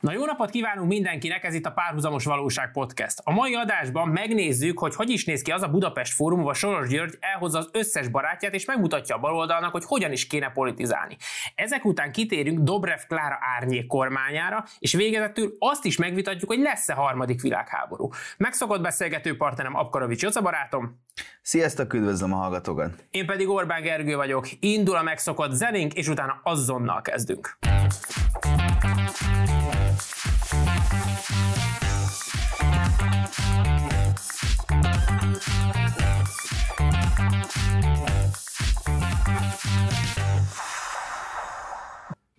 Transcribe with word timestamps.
Na 0.00 0.12
jó 0.12 0.24
napot 0.24 0.50
kívánunk 0.50 0.88
mindenkinek, 0.88 1.44
ez 1.44 1.54
itt 1.54 1.66
a 1.66 1.70
Párhuzamos 1.70 2.24
Valóság 2.24 2.72
Podcast. 2.72 3.18
A 3.24 3.32
mai 3.32 3.54
adásban 3.54 4.08
megnézzük, 4.08 4.78
hogy 4.78 4.94
hogy 4.94 5.10
is 5.10 5.24
néz 5.24 5.42
ki 5.42 5.50
az 5.50 5.62
a 5.62 5.68
Budapest 5.68 6.12
Fórum, 6.12 6.40
ahol 6.40 6.54
Soros 6.54 6.88
György 6.88 7.16
elhozza 7.20 7.58
az 7.58 7.68
összes 7.72 8.08
barátját, 8.08 8.54
és 8.54 8.64
megmutatja 8.64 9.16
a 9.16 9.18
baloldalnak, 9.18 9.72
hogy 9.72 9.84
hogyan 9.84 10.12
is 10.12 10.26
kéne 10.26 10.50
politizálni. 10.50 11.16
Ezek 11.54 11.84
után 11.84 12.12
kitérünk 12.12 12.58
Dobrev 12.58 13.00
Klára 13.08 13.38
árnyék 13.56 13.86
kormányára, 13.86 14.64
és 14.78 14.92
végezetül 14.92 15.56
azt 15.58 15.84
is 15.84 15.96
megvitatjuk, 15.96 16.50
hogy 16.50 16.60
lesz-e 16.60 16.94
harmadik 16.94 17.40
világháború. 17.40 18.08
Megszokott 18.36 18.80
beszélgető 18.80 19.36
partnerem 19.36 19.76
Apkarovics 19.76 20.22
Jóca 20.22 20.42
barátom. 20.42 21.00
Sziasztok, 21.42 21.92
üdvözlöm 21.92 22.32
a 22.32 22.36
hallgatókat! 22.36 23.06
Én 23.10 23.26
pedig 23.26 23.48
Orbán 23.48 23.82
Gergő 23.82 24.16
vagyok. 24.16 24.48
Indul 24.60 24.96
a 24.96 25.02
megszokott 25.02 25.52
zenénk, 25.52 25.94
és 25.94 26.08
utána 26.08 26.40
azonnal 26.42 27.02
kezdünk. 27.02 27.58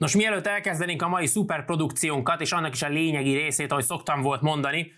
Nos, 0.01 0.15
mielőtt 0.15 0.47
elkezdenénk 0.47 1.01
a 1.01 1.07
mai 1.07 1.25
szuperprodukciónkat, 1.25 2.41
és 2.41 2.51
annak 2.51 2.73
is 2.73 2.81
a 2.81 2.87
lényegi 2.87 3.33
részét, 3.33 3.71
ahogy 3.71 3.83
szoktam 3.83 4.21
volt 4.21 4.41
mondani, 4.41 4.91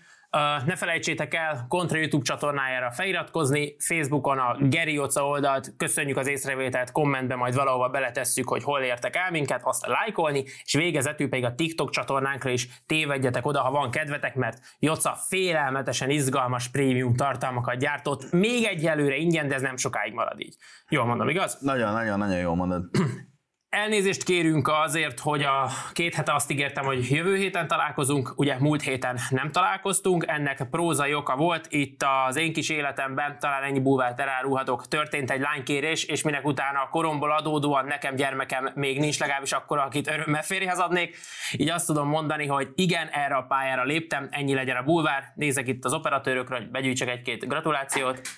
ne 0.64 0.76
felejtsétek 0.76 1.34
el 1.34 1.66
Kontra 1.68 1.98
YouTube 1.98 2.24
csatornájára 2.24 2.90
feliratkozni, 2.90 3.76
Facebookon 3.78 4.38
a 4.38 4.56
Geri 4.60 4.98
Oca 4.98 5.26
oldalt, 5.26 5.74
köszönjük 5.76 6.16
az 6.16 6.28
észrevételt, 6.28 6.92
kommentbe 6.92 7.34
majd 7.34 7.54
valahova 7.54 7.88
beletesszük, 7.88 8.48
hogy 8.48 8.62
hol 8.62 8.80
értek 8.80 9.16
el 9.16 9.30
minket, 9.30 9.60
azt 9.64 9.86
lájkolni, 9.86 10.44
és 10.64 10.72
végezetül 10.72 11.28
pedig 11.28 11.44
a 11.44 11.54
TikTok 11.54 11.90
csatornánkra 11.90 12.50
is 12.50 12.68
tévedjetek 12.86 13.46
oda, 13.46 13.60
ha 13.60 13.70
van 13.70 13.90
kedvetek, 13.90 14.34
mert 14.34 14.58
Joca 14.78 15.14
félelmetesen 15.28 16.10
izgalmas 16.10 16.68
prémium 16.68 17.14
tartalmakat 17.14 17.78
gyártott, 17.78 18.32
még 18.32 18.64
egyelőre 18.64 19.16
ingyen, 19.16 19.48
de 19.48 19.54
ez 19.54 19.62
nem 19.62 19.76
sokáig 19.76 20.12
marad 20.12 20.40
így. 20.40 20.56
Jól 20.88 21.04
mondom, 21.04 21.28
igaz? 21.28 21.58
Nagyon, 21.60 21.92
nagyon, 21.92 22.18
nagyon 22.18 22.38
jól 22.38 22.54
mondod. 22.54 22.84
Elnézést 23.74 24.22
kérünk 24.22 24.68
azért, 24.68 25.20
hogy 25.20 25.42
a 25.42 25.70
két 25.92 26.14
hete 26.14 26.34
azt 26.34 26.50
ígértem, 26.50 26.84
hogy 26.84 27.10
jövő 27.10 27.36
héten 27.36 27.66
találkozunk, 27.66 28.32
ugye 28.36 28.56
múlt 28.58 28.82
héten 28.82 29.18
nem 29.30 29.50
találkoztunk, 29.50 30.24
ennek 30.26 30.66
prózai 30.70 31.14
oka 31.14 31.36
volt, 31.36 31.66
itt 31.68 32.04
az 32.26 32.36
én 32.36 32.52
kis 32.52 32.68
életemben, 32.68 33.38
talán 33.38 33.62
ennyi 33.62 33.80
búvált 33.80 34.20
elárulhatok, 34.20 34.88
történt 34.88 35.30
egy 35.30 35.40
lánykérés, 35.40 36.04
és 36.04 36.22
minek 36.22 36.46
utána 36.46 36.80
a 36.80 36.88
koromból 36.88 37.32
adódóan 37.32 37.84
nekem 37.84 38.14
gyermekem 38.14 38.70
még 38.74 38.98
nincs, 38.98 39.18
legalábbis 39.18 39.52
akkor, 39.52 39.78
akit 39.78 40.08
örömmel 40.08 40.42
férjhez 40.42 40.78
adnék, 40.78 41.16
így 41.52 41.70
azt 41.70 41.86
tudom 41.86 42.08
mondani, 42.08 42.46
hogy 42.46 42.68
igen, 42.74 43.08
erre 43.08 43.34
a 43.34 43.42
pályára 43.42 43.84
léptem, 43.84 44.28
ennyi 44.30 44.54
legyen 44.54 44.76
a 44.76 44.82
bulvár, 44.82 45.32
nézek 45.34 45.68
itt 45.68 45.84
az 45.84 45.92
operatőrökről, 45.92 46.58
hogy 46.58 46.70
begyűjtsek 46.70 47.08
egy-két 47.08 47.48
gratulációt. 47.48 48.20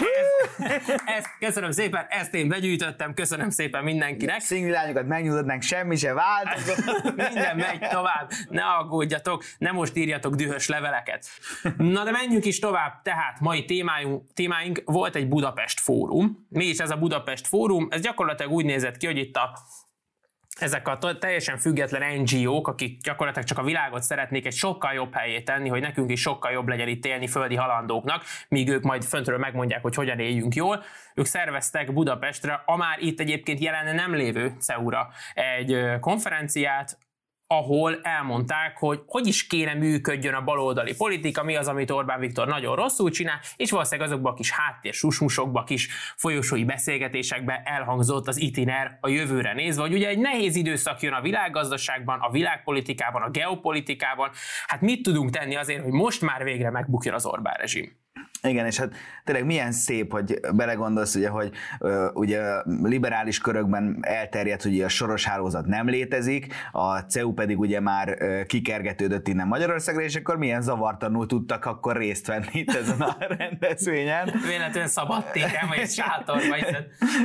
Ezt, 0.00 0.29
ezt, 1.16 1.28
köszönöm 1.38 1.70
szépen, 1.70 2.06
ezt 2.08 2.34
én 2.34 2.48
begyűjtöttem, 2.48 3.14
köszönöm 3.14 3.50
szépen 3.50 3.84
mindenkinek. 3.84 4.40
Szingvilányokat 4.40 5.06
megnyújthatnánk, 5.06 5.62
semmi 5.62 5.96
se 5.96 6.12
vált. 6.12 6.48
Minden 7.16 7.56
megy 7.56 7.78
tovább, 7.78 8.30
ne 8.48 8.62
aggódjatok, 8.62 9.44
ne 9.58 9.70
most 9.70 9.96
írjatok 9.96 10.34
dühös 10.34 10.68
leveleket. 10.68 11.26
Na 11.76 12.04
de 12.04 12.10
menjünk 12.10 12.44
is 12.44 12.58
tovább, 12.58 13.02
tehát 13.02 13.40
mai 13.40 13.64
témáink, 13.64 14.22
témáink 14.34 14.82
volt 14.84 15.14
egy 15.14 15.28
Budapest 15.28 15.80
fórum. 15.80 16.46
Mi 16.48 16.64
is 16.64 16.78
ez 16.78 16.90
a 16.90 16.96
Budapest 16.96 17.46
fórum? 17.46 17.88
Ez 17.90 18.00
gyakorlatilag 18.00 18.52
úgy 18.52 18.64
nézett 18.64 18.96
ki, 18.96 19.06
hogy 19.06 19.18
itt 19.18 19.36
a 19.36 19.58
ezek 20.62 20.88
a 20.88 20.98
teljesen 21.18 21.58
független 21.58 22.20
NGO-k, 22.20 22.68
akik 22.68 23.00
gyakorlatilag 23.00 23.48
csak 23.48 23.58
a 23.58 23.62
világot 23.62 24.02
szeretnék 24.02 24.46
egy 24.46 24.52
sokkal 24.52 24.92
jobb 24.92 25.14
helyé 25.14 25.40
tenni, 25.40 25.68
hogy 25.68 25.80
nekünk 25.80 26.10
is 26.10 26.20
sokkal 26.20 26.52
jobb 26.52 26.68
legyen 26.68 26.88
itt 26.88 27.06
élni 27.06 27.26
földi 27.26 27.54
halandóknak, 27.54 28.24
míg 28.48 28.68
ők 28.68 28.82
majd 28.82 29.04
föntről 29.04 29.38
megmondják, 29.38 29.82
hogy 29.82 29.94
hogyan 29.94 30.18
éljünk 30.18 30.54
jól. 30.54 30.84
Ők 31.14 31.26
szerveztek 31.26 31.92
Budapestre, 31.92 32.62
a 32.66 32.76
már 32.76 32.98
itt 32.98 33.20
egyébként 33.20 33.60
jelen 33.60 33.94
nem 33.94 34.14
lévő 34.14 34.54
CEU-ra 34.58 35.08
egy 35.34 35.98
konferenciát, 36.00 36.98
ahol 37.52 37.98
elmondták, 38.02 38.76
hogy 38.78 39.00
hogy 39.06 39.26
is 39.26 39.46
kéne 39.46 39.74
működjön 39.74 40.34
a 40.34 40.44
baloldali 40.44 40.94
politika, 40.96 41.42
mi 41.42 41.56
az, 41.56 41.68
amit 41.68 41.90
Orbán 41.90 42.20
Viktor 42.20 42.46
nagyon 42.48 42.76
rosszul 42.76 43.10
csinál, 43.10 43.40
és 43.56 43.70
valószínűleg 43.70 44.10
azokban 44.10 44.32
a 44.32 44.34
kis 44.34 44.50
háttér 44.50 44.92
susmusokban, 44.92 45.64
kis 45.64 45.88
folyosói 46.16 46.64
beszélgetésekben 46.64 47.60
elhangzott 47.64 48.28
az 48.28 48.40
itiner 48.40 48.98
a 49.00 49.08
jövőre 49.08 49.52
nézve, 49.52 49.82
hogy 49.82 49.94
ugye 49.94 50.08
egy 50.08 50.18
nehéz 50.18 50.56
időszak 50.56 51.00
jön 51.00 51.12
a 51.12 51.20
világgazdaságban, 51.20 52.20
a 52.20 52.30
világpolitikában, 52.30 53.22
a 53.22 53.30
geopolitikában, 53.30 54.30
hát 54.66 54.80
mit 54.80 55.02
tudunk 55.02 55.30
tenni 55.30 55.56
azért, 55.56 55.82
hogy 55.82 55.92
most 55.92 56.20
már 56.20 56.44
végre 56.44 56.70
megbukjon 56.70 57.14
az 57.14 57.26
Orbán 57.26 57.54
rezsim? 57.58 57.99
Igen, 58.42 58.66
és 58.66 58.78
hát 58.78 58.94
tényleg 59.24 59.46
milyen 59.46 59.72
szép, 59.72 60.12
hogy 60.12 60.40
belegondolsz, 60.54 61.14
ugye, 61.14 61.28
hogy 61.28 61.50
uh, 61.80 62.04
ugye 62.14 62.40
liberális 62.82 63.38
körökben 63.38 63.98
elterjedt, 64.00 64.62
hogy 64.62 64.80
a 64.80 64.88
soros 64.88 65.24
hálózat 65.24 65.66
nem 65.66 65.88
létezik, 65.88 66.54
a 66.72 66.98
CEU 66.98 67.32
pedig 67.32 67.58
ugye 67.58 67.80
már 67.80 68.08
uh, 68.08 68.42
kikergetődött 68.42 69.28
innen 69.28 69.46
Magyarországra, 69.46 70.02
és 70.02 70.16
akkor 70.16 70.36
milyen 70.36 70.62
zavartanul 70.62 71.26
tudtak 71.26 71.64
akkor 71.64 71.96
részt 71.96 72.26
venni 72.26 72.46
itt 72.52 72.74
ezen 72.74 73.00
a 73.00 73.16
rendezvényen. 73.38 74.32
Véletlenül 74.46 74.88
szabadték 74.88 75.44
vagy 75.68 75.88
sátorba. 75.90 76.56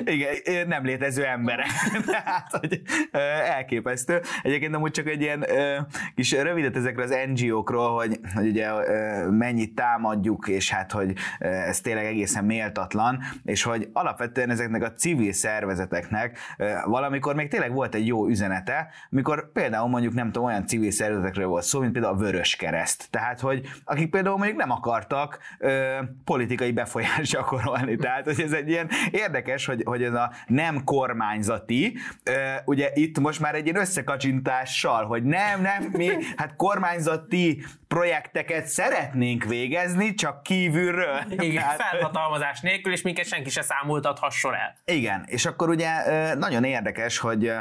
Igen, 0.06 0.68
nem 0.68 0.86
létező 0.86 1.25
emberek. 1.25 1.68
Tehát, 2.06 2.52
hogy 2.59 2.81
uh, 3.14 3.22
elképesztő. 3.56 4.22
Egyébként 4.44 4.75
amúgy 4.75 4.92
csak 4.92 5.08
egy 5.08 5.22
ilyen 5.22 5.40
uh, 5.40 5.86
kis 6.16 6.31
rövidet 6.31 6.75
ezekre 6.75 7.04
az 7.04 7.16
NGO-król, 7.34 7.96
hogy, 7.96 8.20
hogy 8.34 8.48
ugye 8.48 8.74
uh, 8.74 9.31
mennyit 9.31 9.75
támadjuk, 9.75 10.48
és 10.48 10.72
hát, 10.72 10.92
hogy 10.92 11.05
ez 11.40 11.82
tényleg 11.82 12.06
egészen 12.06 12.46
méltatlan, 12.46 13.20
és 13.44 13.64
hogy 13.64 13.90
alapvetően 13.94 14.50
ezeknek 14.50 14.84
a 14.84 14.94
civil 14.94 15.34
szervezeteknek 15.34 16.38
valamikor 16.86 17.36
még 17.36 17.48
tényleg 17.48 17.74
volt 17.74 17.96
egy 17.96 18.08
jó 18.08 18.28
üzenete, 18.28 18.90
mikor 19.10 19.52
például 19.52 19.90
mondjuk 19.90 20.14
nem 20.14 20.32
tudom, 20.32 20.48
olyan 20.48 20.68
civil 20.68 20.92
szervezetekről 20.92 21.48
volt 21.48 21.64
szó, 21.64 21.80
mint 21.80 21.92
például 21.92 22.14
a 22.14 22.18
Vörös 22.18 22.56
Kereszt. 22.56 23.08
Tehát, 23.10 23.40
hogy 23.40 23.62
akik 23.84 24.10
például 24.10 24.38
mondjuk 24.38 24.58
nem 24.58 24.72
akartak 24.72 25.40
ö, 25.60 25.98
politikai 26.24 26.72
befolyást 26.72 27.32
gyakorolni. 27.32 27.96
Tehát, 27.96 28.26
hogy 28.26 28.42
ez 28.42 28.52
egy 28.52 28.70
ilyen 28.70 28.90
érdekes, 29.12 29.66
hogy, 29.66 29.82
hogy 29.86 30.04
ez 30.04 30.14
a 30.14 30.32
nem 30.48 30.84
kormányzati, 30.84 31.98
ö, 32.24 32.32
ugye 32.66 32.90
itt 32.94 33.20
most 33.20 33.40
már 33.40 33.56
egy 33.56 33.66
ilyen 33.66 33.80
összekacsintással, 33.80 35.06
hogy 35.06 35.24
nem, 35.24 35.62
nem, 35.62 35.90
mi, 35.92 36.10
hát 36.36 36.56
kormányzati 36.56 37.64
projekteket 37.95 38.66
szeretnénk 38.66 39.44
végezni, 39.44 40.13
csak 40.13 40.44
kívülről. 40.44 41.19
Igen, 41.47 41.63
hát, 41.63 41.81
felhatalmazás 41.81 42.61
nélkül, 42.61 42.91
és 42.91 43.01
minket 43.01 43.25
senki 43.25 43.50
se 43.50 43.61
számoltathasson 43.61 44.53
el. 44.53 44.75
Igen, 44.85 45.23
és 45.28 45.45
akkor 45.45 45.69
ugye 45.69 45.89
nagyon 46.35 46.63
érdekes, 46.63 47.17
hogy 47.17 47.51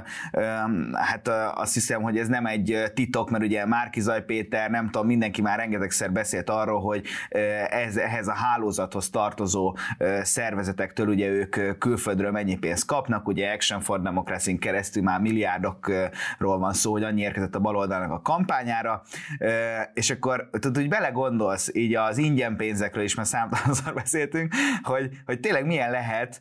hát 0.92 1.28
azt 1.54 1.74
hiszem, 1.74 2.02
hogy 2.02 2.18
ez 2.18 2.28
nem 2.28 2.46
egy 2.46 2.82
titok, 2.94 3.30
mert 3.30 3.44
ugye 3.44 3.66
Márki 3.66 4.00
Zaj 4.00 4.24
Péter, 4.24 4.70
nem 4.70 4.90
tudom, 4.90 5.06
mindenki 5.06 5.42
már 5.42 5.58
rengetegszer 5.58 6.12
beszélt 6.12 6.50
arról, 6.50 6.80
hogy 6.80 7.06
ez, 7.68 7.96
ehhez 7.96 8.28
a 8.28 8.34
hálózathoz 8.34 9.10
tartozó 9.10 9.76
szervezetektől 10.22 11.08
ugye 11.08 11.28
ők 11.28 11.78
külföldről 11.78 12.30
mennyi 12.30 12.56
pénzt 12.56 12.86
kapnak, 12.86 13.28
ugye 13.28 13.52
Action 13.52 13.80
for 13.80 14.02
Democracy 14.02 14.58
keresztül 14.58 15.02
már 15.02 15.20
milliárdokról 15.20 16.58
van 16.58 16.72
szó, 16.72 16.92
hogy 16.92 17.02
annyi 17.02 17.20
érkezett 17.20 17.54
a 17.54 17.60
baloldalnak 17.60 18.10
a 18.10 18.20
kampányára, 18.20 19.02
és 19.94 20.10
akkor 20.10 20.23
tudod, 20.50 20.76
hogy 20.76 20.88
belegondolsz 20.88 21.70
így 21.72 21.94
az 21.94 22.18
ingyen 22.18 22.56
pénzekről 22.56 23.04
is, 23.04 23.14
mert 23.14 23.28
számtalanszor 23.28 23.94
beszéltünk, 24.02 24.54
hogy, 24.82 25.10
hogy 25.26 25.40
tényleg 25.40 25.66
milyen 25.66 25.90
lehet, 25.90 26.40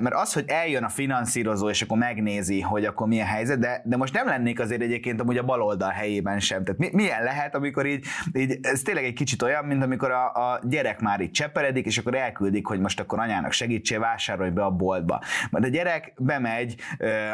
mert 0.00 0.14
az, 0.14 0.32
hogy 0.32 0.44
eljön 0.46 0.84
a 0.84 0.88
finanszírozó, 0.88 1.68
és 1.68 1.82
akkor 1.82 1.98
megnézi, 1.98 2.60
hogy 2.60 2.84
akkor 2.84 3.06
milyen 3.06 3.26
helyzet, 3.26 3.58
de, 3.58 3.82
de 3.84 3.96
most 3.96 4.14
nem 4.14 4.26
lennék 4.26 4.60
azért 4.60 4.82
egyébként 4.82 5.20
amúgy 5.20 5.38
a 5.38 5.44
baloldal 5.44 5.90
helyében 5.90 6.40
sem. 6.40 6.64
Tehát 6.64 6.80
mi, 6.80 6.88
milyen 6.92 7.22
lehet, 7.22 7.54
amikor 7.54 7.86
így, 7.86 8.04
így, 8.32 8.58
ez 8.62 8.82
tényleg 8.82 9.04
egy 9.04 9.12
kicsit 9.12 9.42
olyan, 9.42 9.64
mint 9.64 9.82
amikor 9.82 10.10
a, 10.10 10.52
a 10.52 10.60
gyerek 10.62 11.00
már 11.00 11.20
így 11.20 11.30
cseperedik, 11.30 11.86
és 11.86 11.98
akkor 11.98 12.14
elküldik, 12.14 12.66
hogy 12.66 12.80
most 12.80 13.00
akkor 13.00 13.18
anyának 13.18 13.52
segítsél, 13.52 13.98
vásárolj 13.98 14.50
be 14.50 14.64
a 14.64 14.70
boltba. 14.70 15.20
Majd 15.50 15.64
a 15.64 15.68
gyerek 15.68 16.12
bemegy 16.16 16.74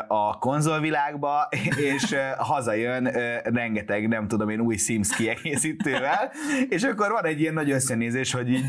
a 0.09 0.39
konzolvilágba, 0.39 1.49
és 1.93 2.15
hazajön 2.37 3.05
rengeteg, 3.45 4.09
nem 4.09 4.29
tudom 4.29 4.49
én, 4.49 4.61
új 4.61 4.77
Sims 4.77 5.17
kiegészít 5.17 5.68
kiegészítővel, 5.77 6.33
és 6.69 6.83
akkor 6.83 7.11
van 7.11 7.25
egy 7.25 7.41
ilyen 7.41 7.55
nagy 7.55 7.71
összenézés, 7.71 8.33
hogy 8.33 8.51
így, 8.51 8.65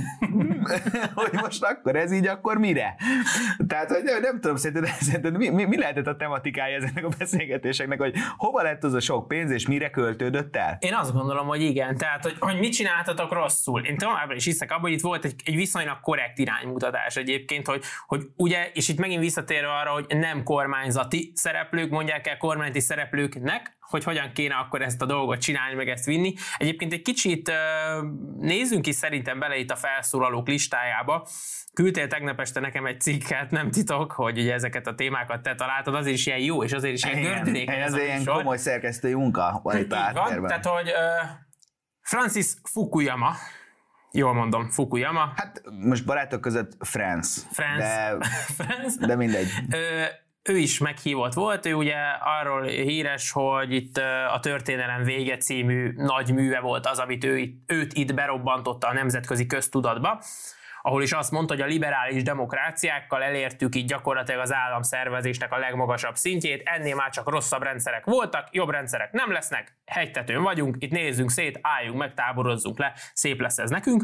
hogy 1.16 1.32
most 1.32 1.64
akkor 1.64 1.96
ez 1.96 2.12
így, 2.12 2.28
akkor 2.28 2.58
mire? 2.58 2.96
Tehát, 3.68 3.92
hogy 3.92 4.04
nem, 4.04 4.22
nem 4.22 4.40
tudom, 4.40 4.56
szerinted, 4.56 4.94
szerinted 5.08 5.38
mi, 5.38 5.50
mi, 5.50 5.66
mi 5.66 5.78
lehetett 5.78 6.08
a 6.08 6.16
tematikája 6.16 6.76
ezeknek 6.76 7.06
a 7.06 7.10
beszélgetéseknek, 7.18 8.00
hogy 8.00 8.14
hova 8.38 8.62
lett 8.62 8.84
az 8.84 8.94
a 8.94 9.00
sok 9.00 9.28
pénz, 9.28 9.52
és 9.52 9.68
mire 9.68 9.90
költődött 9.90 10.56
el? 10.56 10.78
Én 10.80 10.94
azt 10.94 11.14
gondolom, 11.14 11.48
hogy 11.48 11.62
igen. 11.62 11.98
Tehát, 11.98 12.24
hogy, 12.24 12.36
hogy 12.40 12.60
mit 12.60 12.74
csináltatok 12.74 13.34
rosszul. 13.34 13.86
Én 13.86 13.98
továbbra 13.98 14.36
is 14.36 14.46
hiszek 14.46 14.72
abban, 14.72 14.82
hogy 14.82 14.92
itt 14.92 15.02
volt 15.02 15.26
egy, 15.26 15.36
egy 15.46 15.56
viszonylag 15.56 16.00
korrekt 16.02 16.38
iránymutatás 16.38 17.16
egyébként, 17.16 17.68
hogy, 17.68 17.84
hogy 18.08 18.22
ugye, 18.36 18.70
és 18.74 18.88
itt 18.88 19.00
megint 19.00 19.22
visszatérve 19.22 19.72
arra, 19.72 19.92
hogy 19.92 20.06
nem 20.08 20.44
kormányzati 20.44 21.32
szereplők 21.36 21.90
mondják 21.90 22.28
el 22.28 22.38
kormányzati 22.38 22.80
szereplőknek, 22.80 23.78
hogy 23.90 24.04
hogyan 24.04 24.32
kéne 24.34 24.56
akkor 24.56 24.82
ezt 24.82 25.02
a 25.02 25.06
dolgot 25.06 25.40
csinálni, 25.40 25.76
meg 25.76 25.90
ezt 25.90 26.06
vinni. 26.06 26.34
Egyébként 26.58 26.94
egy 26.94 27.02
kicsit 27.02 27.52
nézzünk 28.40 28.88
is 28.88 28.96
szerintem 28.96 29.40
bele 29.40 29.58
itt 29.58 29.72
a 29.72 29.76
felszólalók 29.76 30.48
listájába. 30.48 31.28
Küldtél 31.74 32.08
tegnap 32.08 32.40
este 32.40 32.60
nekem 32.60 32.86
egy 32.86 33.02
cikket, 33.02 33.52
nem 33.52 33.72
titok, 33.72 34.12
hogy 34.12 34.40
ugye 34.40 34.54
ezeket 34.54 34.88
a 34.88 34.96
témákat 34.96 35.42
te 35.42 35.56
találtad, 35.56 35.96
azért 35.96 36.16
is 36.16 36.26
ilyen 36.26 36.40
jó, 36.40 36.64
és 36.64 36.74
azért 36.74 36.94
is 36.94 37.04
ilyen 37.04 37.22
gördülékeny 37.22 37.80
ez, 37.80 37.94
ez 37.94 38.02
ilyen 38.02 38.26
komoly 38.26 38.58
szerkesztői 38.58 39.14
munka 39.14 39.60
van 39.64 39.78
itt 39.78 39.92
a 39.92 40.12
van, 40.14 40.48
tehát 40.48 40.66
hogy 40.66 40.92
Francis 42.02 42.54
Fukuyama, 42.64 43.36
Jól 44.12 44.34
mondom, 44.34 44.70
Fukuyama. 44.70 45.34
Hát 45.36 45.62
most 45.80 46.06
barátok 46.06 46.42
között 46.42 46.72
France. 46.80 47.42
France. 47.52 48.18
De, 48.18 48.26
France. 48.64 49.06
de 49.06 49.16
mindegy. 49.16 49.48
Ö, 49.72 50.04
ő 50.44 50.58
is 50.58 50.78
meghívott 50.78 51.34
volt, 51.34 51.66
ő 51.66 51.74
ugye 51.74 51.96
arról 52.20 52.64
híres, 52.64 53.32
hogy 53.32 53.74
itt 53.74 53.98
a 54.34 54.40
Történelem 54.42 55.04
vége 55.04 55.38
című 55.38 55.92
nagy 55.96 56.34
műve 56.34 56.60
volt 56.60 56.86
az, 56.86 57.00
amit 57.00 57.24
ő, 57.24 57.50
őt 57.68 57.94
itt 57.94 58.14
berobbantotta 58.14 58.88
a 58.88 58.94
nemzetközi 58.94 59.46
köztudatba 59.46 60.22
ahol 60.82 61.04
is 61.04 61.12
azt 61.12 61.32
mondta, 61.32 61.54
hogy 61.54 61.64
a 61.64 61.68
liberális 61.68 62.24
demokráciákkal 62.24 63.24
elértük 63.24 63.76
így 63.76 63.86
gyakorlatilag 63.86 64.42
az 64.42 64.54
államszervezésnek 64.54 65.52
a 65.52 65.58
legmagasabb 65.58 66.16
szintjét, 66.16 66.62
ennél 66.66 66.96
már 66.96 67.10
csak 67.10 67.30
rosszabb 67.30 67.64
rendszerek 67.64 68.06
voltak, 68.06 68.48
jobb 68.52 68.70
rendszerek 68.70 69.12
nem 69.12 69.32
lesznek, 69.32 69.78
hegytetőn 69.86 70.42
vagyunk, 70.42 70.76
itt 70.80 70.92
nézzünk 70.92 71.30
szét, 71.30 71.60
álljunk 71.62 71.98
meg, 71.98 72.14
táborozzunk 72.14 72.80
le, 72.80 72.94
szép 73.14 73.42
lesz 73.42 73.58
ez 73.58 73.70
nekünk. 73.70 74.04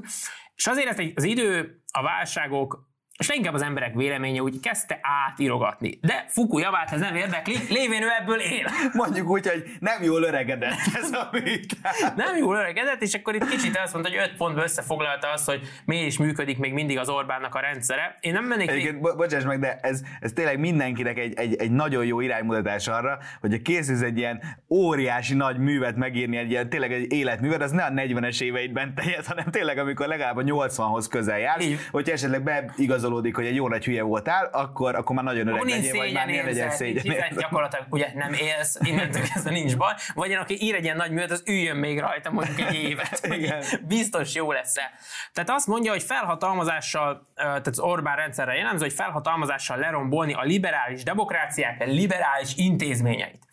És 0.56 0.68
azért 0.68 1.16
az 1.16 1.24
idő, 1.24 1.82
a 1.92 2.02
válságok, 2.02 2.94
és 3.18 3.28
leginkább 3.28 3.54
az 3.54 3.62
emberek 3.62 3.94
véleménye 3.94 4.42
úgy 4.42 4.60
kezdte 4.60 5.00
átirogatni. 5.28 6.00
De 6.02 6.26
Fukuyamát 6.28 6.92
ez 6.92 7.00
nem 7.00 7.16
érdekli, 7.16 7.56
lévén 7.70 8.04
ő 8.04 8.08
ebből 8.20 8.40
él. 8.40 8.66
Mondjuk 8.94 9.30
úgy, 9.30 9.48
hogy 9.48 9.64
nem 9.80 10.04
jól 10.04 10.24
öregedett 10.24 10.78
ez 10.96 11.12
a 11.12 11.30
műt. 11.32 11.78
Nem 12.16 12.36
jól 12.38 12.56
öregedett, 12.56 13.02
és 13.02 13.14
akkor 13.14 13.36
itt 13.36 13.50
kicsit 13.50 13.78
azt 13.78 13.94
mondta, 13.94 14.12
hogy 14.12 14.20
öt 14.20 14.36
pontba 14.38 14.64
összefoglalta 14.64 15.32
azt, 15.32 15.46
hogy 15.46 15.62
mi 15.86 16.06
is 16.06 16.18
működik 16.18 16.58
még 16.58 16.74
mindig 16.74 16.98
az 17.00 17.10
Orbánnak 17.10 17.56
a 17.56 17.60
rendszere. 17.60 18.18
Én 18.20 18.34
nem 18.34 18.46
mennék... 18.46 18.70
Egyébként, 18.70 19.00
bo- 19.02 19.18
bocsáss 19.18 19.44
meg, 19.44 19.60
de 19.60 19.80
ez, 19.82 20.02
ez 20.20 20.32
tényleg 20.32 20.60
mindenkinek 20.60 21.18
egy, 21.18 21.34
egy, 21.34 21.56
egy 21.56 21.72
nagyon 21.72 22.06
jó 22.06 22.20
iránymutatás 22.20 22.88
arra, 22.88 23.18
hogy 23.42 23.54
a 23.54 23.58
készülsz 23.64 24.02
egy 24.02 24.18
ilyen 24.18 24.42
óriási 24.70 25.34
nagy 25.34 25.58
művet 25.58 25.96
megírni, 25.96 26.38
egy 26.38 26.50
ilyen 26.50 26.70
tényleg 26.70 26.94
egy 26.94 27.12
életművet, 27.12 27.62
az 27.62 27.72
ne 27.72 27.84
a 27.84 27.90
40-es 27.90 28.42
éveidben 28.42 28.96
teljes, 28.96 29.28
hanem 29.28 29.46
tényleg 29.46 29.78
amikor 29.78 30.08
legalább 30.08 30.38
a 30.38 30.42
80-hoz 30.42 31.08
közel 31.08 31.40
jársz, 31.40 31.66
hogy 31.92 32.10
esetleg 32.10 32.44
beigaz 32.44 33.04
igazolódik, 33.06 33.36
hogy 33.36 33.46
egy 33.46 33.56
jó 33.56 33.68
nagy 33.68 33.86
hülye 33.86 34.02
voltál, 34.02 34.50
akkor, 34.52 34.96
akkor 34.96 35.16
már 35.16 35.24
nagyon 35.24 35.48
öreg 35.48 35.64
legyél, 35.64 35.96
vagy 35.96 36.14
már 36.14 36.28
nem 36.28 36.46
legyen 36.46 36.70
szégyen. 36.70 37.34
Gyakorlatilag 37.38 37.86
ugye 37.90 38.12
nem 38.14 38.34
élsz, 38.34 38.78
innentől 38.82 39.22
kezdve 39.22 39.52
nincs 39.52 39.78
baj. 39.78 39.94
Vagy 40.14 40.30
én, 40.30 40.38
aki 40.38 40.64
ír 40.64 40.76
egy 40.76 40.84
ilyen 40.84 40.98
nagy 40.98 41.12
művet, 41.12 41.32
az 41.32 41.44
üljön 41.46 41.78
még 41.78 42.00
rajta 42.00 42.32
mondjuk 42.32 42.60
egy 42.60 42.74
évet. 42.76 43.82
biztos 43.88 44.36
jó 44.36 44.52
lesz 44.52 44.78
-e. 44.78 44.92
Tehát 45.34 45.50
azt 45.50 45.68
mondja, 45.68 45.92
hogy 45.92 46.04
felhatalmazással, 46.04 47.28
tehát 47.36 47.68
az 47.68 47.80
Orbán 47.80 48.16
rendszerre 48.16 48.56
jellemző, 48.56 48.84
hogy 48.84 48.94
felhatalmazással 48.94 49.78
lerombolni 49.78 50.34
a 50.34 50.42
liberális 50.42 51.04
demokráciák, 51.04 51.82
a 51.82 51.86
liberális 51.86 52.56
intézményeit. 52.56 53.44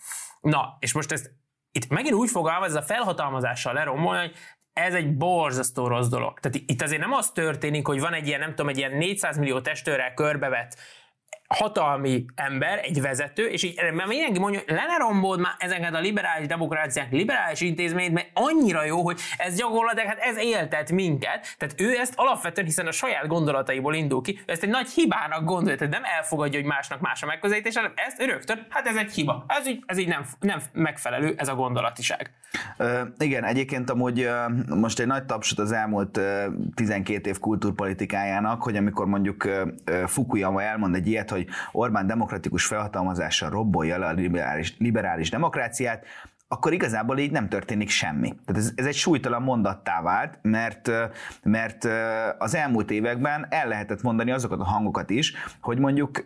Na, 0.41 0.77
és 0.79 0.93
most 0.93 1.13
ezt 1.13 1.31
itt 1.73 1.89
megint 1.89 2.15
úgy 2.15 2.31
fogalmaz, 2.31 2.69
ez 2.69 2.83
a 2.83 2.83
felhatalmazással 2.83 3.73
lerombolni, 3.73 4.21
hogy 4.21 4.37
ez 4.73 4.95
egy 4.95 5.17
borzasztó 5.17 5.87
rossz 5.87 6.09
dolog. 6.09 6.41
Tehát 6.41 6.63
itt 6.67 6.83
azért 6.83 7.01
nem 7.01 7.13
az 7.13 7.31
történik, 7.31 7.87
hogy 7.87 8.01
van 8.01 8.13
egy 8.13 8.27
ilyen, 8.27 8.41
nem 8.41 8.49
tudom, 8.49 8.69
egy 8.69 8.79
ilyen 8.79 8.97
400 8.97 9.39
millió 9.39 9.61
testőrrel 9.61 10.15
körbevett 10.15 10.77
hatalmi 11.53 12.25
ember, 12.35 12.81
egy 12.83 13.01
vezető, 13.01 13.47
és 13.47 13.63
így 13.63 13.81
mert 13.95 14.09
mindenki 14.09 14.39
mondja, 14.39 14.61
hogy 14.67 14.75
le 14.75 14.85
ne 14.87 14.97
rombold 14.97 15.41
már 15.41 15.53
ezeket 15.59 15.95
a 15.95 16.01
liberális 16.01 16.47
demokráciák, 16.47 17.13
liberális 17.13 17.61
intézményt, 17.61 18.13
mert 18.13 18.31
annyira 18.35 18.85
jó, 18.85 19.03
hogy 19.03 19.21
ez 19.37 19.57
gyakorlatilag, 19.57 20.07
hát 20.07 20.19
ez 20.19 20.37
éltet 20.37 20.93
minket. 20.93 21.55
Tehát 21.59 21.81
ő 21.81 21.97
ezt 21.99 22.15
alapvetően, 22.17 22.67
hiszen 22.67 22.87
a 22.87 22.93
saját 22.93 23.27
gondolataiból 23.27 23.95
indul 23.95 24.23
ki, 24.23 24.41
ezt 24.47 24.63
egy 24.63 24.69
nagy 24.69 24.89
hibának 24.89 25.45
gondolja, 25.45 25.79
tehát 25.79 25.93
nem 25.93 26.05
elfogadja, 26.05 26.59
hogy 26.61 26.69
másnak 26.69 27.01
más 27.01 27.23
a 27.23 27.27
megközelítés, 27.27 27.77
hanem 27.77 27.93
ezt 27.95 28.23
rögtön, 28.23 28.67
hát 28.69 28.87
ez 28.87 28.97
egy 28.97 29.13
hiba. 29.13 29.45
Ez 29.49 29.69
így, 29.69 29.83
ez 29.87 29.99
így 29.99 30.09
nem, 30.09 30.25
nem 30.41 30.61
megfelelő, 30.73 31.35
ez 31.37 31.49
a 31.49 31.55
gondolatiság. 31.55 32.31
Uh, 32.79 33.01
igen, 33.19 33.45
egyébként 33.45 33.91
amúgy 33.91 34.29
most 34.67 35.01
egy 35.01 35.07
nagy 35.07 35.25
tapsot 35.25 35.59
az 35.59 35.73
elmúlt 35.73 36.17
uh, 36.17 36.25
12 36.75 37.31
év 37.31 37.39
kultúrpolitikájának, 37.39 38.63
hogy 38.63 38.77
amikor 38.77 39.07
mondjuk 39.07 39.49
Fukuyama 40.07 40.63
elmond 40.63 40.95
egy 40.95 41.07
ilyet, 41.07 41.31
hogy 41.31 41.42
hogy 41.45 41.55
Orbán 41.73 42.07
demokratikus 42.07 42.67
felhatalmazással 42.67 43.51
robbolja 43.51 43.99
le 43.99 44.07
a 44.07 44.13
liberális, 44.13 44.75
liberális 44.79 45.31
demokráciát, 45.31 46.05
akkor 46.53 46.73
igazából 46.73 47.19
így 47.19 47.31
nem 47.31 47.49
történik 47.49 47.89
semmi. 47.89 48.35
Tehát 48.47 48.63
ez, 48.63 48.73
ez 48.75 48.87
egy 48.87 48.95
súlytalan 48.95 49.43
mondattá 49.43 50.03
vált, 50.03 50.39
mert, 50.43 50.91
mert 51.43 51.89
az 52.39 52.55
elmúlt 52.55 52.91
években 52.91 53.47
el 53.51 53.69
lehetett 53.69 54.03
mondani 54.03 54.31
azokat 54.31 54.61
a 54.61 54.65
hangokat 54.65 55.11
is, 55.11 55.35
hogy 55.61 55.79
mondjuk 55.79 56.25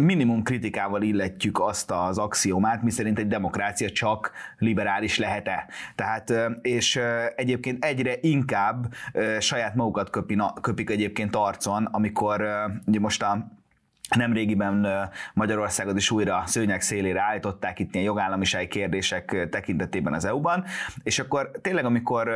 minimum 0.00 0.42
kritikával 0.42 1.02
illetjük 1.02 1.60
azt 1.60 1.90
az 1.90 2.18
axiomát, 2.18 2.82
miszerint 2.82 3.18
egy 3.18 3.28
demokrácia 3.28 3.90
csak 3.90 4.32
liberális 4.58 5.18
lehet-e. 5.18 5.68
Tehát, 5.94 6.32
és 6.62 7.00
egyébként 7.36 7.84
egyre 7.84 8.14
inkább 8.20 8.94
saját 9.38 9.74
magukat 9.74 10.10
köpi, 10.10 10.38
köpik 10.60 10.90
egyébként 10.90 11.36
arcon, 11.36 11.84
amikor 11.84 12.46
ugye 12.86 13.00
most 13.00 13.22
a 13.22 13.54
Nemrégiben 14.14 14.86
Magyarországot 15.34 15.96
is 15.96 16.10
újra 16.10 16.42
szőnyek 16.46 16.80
szélére 16.80 17.20
állították 17.20 17.78
itt 17.78 17.94
ilyen 17.94 18.06
jogállamisági 18.06 18.68
kérdések 18.68 19.48
tekintetében 19.50 20.12
az 20.12 20.24
EU-ban, 20.24 20.64
és 21.02 21.18
akkor 21.18 21.50
tényleg, 21.60 21.84
amikor 21.84 22.30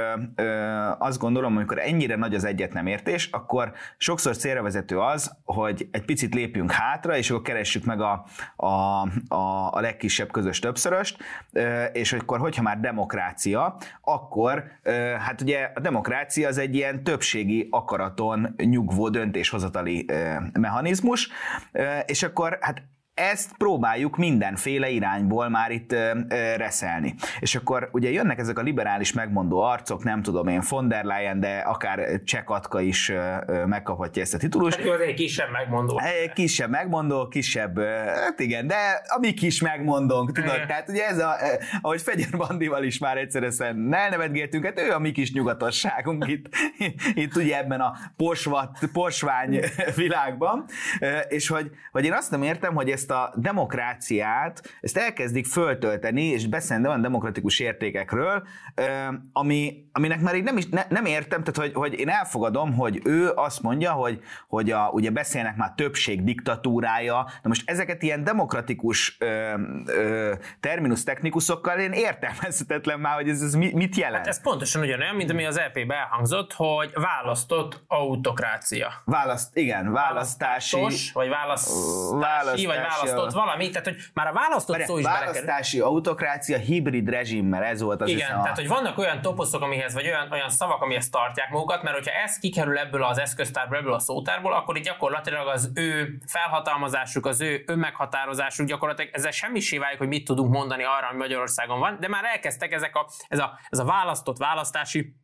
azt 0.99 1.19
gondolom, 1.19 1.57
amikor 1.57 1.79
ennyire 1.79 2.17
nagy 2.17 2.35
az 2.35 2.45
egyet 2.45 2.73
nem 2.73 2.87
értés, 2.87 3.29
akkor 3.33 3.73
sokszor 3.97 4.37
célra 4.37 4.63
vezető 4.63 4.99
az, 4.99 5.37
hogy 5.45 5.89
egy 5.91 6.05
picit 6.05 6.35
lépjünk 6.35 6.73
hátra, 6.73 7.17
és 7.17 7.31
akkor 7.31 7.43
keressük 7.43 7.85
meg 7.85 8.01
a, 8.01 8.25
a, 8.57 8.67
a, 9.29 9.73
a 9.73 9.81
legkisebb 9.81 10.31
közös 10.31 10.59
többszöröst, 10.59 11.17
és 11.93 12.13
akkor, 12.13 12.39
hogyha 12.39 12.63
már 12.63 12.81
demokrácia, 12.81 13.77
akkor 14.01 14.65
hát 15.19 15.41
ugye 15.41 15.71
a 15.75 15.81
demokrácia 15.81 16.49
az 16.49 16.59
egy 16.59 16.75
ilyen 16.75 17.05
többségi 17.05 17.69
akaraton 17.71 18.55
nyugvó 18.57 19.09
döntéshozatali 19.09 20.07
mechanizmus, 20.53 21.29
és 22.07 22.23
akkor 22.23 22.59
hát 22.61 22.83
ezt 23.21 23.57
próbáljuk 23.57 24.17
mindenféle 24.17 24.89
irányból 24.89 25.49
már 25.49 25.71
itt 25.71 25.93
ö, 25.93 26.11
ö, 26.29 26.57
reszelni. 26.57 27.15
És 27.41 27.55
akkor 27.55 27.89
ugye 27.93 28.11
jönnek 28.11 28.39
ezek 28.39 28.59
a 28.59 28.63
liberális 28.63 29.13
megmondó 29.13 29.61
arcok, 29.61 30.05
nem 30.05 30.23
tudom 30.23 30.49
én, 30.49 30.63
von 30.69 30.89
der 30.89 31.05
Leyen, 31.05 31.41
de 31.41 31.59
akár 31.59 32.23
Csekatka 32.25 32.81
is 32.81 33.09
ö, 33.09 33.37
ö, 33.47 33.65
megkaphatja 33.65 34.23
ezt 34.23 34.35
a 34.35 34.39
titulust. 34.39 34.79
Hát 34.79 34.89
az 34.89 35.01
egy 35.01 35.15
kisebb 35.15 35.51
megmondó. 35.53 36.01
Egy 36.23 36.33
kisebb 36.33 36.71
megmondó, 36.71 37.29
kisebb, 37.29 37.79
hát 38.25 38.41
igen, 38.41 38.67
de 38.67 39.03
a 39.09 39.19
mi 39.19 39.33
kis 39.33 39.61
megmondónk, 39.61 40.33
tudod, 40.33 40.67
tehát 40.67 40.89
ugye 40.89 41.07
ez 41.07 41.19
a, 41.19 41.37
ahogy 41.81 42.03
Fegyer 42.03 42.37
Bandival 42.37 42.85
is 42.85 42.99
már 42.99 43.17
egyszer 43.17 43.43
ezt 43.43 43.61
elnevetgéltünk, 43.91 44.65
hát 44.65 44.81
ő 44.81 44.93
a 44.93 44.99
mi 44.99 45.13
kis 45.13 45.33
nyugatosságunk 45.33 46.27
itt, 46.29 46.49
itt 47.15 47.37
ugye 47.37 47.59
ebben 47.59 47.81
a 47.81 47.93
posvat, 48.17 48.79
posvány 48.93 49.61
világban, 49.97 50.65
és 51.29 51.49
hogy, 51.49 51.71
hogy 51.93 52.05
én 52.05 52.13
azt 52.13 52.31
nem 52.31 52.43
értem, 52.43 52.75
hogy 52.75 52.91
ezt 52.91 53.10
ezt 53.11 53.35
a 53.35 53.41
demokráciát, 53.41 54.63
ezt 54.81 54.97
elkezdik 54.97 55.47
föltölteni, 55.47 56.25
és 56.25 56.47
beszélni 56.47 56.87
olyan 56.87 57.01
demokratikus 57.01 57.59
értékekről, 57.59 58.47
ami, 59.33 59.85
aminek 59.93 60.21
már 60.21 60.35
így 60.35 60.43
nem, 60.43 60.57
is, 60.57 60.67
ne, 60.67 60.83
nem 60.89 61.05
értem, 61.05 61.43
tehát 61.45 61.73
hogy, 61.73 61.83
hogy 61.83 61.99
én 61.99 62.09
elfogadom, 62.09 62.75
hogy 62.75 63.01
ő 63.05 63.31
azt 63.35 63.63
mondja, 63.63 63.93
hogy, 63.93 64.21
hogy 64.49 64.71
a, 64.71 64.89
ugye 64.93 65.11
beszélnek 65.11 65.57
már 65.57 65.73
többség 65.77 66.25
diktatúrája, 66.25 67.27
de 67.43 67.49
most 67.49 67.71
ezeket 67.71 68.03
ilyen 68.03 68.25
demokratikus 68.25 69.17
ö, 69.19 69.55
ö, 69.87 70.33
terminus 70.61 71.03
technikusokkal 71.05 71.79
én 71.79 71.93
értelmezhetetlen 71.93 73.01
már, 73.01 73.15
hogy 73.15 73.29
ez, 73.29 73.43
ez 73.43 73.55
mit 73.55 73.97
jelent. 73.97 74.17
Hát 74.17 74.27
ez 74.27 74.41
pontosan 74.41 74.83
ugyanolyan, 74.83 75.15
mint 75.15 75.31
ami 75.31 75.45
az 75.45 75.59
EP-be 75.59 75.95
elhangzott, 75.95 76.53
hogy 76.53 76.91
választott 76.95 77.83
autokrácia. 77.87 78.93
Választ, 79.05 79.57
igen, 79.57 79.93
választási... 79.93 80.77
Választos, 80.77 81.13
vagy 81.13 81.29
választási, 81.29 82.21
választási 82.21 82.67
vagy 82.67 82.79
választott 82.95 83.33
valami, 83.33 83.69
tehát 83.71 83.87
hogy 83.87 83.97
már 84.15 84.27
a 84.27 84.33
választott 84.33 84.77
Várj, 84.77 84.89
szó 84.89 84.99
is 84.99 85.05
Választási 85.05 85.77
belekerül. 85.77 85.97
autokrácia 85.97 86.59
hibrid 86.59 87.09
rezsimmel, 87.09 87.63
ez 87.63 87.81
volt 87.81 88.01
az 88.01 88.09
Igen, 88.09 88.21
hiszem, 88.21 88.43
tehát 88.43 88.57
hogy 88.57 88.69
vannak 88.69 88.99
olyan 88.99 89.21
toposzok, 89.21 89.63
amihez, 89.63 89.95
vagy 89.95 90.07
olyan, 90.07 90.33
olyan 90.33 90.49
szavak, 90.49 90.83
amihez 90.83 91.09
tartják 91.11 91.51
magukat, 91.51 91.83
mert 91.83 91.97
hogyha 91.97 92.13
ez 92.13 92.39
kikerül 92.39 92.79
ebből 92.79 93.05
az 93.05 93.19
eszköztárból, 93.19 93.77
ebből 93.77 93.93
a 93.93 93.99
szótárból, 93.99 94.53
akkor 94.53 94.77
itt 94.77 94.85
gyakorlatilag 94.85 95.47
az 95.47 95.71
ő 95.75 96.19
felhatalmazásuk, 96.27 97.27
az 97.27 97.41
ő 97.41 97.63
önmeghatározásuk 97.67 98.67
gyakorlatilag 98.67 99.15
ezzel 99.15 99.31
semmi 99.31 99.61
válik, 99.79 99.99
hogy 99.99 100.09
mit 100.09 100.25
tudunk 100.25 100.53
mondani 100.53 100.83
arra, 100.83 101.09
ami 101.09 101.19
Magyarországon 101.19 101.79
van, 101.79 101.97
de 102.01 102.09
már 102.09 102.25
elkezdtek 102.25 102.73
ezek 102.73 102.97
a, 102.97 103.07
ez, 103.29 103.39
a, 103.39 103.59
ez 103.69 103.79
a 103.79 103.85
választott 103.85 104.37
választási 104.37 105.15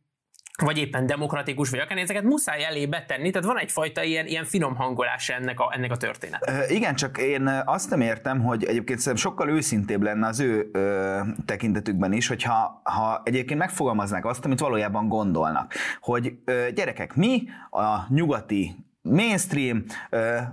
vagy 0.63 0.77
éppen 0.77 1.05
demokratikus, 1.05 1.69
vagy 1.69 1.79
akár 1.79 1.97
ezeket 1.97 2.23
muszáj 2.23 2.65
elébe 2.65 3.05
tenni, 3.07 3.29
tehát 3.29 3.47
van 3.47 3.59
egyfajta 3.59 4.03
ilyen, 4.03 4.25
ilyen 4.25 4.43
finom 4.43 4.75
hangolás 4.75 5.29
ennek 5.29 5.59
a, 5.59 5.73
ennek 5.75 5.91
a 5.91 5.97
történetnek. 5.97 6.71
Igen, 6.71 6.95
csak 6.95 7.17
én 7.17 7.47
azt 7.65 7.89
nem 7.89 8.01
értem, 8.01 8.41
hogy 8.41 8.63
egyébként 8.63 8.99
szerintem 8.99 9.31
sokkal 9.31 9.49
őszintébb 9.49 10.01
lenne 10.01 10.27
az 10.27 10.39
ő 10.39 10.69
ö, 10.73 11.19
tekintetükben 11.45 12.13
is, 12.13 12.27
hogyha 12.27 12.81
ha 12.83 13.21
egyébként 13.25 13.59
megfogalmaznák 13.59 14.25
azt, 14.25 14.45
amit 14.45 14.59
valójában 14.59 15.07
gondolnak. 15.07 15.73
Hogy 16.01 16.37
ö, 16.45 16.67
gyerekek, 16.75 17.15
mi 17.15 17.43
a 17.69 18.13
nyugati 18.13 18.86
mainstream, 19.09 19.83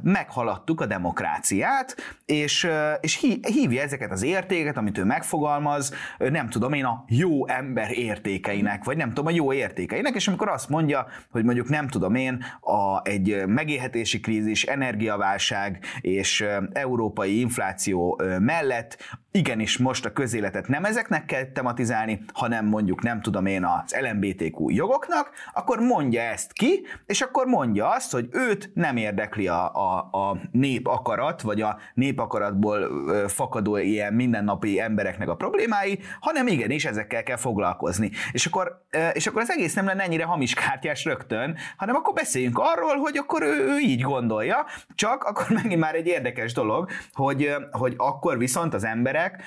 meghaladtuk 0.02 0.80
a 0.80 0.86
demokráciát, 0.86 1.96
és, 2.26 2.68
és 3.00 3.26
hívja 3.42 3.82
ezeket 3.82 4.10
az 4.10 4.22
értéket, 4.22 4.76
amit 4.76 4.98
ő 4.98 5.04
megfogalmaz, 5.04 5.94
nem 6.18 6.48
tudom 6.48 6.72
én, 6.72 6.84
a 6.84 7.04
jó 7.08 7.48
ember 7.48 7.98
értékeinek, 7.98 8.84
vagy 8.84 8.96
nem 8.96 9.08
tudom, 9.08 9.26
a 9.26 9.30
jó 9.30 9.52
értékeinek, 9.52 10.14
és 10.14 10.28
amikor 10.28 10.48
azt 10.48 10.68
mondja, 10.68 11.06
hogy 11.30 11.44
mondjuk 11.44 11.68
nem 11.68 11.88
tudom 11.88 12.14
én, 12.14 12.44
a, 12.60 13.08
egy 13.08 13.46
megélhetési 13.46 14.20
krízis, 14.20 14.62
energiaválság 14.62 15.78
és 16.00 16.44
európai 16.72 17.40
infláció 17.40 18.20
mellett 18.38 18.96
igenis 19.30 19.78
most 19.78 20.04
a 20.04 20.12
közéletet 20.12 20.68
nem 20.68 20.84
ezeknek 20.84 21.24
kell 21.24 21.44
tematizálni, 21.44 22.20
hanem 22.32 22.66
mondjuk 22.66 23.02
nem 23.02 23.20
tudom 23.20 23.46
én 23.46 23.64
az 23.64 23.96
LMBTQ 24.00 24.70
jogoknak, 24.70 25.30
akkor 25.52 25.78
mondja 25.78 26.20
ezt 26.20 26.52
ki, 26.52 26.86
és 27.06 27.20
akkor 27.20 27.46
mondja 27.46 27.88
azt, 27.90 28.12
hogy 28.12 28.28
őt 28.48 28.70
nem 28.74 28.96
érdekli 28.96 29.48
a, 29.48 29.74
a, 29.74 29.96
a 29.96 30.36
nép 30.52 30.86
akarat, 30.86 31.42
vagy 31.42 31.60
a 31.60 31.78
nép 31.94 32.18
akaratból 32.18 32.88
fakadó 33.28 33.76
ilyen 33.76 34.12
mindennapi 34.12 34.80
embereknek 34.80 35.28
a 35.28 35.34
problémái, 35.34 35.98
hanem 36.20 36.46
igenis 36.46 36.84
ezekkel 36.84 37.22
kell 37.22 37.36
foglalkozni. 37.36 38.10
És 38.32 38.46
akkor, 38.46 38.86
és 39.12 39.26
akkor 39.26 39.42
az 39.42 39.50
egész 39.50 39.74
nem 39.74 39.86
lenne 39.86 40.02
ennyire 40.02 40.24
hamis 40.24 40.54
kártyás 40.54 41.04
rögtön, 41.04 41.56
hanem 41.76 41.94
akkor 41.94 42.14
beszéljünk 42.14 42.58
arról, 42.58 42.96
hogy 42.96 43.16
akkor 43.16 43.42
ő, 43.42 43.68
ő 43.68 43.78
így 43.78 44.00
gondolja, 44.00 44.66
csak 44.94 45.24
akkor 45.24 45.46
megint 45.62 45.80
már 45.80 45.94
egy 45.94 46.06
érdekes 46.06 46.52
dolog, 46.52 46.90
hogy, 47.12 47.54
hogy 47.70 47.94
akkor 47.96 48.38
viszont 48.38 48.74
az 48.74 48.84
emberek 48.84 49.42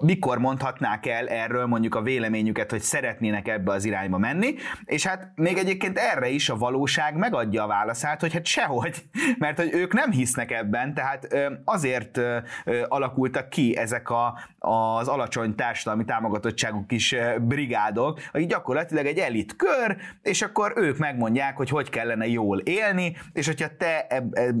mikor 0.00 0.38
mondhatnák 0.38 1.06
el 1.06 1.28
erről 1.28 1.66
mondjuk 1.66 1.94
a 1.94 2.02
véleményüket, 2.02 2.70
hogy 2.70 2.80
szeretnének 2.80 3.48
ebbe 3.48 3.72
az 3.72 3.84
irányba 3.84 4.18
menni, 4.18 4.54
és 4.84 5.06
hát 5.06 5.32
még 5.34 5.56
egyébként 5.56 5.98
erre 5.98 6.28
is 6.28 6.48
a 6.48 6.56
valóság 6.56 7.16
megadja 7.16 7.62
a 7.62 7.66
válaszát, 7.66 8.20
hogy 8.20 8.32
hát 8.32 8.46
sehogy, 8.46 9.02
mert 9.38 9.56
hogy 9.56 9.72
ők 9.72 9.92
nem 9.92 10.10
hisznek 10.10 10.50
ebben, 10.50 10.94
tehát 10.94 11.28
azért 11.64 12.20
alakultak 12.88 13.48
ki 13.48 13.76
ezek 13.76 14.10
a, 14.10 14.38
az 14.58 15.08
alacsony 15.08 15.54
társadalmi 15.54 16.04
támogatottságú 16.04 16.86
kis 16.86 17.14
brigádok, 17.40 18.20
akik 18.32 18.48
gyakorlatilag 18.48 19.06
egy 19.06 19.18
elit 19.18 19.56
kör, 19.56 19.96
és 20.22 20.42
akkor 20.42 20.72
ők 20.76 20.98
megmondják, 20.98 21.56
hogy 21.56 21.68
hogy 21.68 21.90
kellene 21.90 22.26
jól 22.26 22.58
élni, 22.58 23.16
és 23.32 23.46
hogyha 23.46 23.68
te 23.78 24.06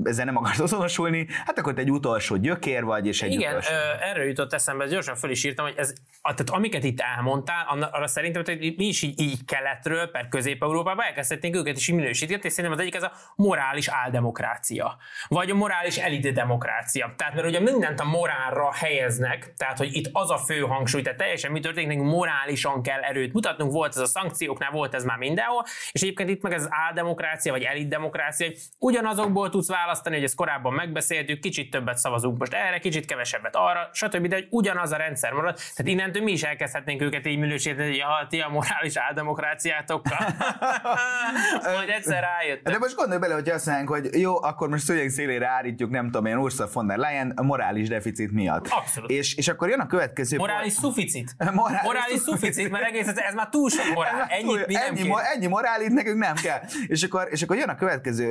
ezzel 0.04 0.24
nem 0.24 0.36
akarsz 0.36 0.60
azonosulni, 0.68 1.26
hát 1.44 1.58
akkor 1.58 1.74
te 1.74 1.80
egy 1.80 1.90
utolsó 1.90 2.36
gyökér 2.36 2.84
vagy, 2.84 3.06
és 3.06 3.22
egy 3.22 3.32
Igen, 3.32 3.50
utolsó... 3.50 3.72
erről 4.10 4.24
jutott 4.24 4.52
eszembe, 4.52 4.86
gyorsan 4.86 5.16
föl 5.18 5.30
is 5.30 5.44
írtam, 5.44 5.64
hogy 5.64 5.74
ez, 5.76 5.92
tehát 6.22 6.50
amiket 6.50 6.84
itt 6.84 7.00
elmondtál, 7.00 7.88
arra 7.92 8.06
szerintem, 8.06 8.42
hogy 8.44 8.74
mi 8.76 8.84
is 8.84 9.02
így, 9.02 9.20
így 9.20 9.44
keletről, 9.44 10.10
per 10.10 10.28
Közép-Európába 10.28 11.04
elkezdhetnénk 11.04 11.56
őket 11.56 11.76
is 11.76 11.88
minősíteni, 11.88 12.40
és 12.42 12.52
szerintem 12.52 12.78
az 12.78 12.84
egyik 12.84 12.94
ez 12.94 13.02
a 13.02 13.12
morális 13.36 13.88
áldemokrácia, 13.88 14.96
vagy 15.28 15.50
a 15.50 15.54
morális 15.54 15.96
elite 15.96 16.30
demokrácia. 16.30 17.14
Tehát 17.16 17.34
mert 17.34 17.46
ugye 17.46 17.60
mindent 17.60 18.00
a 18.00 18.04
morálra 18.04 18.72
helyeznek, 18.74 19.54
tehát 19.56 19.78
hogy 19.78 19.96
itt 19.96 20.08
az 20.12 20.30
a 20.30 20.38
fő 20.38 20.60
hangsúly, 20.60 21.02
tehát 21.02 21.18
teljesen 21.18 21.52
mi 21.52 21.60
történik, 21.60 21.98
morálisan 21.98 22.82
kell 22.82 23.00
erőt 23.00 23.32
mutatnunk, 23.32 23.72
volt 23.72 23.94
ez 23.94 24.02
a 24.02 24.06
szankcióknál, 24.06 24.70
volt 24.70 24.94
ez 24.94 25.04
már 25.04 25.18
mindenhol, 25.18 25.64
és 25.92 26.02
egyébként 26.02 26.28
itt 26.28 26.42
meg 26.42 26.52
ez 26.52 26.62
az 26.62 26.68
áldemokrácia, 26.70 27.52
vagy 27.52 27.62
elit 27.62 27.88
demokrácia, 27.88 28.46
hogy 28.46 28.58
ugyanazokból 28.78 29.50
tudsz 29.50 29.68
választani, 29.68 30.14
hogy 30.14 30.24
ezt 30.24 30.34
korábban 30.34 30.72
megbeszéltük, 30.72 31.40
kicsit 31.40 31.70
többet 31.70 31.98
szavazunk 31.98 32.38
most 32.38 32.52
erre, 32.52 32.78
kicsit 32.78 33.04
kevesebbet 33.04 33.56
arra, 33.56 33.88
stb. 33.92 34.26
De 34.26 34.34
hogy 34.34 34.46
ugyanaz 34.50 34.92
a 34.92 34.96
rendszer 35.08 35.32
marad. 35.32 35.56
Tehát 35.56 35.92
innentől 35.92 36.22
mi 36.22 36.32
is 36.32 36.42
elkezdhetnénk 36.42 37.02
őket 37.02 37.26
így 37.26 37.38
minősíteni, 37.38 37.88
hogy 37.88 37.96
ja, 37.96 38.26
ti 38.28 38.40
a 38.40 38.48
morális 38.48 38.96
áldemokráciátokkal. 38.96 40.18
hogy 41.80 41.88
egyszer 41.88 42.22
rájött. 42.22 42.62
De 42.62 42.78
most 42.78 42.94
gondolj 42.94 43.18
bele, 43.18 43.34
hogy 43.34 43.48
azt 43.48 43.66
mondják, 43.66 43.88
hogy 43.88 44.20
jó, 44.20 44.42
akkor 44.42 44.68
most 44.68 44.84
szőnyeg 44.84 45.08
szélére 45.08 45.48
állítjuk, 45.48 45.90
nem 45.90 46.04
tudom 46.04 46.26
én, 46.26 46.36
Ursula 46.36 46.68
von 46.72 46.86
der 46.86 46.96
Leyen 46.96 47.32
a 47.36 47.42
morális 47.42 47.88
deficit 47.88 48.32
miatt. 48.32 48.66
Abszolút. 48.68 49.10
És, 49.10 49.34
és 49.34 49.48
akkor 49.48 49.68
jön 49.68 49.80
a 49.80 49.86
következő... 49.86 50.36
Morális 50.36 50.74
pont. 50.74 50.94
szuficit. 50.94 51.34
Morális, 51.52 51.82
morális 51.82 52.18
szuficit, 52.18 52.70
mert 52.70 52.84
egész 52.84 53.06
ez, 53.06 53.18
ez 53.18 53.34
már 53.34 53.48
túl 53.48 53.70
sok 53.70 53.94
morál. 53.94 54.26
Ennyit 54.28 54.66
mi 54.66 54.72
nem 54.72 54.82
ennyi, 54.82 55.08
mo- 55.08 55.22
ennyi 55.34 55.46
morál 55.46 55.82
itt 55.82 55.92
nekünk 55.92 56.18
nem 56.18 56.34
kell. 56.34 56.60
és, 56.86 57.02
akkor, 57.02 57.28
és 57.30 57.42
akkor 57.42 57.56
jön 57.56 57.68
a 57.68 57.74
következő 57.74 58.28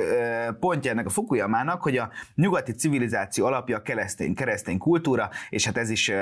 pontja 0.60 0.90
ennek 0.90 1.06
a 1.06 1.10
Fukuyamának, 1.10 1.82
hogy 1.82 1.96
a 1.96 2.10
nyugati 2.34 2.72
civilizáció 2.72 3.46
alapja 3.46 3.76
a 3.76 3.82
keresztény, 3.82 4.34
keresztény 4.34 4.78
kultúra, 4.78 5.30
és 5.50 5.64
hát 5.64 5.76
ez 5.76 5.90
is 5.90 6.12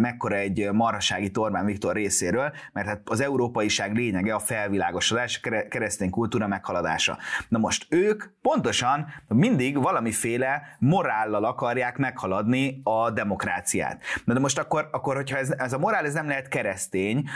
mekkora 0.00 0.36
egy 0.36 0.68
marhasági 0.72 1.30
Orbán 1.34 1.64
Viktor 1.64 1.94
részéről, 1.94 2.52
mert 2.72 2.86
hát 2.86 3.00
az 3.04 3.20
európaiság 3.20 3.94
lényege 3.94 4.34
a 4.34 4.38
felvilágosodás, 4.38 5.40
a 5.42 5.68
keresztény 5.68 6.10
kultúra 6.10 6.46
meghaladása. 6.46 7.18
Na 7.48 7.58
most 7.58 7.86
ők 7.88 8.24
pontosan 8.42 9.06
mindig 9.28 9.76
valamiféle 9.76 10.76
morállal 10.78 11.44
akarják 11.44 11.96
meghaladni 11.96 12.80
a 12.84 13.10
demokráciát. 13.10 14.02
Na 14.24 14.32
de 14.32 14.40
most 14.40 14.58
akkor, 14.58 14.88
akkor 14.92 15.16
hogyha 15.16 15.36
ez, 15.36 15.50
ez 15.50 15.72
a 15.72 15.78
morál 15.78 16.04
ez 16.04 16.14
nem 16.14 16.26
lehet 16.26 16.48
keresztény, 16.48 17.28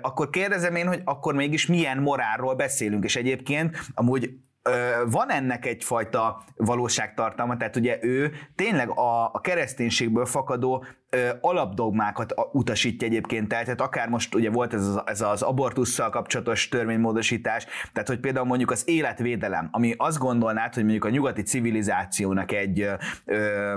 akkor 0.00 0.30
kérdezem 0.30 0.74
én, 0.74 0.86
hogy 0.86 1.00
akkor 1.04 1.34
mégis 1.34 1.66
milyen 1.66 1.98
morálról 1.98 2.54
beszélünk, 2.54 3.04
és 3.04 3.16
egyébként 3.16 3.76
amúgy 3.94 4.30
van 5.06 5.30
ennek 5.30 5.66
egyfajta 5.66 6.42
valóságtartalma, 6.56 7.56
tehát 7.56 7.76
ugye 7.76 7.98
ő 8.00 8.32
tényleg 8.54 8.90
a, 8.90 9.24
a 9.32 9.40
kereszténységből 9.40 10.26
fakadó 10.26 10.84
ö, 11.10 11.28
alapdogmákat 11.40 12.34
utasítja 12.52 13.06
egyébként 13.06 13.52
el, 13.52 13.64
tehát 13.64 13.80
akár 13.80 14.08
most 14.08 14.34
ugye 14.34 14.50
volt 14.50 14.74
ez 14.74 14.86
az, 14.86 15.02
ez 15.06 15.20
az 15.20 15.42
abortussal 15.42 16.10
kapcsolatos 16.10 16.68
törvénymódosítás, 16.68 17.66
tehát 17.92 18.08
hogy 18.08 18.20
például 18.20 18.46
mondjuk 18.46 18.70
az 18.70 18.88
életvédelem, 18.88 19.68
ami 19.70 19.94
azt 19.96 20.18
gondolnád, 20.18 20.74
hogy 20.74 20.82
mondjuk 20.82 21.04
a 21.04 21.10
nyugati 21.10 21.42
civilizációnak 21.42 22.52
egy 22.52 22.88
ö, 23.24 23.74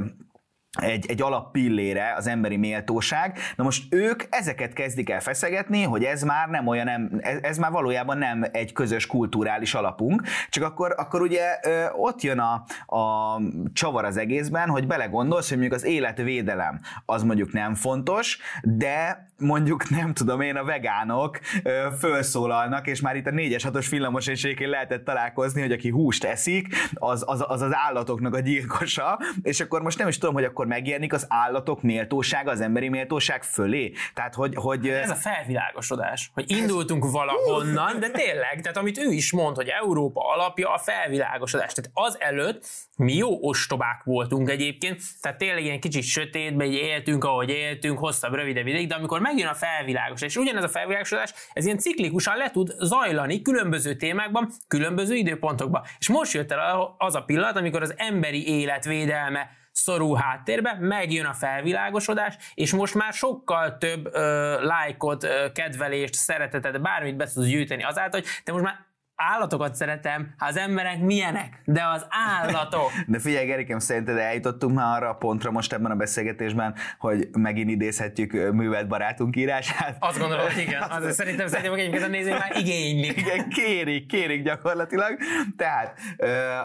egy, 0.76 1.06
egy 1.08 1.22
alappillére 1.22 2.14
az 2.18 2.28
emberi 2.28 2.58
méltóság. 2.58 3.38
Na 3.56 3.64
most 3.64 3.94
ők 3.94 4.24
ezeket 4.30 4.74
kezdik 4.74 5.10
el 5.10 5.20
feszegetni, 5.20 5.84
hogy 5.84 6.04
ez 6.04 6.24
már 6.24 6.50
nem 6.50 6.68
olyan, 6.68 6.86
nem, 6.86 7.20
ez, 7.22 7.38
ez 7.42 7.58
már 7.58 7.72
valójában 7.72 8.18
nem 8.18 8.46
egy 8.52 8.74
közös 8.74 9.08
kulturális 9.08 9.74
alapunk, 9.74 10.22
csak 10.50 10.64
akkor, 10.64 10.94
akkor 10.98 11.22
ugye 11.22 11.60
ö, 11.64 11.86
ott 11.92 12.22
jön 12.22 12.40
a, 12.40 12.64
a 12.98 13.40
csavar 13.74 14.06
az 14.06 14.18
egészben, 14.18 14.70
hogy 14.70 14.88
belegondolsz, 14.88 15.50
hogy 15.50 15.58
mondjuk 15.58 15.80
az 15.80 15.88
életvédelem 15.88 16.80
az 17.06 17.24
mondjuk 17.24 17.54
nem 17.54 17.76
fontos, 17.76 18.38
de 18.64 19.28
mondjuk 19.38 19.90
nem 19.90 20.14
tudom 20.14 20.42
én, 20.42 20.56
a 20.56 20.64
vegánok 20.64 21.40
ö, 21.64 21.88
felszólalnak, 22.00 22.88
és 22.88 23.02
már 23.02 23.16
itt 23.16 23.28
a 23.28 23.32
4-es 23.32 23.62
6-os 23.64 23.88
villamos 23.90 24.30
lehetett 24.58 25.06
találkozni, 25.06 25.62
hogy 25.62 25.72
aki 25.72 25.90
húst 25.90 26.24
eszik, 26.24 26.68
az 26.94 27.24
az, 27.28 27.44
az 27.48 27.62
az 27.62 27.72
állatoknak 27.74 28.34
a 28.36 28.40
gyilkosa, 28.40 29.20
és 29.42 29.60
akkor 29.60 29.82
most 29.82 29.98
nem 29.98 30.08
is 30.08 30.18
tudom, 30.18 30.34
hogy 30.34 30.44
akkor 30.44 30.65
megjelenik 30.66 31.14
az 31.14 31.26
állatok 31.30 31.82
méltósága 31.82 32.52
az 32.52 32.62
emberi 32.62 32.90
méltóság 32.90 33.44
fölé. 33.44 33.92
Tehát, 34.14 34.36
hogy, 34.36 34.54
hogy 34.56 34.88
Ez 34.88 35.10
a 35.10 35.16
felvilágosodás, 35.16 36.32
hogy 36.34 36.52
indultunk 36.52 37.12
valahonnan, 37.12 38.00
de 38.00 38.10
tényleg, 38.10 38.62
tehát 38.62 38.78
amit 38.78 38.98
ő 38.98 39.12
is 39.12 39.32
mond, 39.32 39.56
hogy 39.56 39.68
Európa 39.68 40.34
alapja 40.34 40.74
a 40.74 40.78
felvilágosodás. 40.78 41.74
Tehát 41.74 41.92
az 41.94 42.20
előtt 42.20 42.68
mi 42.96 43.14
jó 43.14 43.38
ostobák 43.42 44.02
voltunk 44.04 44.50
egyébként, 44.50 45.02
tehát 45.22 45.38
tényleg 45.38 45.64
ilyen 45.64 45.80
kicsit 45.80 46.04
sötétben 46.04 46.72
éltünk, 46.72 47.24
ahogy 47.24 47.50
éltünk, 47.50 48.00
hosszabb, 48.00 48.34
rövidebb 48.34 48.68
ideig, 48.68 48.88
de 48.88 48.96
amikor 48.96 49.20
megjön 49.20 49.48
a 49.48 49.54
felvilágosodás, 49.54 50.36
és 50.36 50.38
ugyanez 50.38 50.64
a 50.64 50.70
felvilágosodás, 50.70 51.34
ez 51.54 51.66
ilyen 51.66 51.78
ciklikusan 51.78 52.38
le 52.38 52.52
tud 52.52 52.76
zajlani 52.80 53.42
különböző 53.42 53.96
témákban, 53.96 54.52
különböző 54.68 55.16
időpontokban. 55.16 55.82
És 56.00 56.10
most 56.10 56.34
jött 56.34 56.52
el 56.52 56.96
az 56.98 57.16
a 57.16 57.22
pillanat, 57.22 57.56
amikor 57.56 57.82
az 57.82 57.94
emberi 57.98 58.48
életvédelme 58.48 59.50
szorul 59.76 60.18
háttérbe, 60.18 60.78
megjön 60.80 61.26
a 61.26 61.34
felvilágosodás, 61.34 62.38
és 62.54 62.74
most 62.74 62.94
már 62.94 63.14
sokkal 63.14 63.78
több 63.78 64.10
ö, 64.14 64.66
lájkot, 64.66 65.24
ö, 65.24 65.52
kedvelést, 65.52 66.14
szeretetet, 66.14 66.82
bármit 66.82 67.16
be 67.16 67.26
tudsz 67.34 67.48
gyűjteni 67.48 67.84
azáltal, 67.84 68.20
hogy 68.20 68.30
te 68.44 68.52
most 68.52 68.64
már 68.64 68.86
állatokat 69.16 69.76
szeretem, 69.76 70.34
ha 70.38 70.46
az 70.46 70.58
emberek 70.58 71.00
milyenek, 71.00 71.62
de 71.66 71.84
az 71.94 72.06
állatok. 72.10 72.92
De 73.08 73.20
figyelj, 73.20 73.46
Gerikem, 73.46 73.80
szerinted 73.80 74.18
eljutottunk 74.18 74.76
már 74.76 74.96
arra 74.96 75.10
a 75.10 75.14
pontra 75.14 75.52
most 75.52 75.74
ebben 75.74 75.92
a 75.92 75.96
beszélgetésben, 75.96 76.76
hogy 77.00 77.28
megint 77.32 77.70
idézhetjük 77.70 78.32
művelt 78.54 78.88
barátunk 78.88 79.36
írását? 79.36 79.98
Azt 80.00 80.20
gondolom, 80.20 80.46
hogy 80.46 80.58
igen. 80.62 80.82
Az, 80.96 81.16
szerintem, 81.16 81.48
szerintem 81.48 81.74
egyébként 81.74 82.04
a 82.04 82.08
nézők 82.08 82.40
már 82.40 82.58
igénylik. 82.58 83.18
Igen, 83.18 83.50
kérik, 83.50 84.06
kérik 84.06 84.44
gyakorlatilag. 84.44 85.18
Tehát 85.58 86.00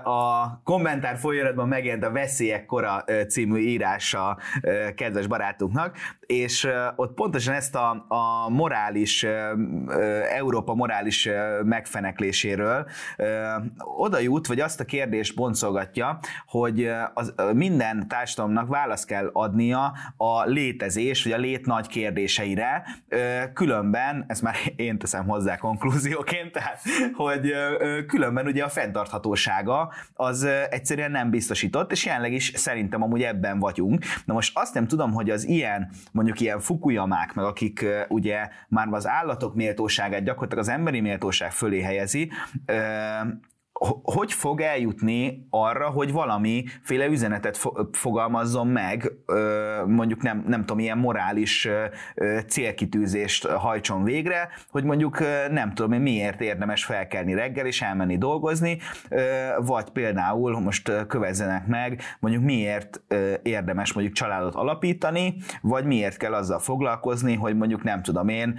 a 0.05 0.61
kommentár 0.63 1.19
folyamatban 1.19 1.69
megjelent 1.69 2.05
a 2.05 2.11
Veszélyek 2.11 2.67
kora 2.67 3.05
című 3.29 3.59
írása 3.59 4.39
kedves 4.95 5.27
barátunknak, 5.27 5.97
és 6.27 6.69
ott 6.97 7.15
pontosan 7.15 7.55
ezt 7.55 7.75
a, 7.75 8.05
a 8.09 8.49
morális, 8.49 9.27
Európa 10.31 10.75
morális 10.75 11.29
megfenekléséről 12.43 12.87
oda 13.97 14.19
jut, 14.19 14.47
vagy 14.47 14.61
azt 14.61 14.81
a 14.81 14.85
kérdést 14.85 15.35
boncolgatja, 15.35 16.19
hogy 16.47 16.91
az, 17.15 17.35
minden 17.55 18.09
társadalomnak 18.09 18.69
választ 18.69 19.07
kell 19.07 19.31
adnia 19.33 19.93
a 20.17 20.45
létezés, 20.45 21.23
vagy 21.25 21.33
a 21.33 21.37
lét 21.39 21.67
nagy 21.67 21.87
kérdéseire, 21.87 22.85
különben, 23.55 24.25
ezt 24.29 24.43
már 24.43 24.57
én 24.77 24.99
teszem 24.99 25.27
hozzá 25.27 25.57
konklúzióként, 25.57 26.53
tehát, 26.53 26.81
hogy 27.15 27.53
különben 28.07 28.47
ugye 28.47 28.65
a 28.65 28.69
fenntarthatósága 28.69 29.93
az 30.15 30.45
egyszerűen 30.71 31.11
nem 31.11 31.31
biztosított, 31.31 31.93
és 31.93 32.05
jelenleg 32.05 32.33
is 32.33 32.53
szerintem 32.55 33.03
amúgy 33.03 33.23
ebben 33.23 33.59
vagyunk. 33.59 34.05
Na 34.25 34.35
most 34.35 34.59
azt 34.59 34.75
nem 34.75 34.87
tudom, 34.87 35.13
hogy 35.13 35.31
az 35.31 35.47
ilyen, 35.47 35.91
mondjuk 36.13 36.41
ilyen 36.41 36.61
fukuyamák, 36.61 37.35
meg 37.35 37.45
akik 37.45 37.85
ugye 38.09 38.49
már 38.69 38.89
az 38.91 39.07
állatok 39.07 39.55
méltóságát 39.55 40.23
gyakorlatilag 40.25 40.65
az 40.65 40.71
emberi 40.71 41.01
méltóság 41.01 41.53
fölé 41.53 41.81
helyezi, 41.81 42.30
hogy 44.03 44.33
fog 44.33 44.61
eljutni 44.61 45.47
arra, 45.51 45.89
hogy 45.89 46.13
valamiféle 46.13 47.07
üzenetet 47.07 47.69
fogalmazzon 47.93 48.67
meg, 48.67 49.13
mondjuk 49.87 50.23
nem, 50.23 50.45
nem 50.47 50.61
tudom, 50.61 50.79
ilyen 50.79 50.99
morális 50.99 51.69
célkitűzést 52.49 53.47
hajtson 53.47 54.05
végre, 54.05 54.49
hogy 54.71 54.85
mondjuk 54.85 55.19
nem 55.51 55.75
tudom 55.75 56.03
miért 56.03 56.41
érdemes 56.41 56.85
felkelni 56.85 57.35
reggel 57.35 57.67
és 57.67 57.83
elmenni 57.83 58.19
dolgozni, 58.19 58.79
vagy 59.59 59.91
például 59.91 60.61
most 60.61 61.07
kövezzenek 61.07 61.67
meg, 61.67 62.03
mondjuk 62.19 62.45
miért 62.45 63.03
érdemes 63.43 63.93
mondjuk 63.93 64.17
családot 64.17 64.55
alapítani, 64.55 65.37
vagy 65.61 65.85
miért 65.85 66.17
kell 66.17 66.35
azzal 66.35 66.59
foglalkozni, 66.59 67.35
hogy 67.35 67.57
mondjuk 67.57 67.83
nem 67.83 68.03
tudom 68.03 68.29
én 68.29 68.59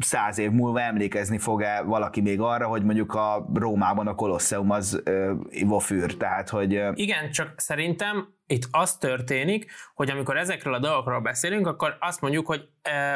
száz 0.00 0.38
év 0.38 0.50
múlva 0.50 0.80
emlékezni 0.80 1.38
fog-e 1.38 1.82
valaki 1.82 2.20
még 2.20 2.40
arra, 2.40 2.66
hogy 2.66 2.84
mondjuk 2.84 3.14
a 3.14 3.48
Rómában 3.54 4.06
a 4.06 4.14
Kolosseum 4.14 4.70
az 4.70 5.02
ivófűr, 5.48 6.16
tehát 6.16 6.48
hogy... 6.48 6.82
Igen, 6.94 7.30
csak 7.30 7.52
szerintem 7.56 8.37
itt 8.48 8.68
az 8.70 8.96
történik, 8.96 9.70
hogy 9.94 10.10
amikor 10.10 10.36
ezekről 10.36 10.74
a 10.74 10.78
dolgokról 10.78 11.20
beszélünk, 11.20 11.66
akkor 11.66 11.96
azt 12.00 12.20
mondjuk, 12.20 12.46
hogy 12.46 12.68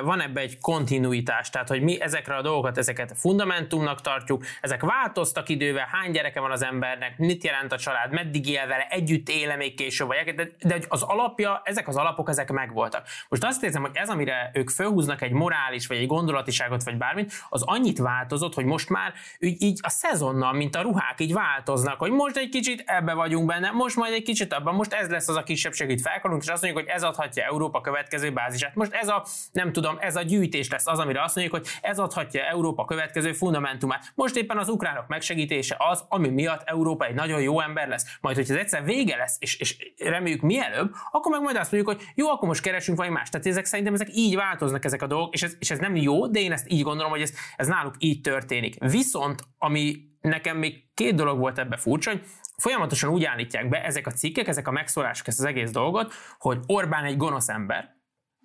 van 0.02 0.20
ebbe 0.20 0.40
egy 0.40 0.58
kontinuitás, 0.60 1.50
tehát 1.50 1.68
hogy 1.68 1.82
mi 1.82 2.00
ezekre 2.00 2.34
a 2.34 2.42
dolgokat, 2.42 2.78
ezeket 2.78 3.12
fundamentumnak 3.16 4.00
tartjuk, 4.00 4.44
ezek 4.60 4.82
változtak 4.82 5.48
idővel, 5.48 5.88
hány 5.90 6.10
gyereke 6.10 6.40
van 6.40 6.50
az 6.50 6.64
embernek, 6.64 7.18
mit 7.18 7.44
jelent 7.44 7.72
a 7.72 7.78
család, 7.78 8.12
meddig 8.12 8.48
él 8.48 8.66
vele, 8.66 8.86
együtt 8.90 9.28
éle 9.28 9.56
még 9.56 9.74
később, 9.74 10.06
vagy, 10.06 10.34
de, 10.34 10.48
de 10.62 10.78
az 10.88 11.02
alapja, 11.02 11.60
ezek 11.64 11.88
az 11.88 11.96
alapok, 11.96 12.28
ezek 12.28 12.50
megvoltak. 12.50 13.06
Most 13.28 13.44
azt 13.44 13.62
érzem, 13.62 13.82
hogy 13.82 13.90
ez, 13.94 14.08
amire 14.08 14.50
ők 14.54 14.70
fölhúznak 14.70 15.22
egy 15.22 15.32
morális, 15.32 15.86
vagy 15.86 15.96
egy 15.96 16.06
gondolatiságot, 16.06 16.82
vagy 16.82 16.96
bármit, 16.96 17.32
az 17.48 17.62
annyit 17.62 17.98
változott, 17.98 18.54
hogy 18.54 18.64
most 18.64 18.88
már 18.88 19.12
így, 19.38 19.62
így 19.62 19.78
a 19.82 19.88
szezonnal, 19.88 20.52
mint 20.52 20.76
a 20.76 20.82
ruhák, 20.82 21.20
így 21.20 21.32
változnak, 21.32 21.98
hogy 21.98 22.10
most 22.10 22.36
egy 22.36 22.48
kicsit 22.48 22.82
ebbe 22.86 23.12
vagyunk 23.12 23.46
benne, 23.46 23.70
most 23.70 23.96
majd 23.96 24.12
egy 24.12 24.22
kicsit 24.22 24.52
abban, 24.52 24.74
most 24.74 24.92
ez 24.92 25.08
lesz 25.08 25.21
az 25.28 25.36
a 25.36 25.42
kisebbség, 25.42 25.90
itt 25.90 26.00
felkarunk, 26.00 26.42
és 26.42 26.48
azt 26.48 26.62
mondjuk, 26.62 26.84
hogy 26.84 26.94
ez 26.94 27.02
adhatja 27.02 27.44
Európa 27.44 27.80
következő 27.80 28.32
bázisát. 28.32 28.74
Most 28.74 28.92
ez 28.92 29.08
a 29.08 29.26
nem 29.52 29.72
tudom, 29.72 29.96
ez 30.00 30.16
a 30.16 30.22
gyűjtés 30.22 30.70
lesz 30.70 30.86
az, 30.86 30.98
amire 30.98 31.22
azt 31.22 31.34
mondjuk, 31.34 31.56
hogy 31.56 31.68
ez 31.80 31.98
adhatja 31.98 32.44
Európa 32.44 32.84
következő 32.84 33.32
fundamentumát. 33.32 34.12
Most 34.14 34.36
éppen 34.36 34.58
az 34.58 34.68
ukránok 34.68 35.06
megsegítése 35.08 35.76
az, 35.78 36.04
ami 36.08 36.28
miatt 36.28 36.62
Európa 36.64 37.06
egy 37.06 37.14
nagyon 37.14 37.40
jó 37.40 37.60
ember 37.60 37.88
lesz. 37.88 38.16
Majd, 38.20 38.36
hogyha 38.36 38.54
ez 38.54 38.60
egyszer 38.60 38.84
vége 38.84 39.16
lesz, 39.16 39.36
és, 39.40 39.56
és 39.56 39.94
reméljük 39.98 40.40
mielőbb, 40.40 40.94
akkor 41.10 41.30
meg 41.32 41.40
majd 41.40 41.56
azt 41.56 41.72
mondjuk, 41.72 41.96
hogy 41.96 42.06
jó, 42.14 42.28
akkor 42.28 42.48
most 42.48 42.62
keresünk 42.62 42.96
valami 42.98 43.14
más. 43.14 43.28
Tehát 43.28 43.46
ezek 43.46 43.64
szerintem 43.64 43.94
ezek 43.94 44.08
így 44.12 44.36
változnak 44.36 44.84
ezek 44.84 45.02
a 45.02 45.06
dolgok, 45.06 45.34
és 45.34 45.42
ez, 45.42 45.56
és 45.58 45.70
ez 45.70 45.78
nem 45.78 45.96
jó, 45.96 46.26
de 46.26 46.40
én 46.40 46.52
ezt 46.52 46.70
így 46.70 46.82
gondolom, 46.82 47.10
hogy 47.10 47.20
ez, 47.20 47.32
ez 47.56 47.66
náluk 47.66 47.94
így 47.98 48.20
történik. 48.20 48.76
Viszont, 48.78 49.40
ami 49.58 50.10
nekem 50.20 50.56
még 50.56 50.94
két 50.94 51.14
dolog 51.14 51.38
volt 51.38 51.58
ebbe 51.58 51.76
furcsa, 51.76 52.10
hogy 52.10 52.22
folyamatosan 52.62 53.10
úgy 53.10 53.24
állítják 53.24 53.68
be 53.68 53.84
ezek 53.84 54.06
a 54.06 54.10
cikkek, 54.10 54.48
ezek 54.48 54.68
a 54.68 54.70
megszólások, 54.70 55.26
ezt 55.26 55.38
az 55.38 55.44
egész 55.44 55.70
dolgot, 55.70 56.14
hogy 56.38 56.58
Orbán 56.66 57.04
egy 57.04 57.16
gonosz 57.16 57.48
ember, 57.48 57.96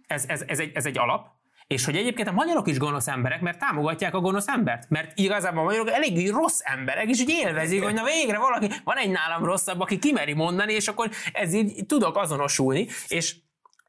ez, 0.07 0.25
ez, 0.27 0.43
ez, 0.47 0.59
egy, 0.59 0.71
ez 0.73 0.85
egy 0.85 0.97
alap, 0.97 1.27
és 1.67 1.85
hogy 1.85 1.95
egyébként 1.95 2.27
a 2.27 2.31
magyarok 2.31 2.67
is 2.67 2.77
gonosz 2.77 3.07
emberek, 3.07 3.41
mert 3.41 3.59
támogatják 3.59 4.13
a 4.13 4.19
gonosz 4.19 4.47
embert. 4.47 4.89
Mert 4.89 5.17
igazából 5.17 5.61
a 5.61 5.63
magyarok 5.63 5.89
elég 5.89 6.31
rossz 6.31 6.59
emberek, 6.63 7.09
és 7.09 7.19
úgy 7.19 7.29
élvezik, 7.29 7.83
hogy 7.83 7.93
na 7.93 8.03
végre 8.03 8.37
valaki, 8.37 8.67
van 8.83 8.97
egy 8.97 9.09
nálam 9.09 9.43
rosszabb, 9.43 9.79
aki 9.79 9.99
kimeri 9.99 10.33
mondani, 10.33 10.73
és 10.73 10.87
akkor 10.87 11.09
ez 11.33 11.53
így 11.53 11.85
tudok 11.85 12.17
azonosulni. 12.17 12.87
És 13.07 13.35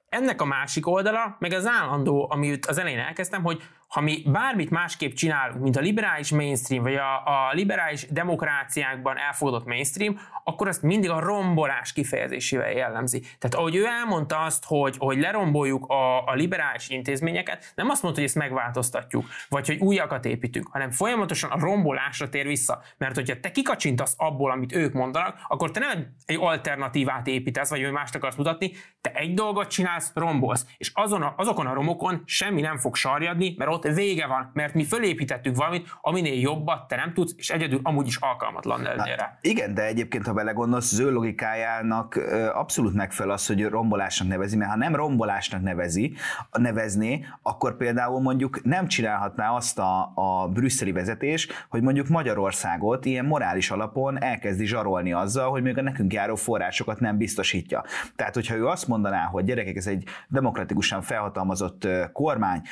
ennek 0.09 0.42
a 0.42 0.44
másik 0.44 0.87
oldala, 0.87 1.37
meg 1.38 1.52
az 1.52 1.66
állandó, 1.66 2.29
amit 2.31 2.66
az 2.66 2.79
elején 2.79 2.98
elkezdtem, 2.98 3.42
hogy 3.42 3.62
ha 3.88 4.01
mi 4.01 4.22
bármit 4.27 4.70
másképp 4.70 5.12
csinálunk, 5.12 5.62
mint 5.62 5.77
a 5.77 5.81
liberális 5.81 6.31
mainstream, 6.31 6.83
vagy 6.83 6.94
a, 6.94 7.16
a 7.24 7.53
liberális 7.53 8.07
demokráciákban 8.11 9.18
elfogadott 9.18 9.66
mainstream, 9.66 10.18
akkor 10.44 10.68
azt 10.68 10.83
mindig 10.83 11.11
a 11.11 11.20
rombolás 11.20 11.92
kifejezésével 11.92 12.70
jellemzi. 12.70 13.20
Tehát 13.20 13.55
ahogy 13.55 13.77
ő 13.77 13.87
elmondta 13.87 14.38
azt, 14.38 14.64
hogy, 14.66 14.96
hogy 14.98 15.18
leromboljuk 15.18 15.87
a, 15.87 16.27
a 16.27 16.35
liberális 16.35 16.88
intézményeket, 16.88 17.72
nem 17.74 17.88
azt 17.88 18.03
mondta, 18.03 18.20
hogy 18.20 18.29
ezt 18.29 18.38
megváltoztatjuk, 18.38 19.27
vagy 19.48 19.66
hogy 19.66 19.79
újakat 19.79 20.24
építünk, 20.24 20.68
hanem 20.72 20.90
folyamatosan 20.90 21.51
a 21.51 21.59
rombolásra 21.59 22.29
tér 22.29 22.46
vissza. 22.46 22.83
Mert 22.98 23.14
hogyha 23.14 23.40
te 23.40 23.51
kikacsintasz 23.51 24.14
abból, 24.16 24.51
amit 24.51 24.74
ők 24.74 24.92
mondanak, 24.92 25.40
akkor 25.48 25.70
te 25.70 25.81
nem 25.81 26.14
egy 26.27 26.38
alternatívát 26.40 27.27
építesz, 27.27 27.70
vagy 27.70 27.81
ő 27.81 27.90
mást 27.90 28.14
akarsz 28.14 28.37
mutatni, 28.37 28.72
te 29.01 29.11
egy 29.11 29.35
dolgot 29.35 29.68
csinálsz, 29.68 30.11
rombolsz. 30.14 30.66
És 30.77 30.90
azon 30.94 31.22
a, 31.22 31.35
azokon 31.37 31.66
a 31.66 31.74
romokon 31.74 32.22
semmi 32.24 32.61
nem 32.61 32.77
fog 32.77 32.94
sarjadni, 32.94 33.55
mert 33.57 33.70
ott 33.84 33.94
vége 33.94 34.26
van, 34.26 34.50
mert 34.54 34.74
mi 34.74 34.84
fölépítettük 34.84 35.56
valamit, 35.56 35.88
aminél 36.00 36.40
jobbat 36.40 36.88
te 36.88 36.96
nem 36.96 37.12
tudsz, 37.12 37.34
és 37.36 37.50
egyedül 37.50 37.80
amúgy 37.82 38.06
is 38.06 38.16
alkalmatlan 38.16 38.82
lennél 38.82 39.16
rá. 39.16 39.38
Igen, 39.40 39.74
de 39.74 39.86
egyébként, 39.86 40.26
ha 40.26 40.32
belegondolsz, 40.32 40.92
az 40.92 40.98
ő 40.98 41.12
logikájának 41.12 42.20
abszolút 42.52 42.94
megfelel 42.94 43.32
az, 43.32 43.46
hogy 43.46 43.64
rombolásnak 43.64 44.28
nevezi, 44.28 44.56
mert 44.56 44.70
ha 44.70 44.76
nem 44.76 44.94
rombolásnak 44.94 45.62
nevezi, 45.62 46.14
nevezné, 46.52 47.24
akkor 47.42 47.76
például 47.76 48.20
mondjuk 48.20 48.64
nem 48.64 48.86
csinálhatná 48.86 49.50
azt 49.50 49.78
a, 49.78 50.12
a 50.14 50.48
brüsszeli 50.48 50.92
vezetés, 50.92 51.48
hogy 51.68 51.82
mondjuk 51.82 52.08
Magyarországot 52.08 53.04
ilyen 53.04 53.24
morális 53.24 53.70
alapon 53.70 54.22
elkezdi 54.22 54.66
zsarolni 54.66 55.12
azzal, 55.12 55.50
hogy 55.50 55.62
még 55.62 55.78
a 55.78 55.82
nekünk 55.82 56.12
járó 56.12 56.34
forrásokat 56.34 57.00
nem 57.00 57.16
biztosítja. 57.16 57.84
Tehát, 58.16 58.34
hogyha 58.34 58.54
ő 58.54 58.66
azt 58.66 58.88
mondaná, 58.88 59.24
hogy 59.24 59.44
gyerekek, 59.44 59.76
ez 59.76 59.86
egy 59.86 60.04
demokratikusan 60.28 61.02
felhatalmazott 61.02 61.88
kormány, 62.12 62.62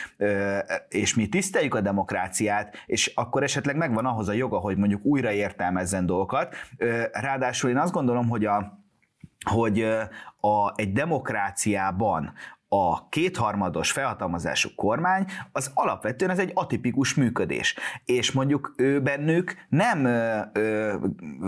és 0.97 1.15
mi 1.15 1.29
tiszteljük 1.29 1.75
a 1.75 1.81
demokráciát, 1.81 2.77
és 2.87 3.13
akkor 3.15 3.43
esetleg 3.43 3.77
megvan 3.77 4.07
ahhoz 4.07 4.29
a 4.29 4.33
joga, 4.33 4.59
hogy 4.59 4.77
mondjuk 4.77 5.05
újra 5.05 5.33
értelmezzen 5.33 6.07
dolgokat. 6.07 6.55
Ráadásul 7.13 7.71
én 7.71 7.79
azt 7.79 7.93
gondolom, 7.93 8.29
hogy 8.29 8.45
a 8.45 8.85
hogy 9.51 9.83
a, 10.41 10.73
egy 10.75 10.93
demokráciában 10.93 12.33
a 12.69 13.09
kétharmados 13.09 13.91
felhatalmazású 13.91 14.69
kormány 14.75 15.27
az 15.53 15.71
alapvetően 15.75 16.31
ez 16.31 16.39
egy 16.39 16.51
atipikus 16.55 17.15
működés. 17.15 17.75
És 18.05 18.33
mondjuk 18.33 18.75
ő 18.77 19.01
bennük 19.01 19.55
nem 19.69 20.05
ö, 20.05 20.41
ö, 20.53 20.95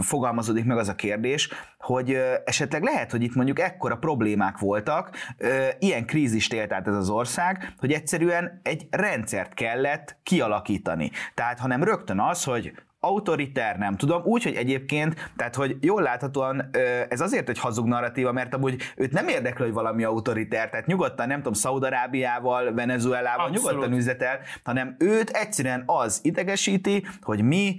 fogalmazódik 0.00 0.64
meg 0.64 0.78
az 0.78 0.88
a 0.88 0.94
kérdés, 0.94 1.48
hogy 1.78 2.12
ö, 2.12 2.34
esetleg 2.44 2.82
lehet, 2.82 3.10
hogy 3.10 3.22
itt 3.22 3.34
mondjuk 3.34 3.58
ekkora 3.58 3.96
problémák 3.96 4.58
voltak, 4.58 5.10
ö, 5.36 5.66
ilyen 5.78 6.06
krízist 6.06 6.52
élt 6.52 6.72
át 6.72 6.88
ez 6.88 6.94
az 6.94 7.10
ország, 7.10 7.74
hogy 7.78 7.92
egyszerűen 7.92 8.60
egy 8.62 8.86
rendszert 8.90 9.54
kellett 9.54 10.16
kialakítani. 10.22 11.10
Tehát 11.34 11.58
hanem 11.58 11.84
rögtön 11.84 12.20
az, 12.20 12.44
hogy 12.44 12.72
autoriter, 13.00 13.78
nem 13.78 13.96
tudom, 13.96 14.22
úgy, 14.24 14.42
hogy 14.42 14.54
egyébként, 14.54 15.30
tehát 15.36 15.54
hogy 15.54 15.76
jól 15.80 16.02
láthatóan 16.02 16.70
ez 17.08 17.20
azért 17.20 17.48
egy 17.48 17.58
hazug 17.58 17.86
narratíva, 17.86 18.32
mert 18.32 18.54
amúgy 18.54 18.82
őt 18.96 19.12
nem 19.12 19.28
érdekli, 19.28 19.64
hogy 19.64 19.72
valami 19.72 20.04
autoriter, 20.04 20.70
tehát 20.70 20.86
nyugodtan, 20.86 21.26
nem 21.26 21.36
tudom, 21.36 21.52
Szaudarábiával, 21.52 22.74
Venezuelával 22.74 23.46
Abszolút. 23.46 23.70
nyugodtan 23.70 23.98
üzletel, 23.98 24.38
hanem 24.64 24.96
őt 24.98 25.30
egyszerűen 25.30 25.82
az 25.86 26.20
idegesíti, 26.22 27.06
hogy 27.20 27.42
mi 27.42 27.76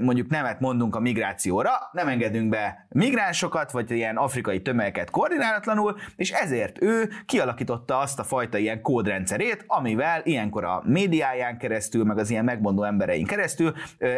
mondjuk 0.00 0.28
nemet 0.28 0.60
mondunk 0.60 0.96
a 0.96 1.00
migrációra, 1.00 1.70
nem 1.92 2.08
engedünk 2.08 2.48
be 2.48 2.86
migránsokat, 2.88 3.70
vagy 3.70 3.90
ilyen 3.90 4.16
afrikai 4.16 4.62
tömegeket 4.62 5.10
koordinálatlanul, 5.10 5.96
és 6.16 6.30
ezért 6.30 6.82
ő 6.82 7.08
kialakította 7.26 7.98
azt 7.98 8.18
a 8.18 8.24
fajta 8.24 8.58
ilyen 8.58 8.82
kódrendszerét, 8.82 9.64
amivel 9.66 10.20
ilyenkor 10.24 10.64
a 10.64 10.82
médiáján 10.84 11.58
keresztül, 11.58 12.04
meg 12.04 12.18
az 12.18 12.30
ilyen 12.30 12.44
megmondó 12.44 12.82
embereink 12.82 13.26
keresztül 13.26 13.74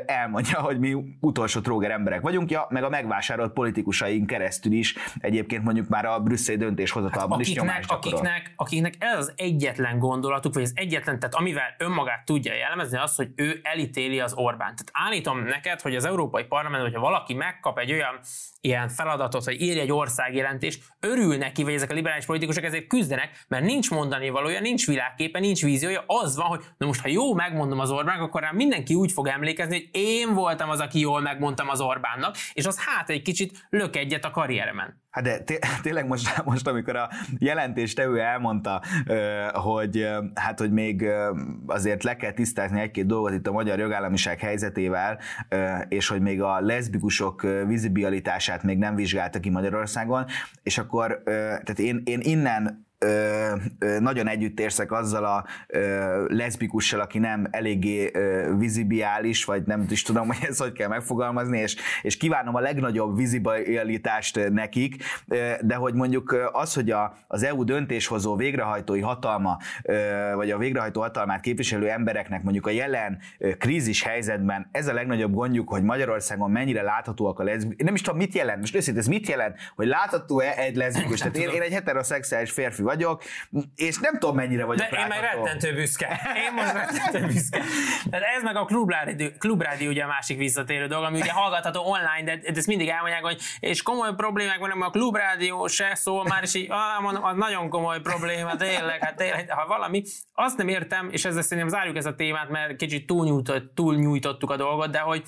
elmondja, 0.06 0.49
hogy 0.58 0.78
mi 0.78 0.96
utolsó 1.20 1.60
tróger 1.60 1.90
emberek 1.90 2.20
vagyunk, 2.20 2.50
ja, 2.50 2.66
meg 2.68 2.84
a 2.84 2.88
megvásárolt 2.88 3.52
politikusaink 3.52 4.26
keresztül 4.26 4.72
is 4.72 4.96
egyébként 5.18 5.64
mondjuk 5.64 5.88
már 5.88 6.04
a 6.04 6.20
brüsszeli 6.20 6.58
döntéshozatalban 6.58 7.38
hát, 7.38 7.46
is 7.46 7.54
nyomást 7.54 7.90
akiknek, 7.90 8.52
akiknek 8.56 8.94
ez 8.98 9.18
az 9.18 9.32
egyetlen 9.36 9.98
gondolatuk, 9.98 10.54
vagy 10.54 10.62
az 10.62 10.72
egyetlen, 10.74 11.18
tehát 11.18 11.34
amivel 11.34 11.74
önmagát 11.78 12.24
tudja 12.24 12.54
jellemezni, 12.54 12.98
az, 12.98 13.16
hogy 13.16 13.28
ő 13.34 13.60
elítéli 13.62 14.20
az 14.20 14.32
Orbán. 14.34 14.74
Tehát 14.76 14.90
állítom 14.92 15.44
neked, 15.44 15.80
hogy 15.80 15.96
az 15.96 16.04
Európai 16.04 16.44
Parlament, 16.44 16.82
hogyha 16.82 17.00
valaki 17.00 17.34
megkap 17.34 17.78
egy 17.78 17.92
olyan 17.92 18.18
ilyen 18.60 18.88
feladatot, 18.88 19.44
hogy 19.44 19.60
írja 19.60 19.82
egy 19.82 19.92
országjelentést, 19.92 20.82
örül 21.00 21.36
neki, 21.36 21.62
vagy 21.62 21.74
ezek 21.74 21.90
a 21.90 21.94
liberális 21.94 22.24
politikusok 22.24 22.64
ezért 22.64 22.86
küzdenek, 22.86 23.44
mert 23.48 23.64
nincs 23.64 23.90
mondani 23.90 24.28
valója, 24.28 24.60
nincs 24.60 24.86
világképe, 24.86 25.38
nincs 25.38 25.62
víziója, 25.62 26.04
az 26.06 26.36
van, 26.36 26.46
hogy 26.46 26.64
na 26.76 26.86
most 26.86 27.00
ha 27.00 27.08
jó 27.08 27.34
megmondom 27.34 27.78
az 27.78 27.90
Orbán, 27.90 28.20
akkor 28.20 28.40
rám 28.40 28.56
mindenki 28.56 28.94
úgy 28.94 29.12
fog 29.12 29.26
emlékezni, 29.26 29.74
hogy 29.74 29.88
én 29.92 30.34
voltam 30.34 30.70
az, 30.70 30.80
aki 30.80 31.00
jól 31.00 31.20
megmondtam 31.20 31.68
az 31.68 31.80
Orbánnak, 31.80 32.36
és 32.52 32.66
az 32.66 32.84
hát 32.84 33.10
egy 33.10 33.22
kicsit 33.22 33.66
lök 33.70 33.96
egyet 33.96 34.24
a 34.24 34.30
karrieremen. 34.30 35.02
Hát 35.10 35.24
de 35.24 35.38
té- 35.38 35.66
tényleg 35.82 36.06
most, 36.06 36.44
most, 36.44 36.66
amikor 36.66 36.96
a 36.96 37.08
jelentéstevő 37.38 38.20
elmondta, 38.20 38.82
hogy 39.52 40.08
hát, 40.34 40.58
hogy 40.58 40.72
még 40.72 41.06
azért 41.66 42.02
le 42.02 42.16
kell 42.16 42.32
tisztázni 42.32 42.80
egy-két 42.80 43.06
dolgot 43.06 43.32
itt 43.32 43.46
a 43.46 43.52
magyar 43.52 43.78
jogállamiság 43.78 44.38
helyzetével, 44.38 45.18
és 45.88 46.08
hogy 46.08 46.20
még 46.20 46.42
a 46.42 46.60
leszbikusok 46.60 47.46
vizibilitását 47.66 48.62
még 48.62 48.78
nem 48.78 48.94
vizsgálta 48.94 49.40
ki 49.40 49.50
Magyarországon, 49.50 50.24
és 50.62 50.78
akkor 50.78 51.22
tehát 51.24 51.78
én, 51.78 52.02
én 52.04 52.20
innen 52.22 52.88
ö, 53.04 53.52
ö, 53.78 54.00
nagyon 54.00 54.28
együtt 54.28 54.60
érzek 54.60 54.92
azzal 54.92 55.24
a 55.24 55.44
ö, 55.66 56.24
leszbikussal, 56.28 57.00
aki 57.00 57.18
nem 57.18 57.46
eléggé 57.50 58.10
ö, 58.12 58.54
vizibiális, 58.58 59.44
vagy 59.44 59.62
nem 59.66 59.86
is 59.90 60.02
tudom, 60.02 60.26
hogy 60.26 60.36
ezt 60.48 60.60
hogy 60.60 60.72
kell 60.72 60.88
megfogalmazni, 60.88 61.58
és, 61.58 61.76
és 62.02 62.16
kívánom 62.16 62.54
a 62.54 62.60
legnagyobb 62.60 63.16
vizibilitást 63.16 64.50
nekik, 64.50 65.04
ö, 65.28 65.52
de 65.60 65.74
hogy 65.74 65.94
mondjuk 65.94 66.50
az, 66.52 66.74
hogy 66.74 66.90
a, 66.90 67.16
az 67.26 67.42
EU 67.42 67.64
döntéshozó 67.64 68.36
végrehajtói 68.36 69.00
hatalma, 69.00 69.58
ö, 69.82 70.32
vagy 70.34 70.50
a 70.50 70.58
végrehajtó 70.58 71.00
hatalmát 71.00 71.40
képviselő 71.40 71.88
embereknek 71.88 72.42
mondjuk 72.42 72.66
a 72.66 72.70
jelen 72.70 73.18
ö, 73.38 73.56
krízis 73.56 74.02
helyzetben 74.02 74.68
ez 74.72 74.86
a 74.86 74.92
legnagyobb 74.92 75.34
gondjuk, 75.34 75.68
hogy 75.68 75.82
Magyarországon 75.82 76.50
mennyire 76.50 76.82
láthatóak 76.82 77.38
a 77.38 77.42
leszbikus, 77.42 77.84
nem 77.84 77.94
is 77.94 78.00
tudom, 78.00 78.18
mit 78.18 78.34
jelent, 78.34 78.58
most 78.58 78.74
őszintén, 78.74 79.02
ez 79.02 79.08
mit 79.08 79.28
jelent, 79.28 79.56
hogy 79.76 79.86
látható-e 79.86 80.54
egy 80.56 80.76
leszbikus, 80.76 81.18
tehát 81.18 81.36
én, 81.36 81.48
én 81.48 81.62
egy 81.62 81.72
heteroszexuális 81.72 82.50
férfi 82.50 82.82
vagyok, 82.90 83.22
és 83.74 83.98
nem 83.98 84.18
tudom 84.18 84.34
mennyire 84.34 84.64
vagyok 84.64 84.88
De 84.90 84.98
én 84.98 85.06
meg 85.06 85.20
rettentő 85.20 85.74
büszke. 85.74 86.20
Én 86.46 86.52
most 86.52 86.72
rettentő 86.72 87.26
büszke. 87.26 87.62
Tehát 88.10 88.26
ez 88.36 88.42
meg 88.42 88.56
a 88.56 88.64
klubrádió, 88.64 89.28
klubrádió 89.38 89.88
ugye 89.88 90.02
a 90.02 90.06
másik 90.06 90.38
visszatérő 90.38 90.86
dolog, 90.86 91.04
ami 91.04 91.20
ugye 91.20 91.32
hallgatható 91.32 91.82
online, 91.84 92.22
de, 92.24 92.36
de 92.36 92.58
ezt 92.58 92.66
mindig 92.66 92.88
elmondják, 92.88 93.24
hogy 93.24 93.40
és 93.60 93.82
komoly 93.82 94.14
problémák 94.16 94.58
vannak, 94.58 94.82
a 94.82 94.90
klubrádió 94.90 95.66
se 95.66 95.94
szól 95.94 96.24
már, 96.24 96.42
és 96.42 96.54
így, 96.54 96.70
ah, 96.70 97.02
mondom, 97.02 97.24
az 97.24 97.36
nagyon 97.36 97.68
komoly 97.68 98.00
probléma, 98.00 98.56
tényleg, 98.56 99.04
hát 99.04 99.16
tényleg, 99.16 99.50
ha 99.50 99.66
valami, 99.66 100.02
azt 100.32 100.56
nem 100.56 100.68
értem, 100.68 101.08
és 101.10 101.24
ezzel 101.24 101.42
szerintem 101.42 101.68
zárjuk 101.68 101.96
ezt 101.96 102.06
a 102.06 102.14
témát, 102.14 102.48
mert 102.48 102.76
kicsit 102.76 103.06
túlnyújtott, 103.06 103.74
túlnyújtottuk 103.74 104.50
a 104.50 104.56
dolgot, 104.56 104.90
de 104.90 104.98
hogy 104.98 105.22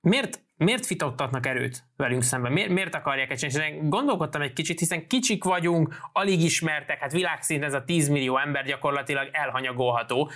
miért 0.00 0.45
miért 0.56 0.86
fitoktatnak 0.86 1.46
erőt 1.46 1.84
velünk 1.96 2.22
szemben? 2.22 2.52
Miért, 2.52 2.68
miért 2.68 2.94
akarják 2.94 3.30
ezt 3.30 3.48
csinálni? 3.48 3.88
Gondolkodtam 3.88 4.42
egy 4.42 4.52
kicsit, 4.52 4.78
hiszen 4.78 5.06
kicsik 5.06 5.44
vagyunk, 5.44 5.96
alig 6.12 6.42
ismertek, 6.42 7.00
hát 7.00 7.12
világszinten 7.12 7.68
ez 7.68 7.74
a 7.74 7.84
10 7.84 8.08
millió 8.08 8.38
ember 8.38 8.64
gyakorlatilag 8.64 9.28
elhanyagolható, 9.32 10.30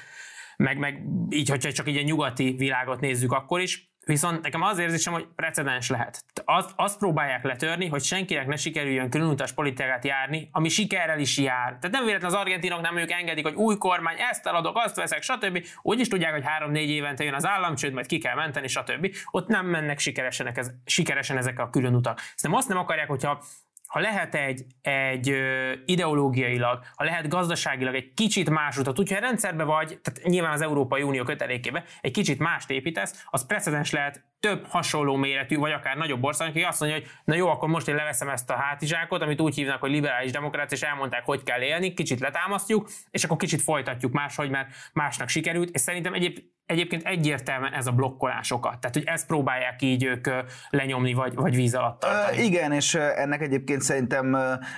meg, 0.56 0.78
meg 0.78 1.02
így, 1.30 1.48
hogyha 1.48 1.72
csak 1.72 1.88
így 1.88 1.96
a 1.96 2.02
nyugati 2.02 2.54
világot 2.58 3.00
nézzük 3.00 3.32
akkor 3.32 3.60
is. 3.60 3.89
Viszont 4.06 4.42
nekem 4.42 4.62
az 4.62 4.78
érzésem, 4.78 5.12
hogy 5.12 5.26
precedens 5.36 5.88
lehet. 5.88 6.24
Azt, 6.44 6.70
azt 6.76 6.98
próbálják 6.98 7.44
letörni, 7.44 7.88
hogy 7.88 8.02
senkinek 8.02 8.46
ne 8.46 8.56
sikerüljön 8.56 9.10
különutas 9.10 9.52
politikát 9.52 10.04
járni, 10.04 10.48
ami 10.52 10.68
sikerrel 10.68 11.18
is 11.18 11.38
jár. 11.38 11.66
Tehát 11.66 11.90
nem 11.90 12.04
véletlen 12.04 12.30
az 12.30 12.36
argentinok 12.36 12.80
nem 12.80 12.96
ők 12.96 13.10
engedik, 13.10 13.46
hogy 13.46 13.54
új 13.54 13.76
kormány, 13.76 14.16
ezt 14.30 14.46
eladok, 14.46 14.76
azt 14.76 14.96
veszek, 14.96 15.22
stb. 15.22 15.66
Úgy 15.82 16.00
is 16.00 16.08
tudják, 16.08 16.32
hogy 16.32 16.44
három-négy 16.44 16.90
évente 16.90 17.24
jön 17.24 17.34
az 17.34 17.46
államcsőd, 17.46 17.92
majd 17.92 18.06
ki 18.06 18.18
kell 18.18 18.34
menteni, 18.34 18.68
stb. 18.68 19.14
Ott 19.30 19.48
nem 19.48 19.66
mennek 19.66 19.98
sikeresen, 19.98 20.46
ez, 20.54 20.70
sikeresen 20.84 21.36
ezek 21.36 21.58
a 21.58 21.70
különutak. 21.70 22.18
Szerintem 22.18 22.54
azt 22.54 22.68
nem 22.68 22.78
akarják, 22.78 23.08
hogyha 23.08 23.42
ha 23.90 24.00
lehet 24.00 24.34
egy, 24.34 24.64
egy 24.82 25.36
ideológiailag, 25.84 26.82
ha 26.96 27.04
lehet 27.04 27.28
gazdaságilag 27.28 27.94
egy 27.94 28.14
kicsit 28.14 28.50
más 28.50 28.78
utat, 28.78 28.98
úgyhogy 28.98 29.16
a 29.16 29.20
rendszerbe 29.20 29.64
vagy, 29.64 29.86
tehát 30.02 30.22
nyilván 30.22 30.52
az 30.52 30.60
Európai 30.60 31.02
Unió 31.02 31.24
kötelékébe 31.24 31.84
egy 32.00 32.12
kicsit 32.12 32.38
mást 32.38 32.70
építesz, 32.70 33.24
az 33.30 33.46
precedens 33.46 33.90
lehet 33.90 34.24
több 34.40 34.66
hasonló 34.66 35.16
méretű, 35.16 35.56
vagy 35.56 35.72
akár 35.72 35.96
nagyobb 35.96 36.24
ország, 36.24 36.48
aki 36.48 36.62
azt 36.62 36.80
mondja, 36.80 36.98
hogy 36.98 37.08
na 37.24 37.34
jó, 37.34 37.48
akkor 37.48 37.68
most 37.68 37.88
én 37.88 37.94
leveszem 37.94 38.28
ezt 38.28 38.50
a 38.50 38.56
hátizsákot, 38.56 39.22
amit 39.22 39.40
úgy 39.40 39.54
hívnak, 39.54 39.80
hogy 39.80 39.90
liberális 39.90 40.30
demokrácia, 40.30 40.76
és 40.76 40.82
elmondták, 40.82 41.24
hogy 41.24 41.42
kell 41.42 41.60
élni, 41.60 41.94
kicsit 41.94 42.20
letámasztjuk, 42.20 42.90
és 43.10 43.24
akkor 43.24 43.36
kicsit 43.36 43.62
folytatjuk 43.62 44.12
máshogy, 44.12 44.50
mert 44.50 44.68
másnak 44.92 45.28
sikerült, 45.28 45.70
és 45.70 45.80
szerintem 45.80 46.14
egyéb, 46.14 46.38
egyébként 46.70 47.06
egyértelműen 47.06 47.72
ez 47.72 47.86
a 47.86 47.92
blokkolásokat. 47.92 48.78
Tehát, 48.78 48.96
hogy 48.96 49.04
ezt 49.06 49.26
próbálják 49.26 49.82
így 49.82 50.04
ők 50.04 50.28
lenyomni, 50.70 51.12
vagy, 51.12 51.34
vagy 51.34 51.54
víz 51.54 51.74
alatt 51.74 52.00
tartani. 52.00 52.38
Uh, 52.38 52.44
igen, 52.44 52.72
és 52.72 52.94
ennek 52.94 53.40
egyébként 53.40 53.80
szerintem 53.80 54.36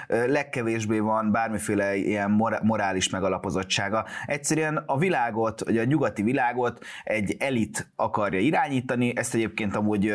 legkevésbé 0.08 0.98
van 0.98 1.30
bármiféle 1.30 1.94
ilyen 1.96 2.30
morális 2.62 3.10
megalapozottsága. 3.10 4.06
Egyszerűen 4.26 4.82
a 4.86 4.98
világot, 4.98 5.64
vagy 5.64 5.78
a 5.78 5.84
nyugati 5.84 6.22
világot 6.22 6.84
egy 7.04 7.36
elit 7.38 7.90
akarja 7.96 8.40
irányítani, 8.40 9.12
ezt 9.16 9.34
egyébként 9.34 9.76
amúgy 9.76 10.14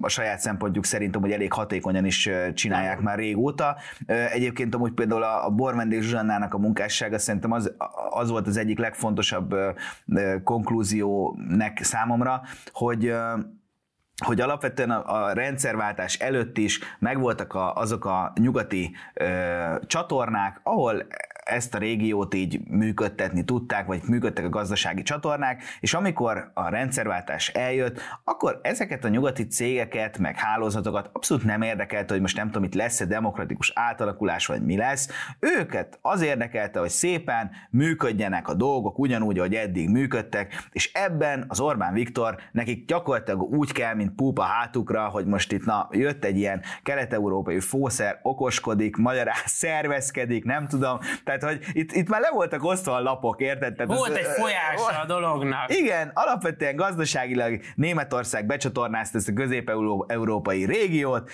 a 0.00 0.08
saját 0.08 0.38
szempontjuk 0.38 0.84
szerint 0.84 1.16
amúgy 1.16 1.32
elég 1.32 1.52
hatékonyan 1.52 2.04
is 2.04 2.30
csinálják 2.54 3.00
már 3.00 3.18
régóta. 3.18 3.76
Egyébként 4.06 4.74
amúgy 4.74 4.92
például 4.92 5.22
a 5.22 5.50
Bormendék 5.50 6.00
Zsuzsannának 6.00 6.54
a 6.54 6.58
munkássága 6.58 7.18
szerintem 7.18 7.52
az, 7.52 7.72
az 8.10 8.30
volt 8.30 8.46
az 8.46 8.56
egyik 8.56 8.78
legfontosabb 8.78 9.54
konklúzió, 10.44 10.72
konklúziónek 10.74 11.82
számomra, 11.82 12.42
hogy 12.72 13.14
hogy 14.24 14.40
alapvetően 14.40 14.90
a, 14.90 15.24
a 15.24 15.32
rendszerváltás 15.32 16.18
előtt 16.18 16.58
is 16.58 16.80
megvoltak 16.98 17.54
a, 17.54 17.74
azok 17.74 18.04
a 18.04 18.32
nyugati 18.40 18.94
ö, 19.14 19.74
csatornák, 19.86 20.60
ahol 20.62 21.06
ezt 21.44 21.74
a 21.74 21.78
régiót 21.78 22.34
így 22.34 22.60
működtetni 22.68 23.44
tudták, 23.44 23.86
vagy 23.86 24.00
működtek 24.08 24.44
a 24.44 24.48
gazdasági 24.48 25.02
csatornák, 25.02 25.62
és 25.80 25.94
amikor 25.94 26.50
a 26.54 26.68
rendszerváltás 26.68 27.48
eljött, 27.48 28.00
akkor 28.24 28.60
ezeket 28.62 29.04
a 29.04 29.08
nyugati 29.08 29.46
cégeket, 29.46 30.18
meg 30.18 30.36
hálózatokat 30.36 31.10
abszolút 31.12 31.44
nem 31.44 31.62
érdekelte, 31.62 32.12
hogy 32.12 32.22
most 32.22 32.36
nem 32.36 32.46
tudom, 32.46 32.64
itt 32.64 32.74
lesz-e 32.74 33.04
demokratikus 33.04 33.72
átalakulás, 33.74 34.46
vagy 34.46 34.62
mi 34.62 34.76
lesz. 34.76 35.08
Őket 35.40 35.98
az 36.02 36.22
érdekelte, 36.22 36.78
hogy 36.78 36.88
szépen 36.88 37.50
működjenek 37.70 38.48
a 38.48 38.54
dolgok 38.54 38.98
ugyanúgy, 38.98 39.38
ahogy 39.38 39.54
eddig 39.54 39.88
működtek, 39.88 40.68
és 40.72 40.92
ebben 40.92 41.44
az 41.48 41.60
Orbán 41.60 41.92
Viktor 41.92 42.36
nekik 42.52 42.86
gyakorlatilag 42.86 43.42
úgy 43.42 43.72
kell, 43.72 43.94
mint 43.94 44.14
púpa 44.14 44.42
hátukra, 44.42 45.08
hogy 45.08 45.26
most 45.26 45.52
itt 45.52 45.64
na, 45.64 45.88
jött 45.92 46.24
egy 46.24 46.36
ilyen 46.36 46.62
kelet-európai 46.82 47.60
fószer, 47.60 48.18
okoskodik, 48.22 48.96
magyarán 48.96 49.34
szervezkedik, 49.62 50.44
nem 50.44 50.68
tudom, 50.68 50.98
tehát 51.24 51.33
tehát, 51.38 51.56
hogy 51.56 51.76
itt, 51.76 51.92
itt 51.92 52.08
már 52.08 52.20
le 52.20 52.30
voltak 52.32 52.64
osztva 52.64 52.94
a 52.94 53.00
lapok, 53.00 53.40
érted? 53.40 53.74
Tehát 53.74 53.96
Volt 53.96 54.16
ez, 54.16 54.26
egy 54.26 54.32
folyása 54.32 55.00
a 55.00 55.06
dolognak. 55.06 55.76
Igen, 55.76 56.10
alapvetően 56.14 56.76
gazdaságilag 56.76 57.60
Németország 57.74 58.46
becsatornázta 58.46 59.18
ezt 59.18 59.28
a 59.28 59.32
közép-európai 59.32 60.64
régiót, 60.64 61.30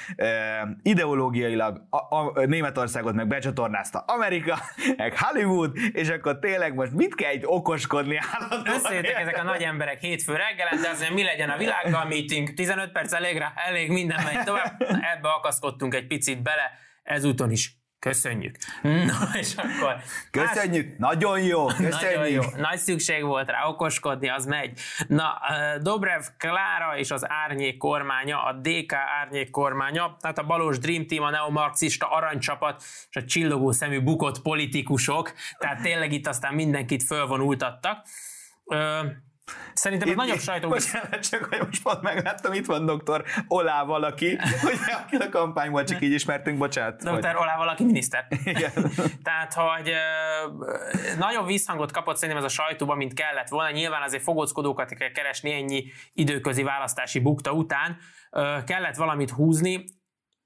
ideológiailag 0.82 1.82
a, 1.90 2.16
a, 2.16 2.44
Németországot 2.46 3.14
meg 3.14 3.26
becsatornázta 3.26 3.98
Amerika, 3.98 4.58
meg 4.96 5.18
Hollywood, 5.18 5.76
és 5.92 6.08
akkor 6.08 6.38
tényleg 6.38 6.74
most 6.74 6.92
mit 6.92 7.14
kell 7.14 7.30
egy 7.30 7.42
okoskodni 7.46 8.18
állandóan? 8.32 8.76
Összejöttek 8.76 9.18
ezek 9.18 9.38
a 9.38 9.42
nagy 9.42 9.62
emberek 9.62 9.98
hétfő 10.00 10.32
reggelen, 10.36 10.82
de 10.82 10.88
azért 10.88 11.14
mi 11.14 11.22
legyen 11.22 11.50
a 11.50 11.56
világgal 11.56 12.04
meeting, 12.04 12.54
15 12.54 12.92
perc 12.92 13.12
elég 13.12 13.38
rá, 13.38 13.52
elég 13.54 13.90
minden 13.90 14.22
megy 14.24 14.44
tovább. 14.44 14.80
Ebbe 15.16 15.28
akaszkodtunk 15.28 15.94
egy 15.94 16.06
picit 16.06 16.42
bele, 16.42 16.70
ezúton 17.02 17.50
is 17.50 17.79
Köszönjük. 18.00 18.56
Na, 18.82 19.28
és 19.38 19.54
akkor... 19.56 19.96
Köszönjük, 20.30 20.98
más... 20.98 21.10
nagyon 21.10 21.40
jó, 21.40 21.66
köszönjük. 21.66 22.00
Nagyon 22.00 22.28
jó. 22.28 22.42
Nagy 22.56 22.78
szükség 22.78 23.24
volt 23.24 23.50
rá 23.50 23.66
okoskodni, 23.66 24.28
az 24.28 24.46
megy. 24.46 24.80
Na, 25.06 25.40
Dobrev 25.80 26.22
Klára 26.38 26.96
és 26.96 27.10
az 27.10 27.30
árnyék 27.30 27.76
kormánya, 27.76 28.44
a 28.44 28.52
DK 28.52 28.92
árnyék 28.92 29.50
kormánya, 29.50 30.16
tehát 30.20 30.38
a 30.38 30.46
Balos 30.46 30.78
Dream 30.78 31.06
Team, 31.06 31.22
a 31.24 31.30
neomarxista 31.30 32.10
aranycsapat 32.10 32.82
és 33.10 33.16
a 33.16 33.24
csillogó 33.24 33.72
szemű 33.72 34.00
bukott 34.00 34.42
politikusok, 34.42 35.32
tehát 35.58 35.82
tényleg 35.82 36.12
itt 36.12 36.26
aztán 36.26 36.54
mindenkit 36.54 37.02
fölvonultattak. 37.02 38.06
Szerintem 39.72 40.08
itt, 40.08 40.14
nagyobb 40.14 40.38
sajtó... 40.38 40.68
Bocsánat, 40.68 41.20
csak 41.30 41.44
hogy 41.44 41.66
most 41.66 41.82
pont 41.82 42.02
megláttam, 42.02 42.52
itt 42.52 42.66
van 42.66 42.86
doktor 42.86 43.24
Olá 43.48 43.84
valaki, 43.84 44.38
hogy 45.10 45.20
a 45.20 45.28
kampányból 45.28 45.84
csak 45.84 46.02
így 46.02 46.12
ismertünk, 46.12 46.58
bocsánat. 46.58 47.02
Doktor 47.02 47.30
hogy... 47.30 47.42
Olá 47.42 47.56
valaki 47.56 47.84
miniszter. 47.84 48.26
Igen. 48.44 48.72
Tehát, 49.22 49.54
hogy 49.54 49.92
nagyobb 51.18 51.46
visszhangot 51.46 51.92
kapott 51.92 52.16
szerintem 52.16 52.44
ez 52.44 52.50
a 52.50 52.54
sajtóban, 52.54 52.96
mint 52.96 53.14
kellett 53.14 53.48
volna. 53.48 53.70
Nyilván 53.70 54.02
azért 54.02 54.22
fogóckodókat 54.22 54.94
kell 54.94 55.10
keresni 55.10 55.52
ennyi 55.52 55.84
időközi 56.12 56.62
választási 56.62 57.18
bukta 57.18 57.52
után. 57.52 57.96
Kellett 58.66 58.96
valamit 58.96 59.30
húzni 59.30 59.84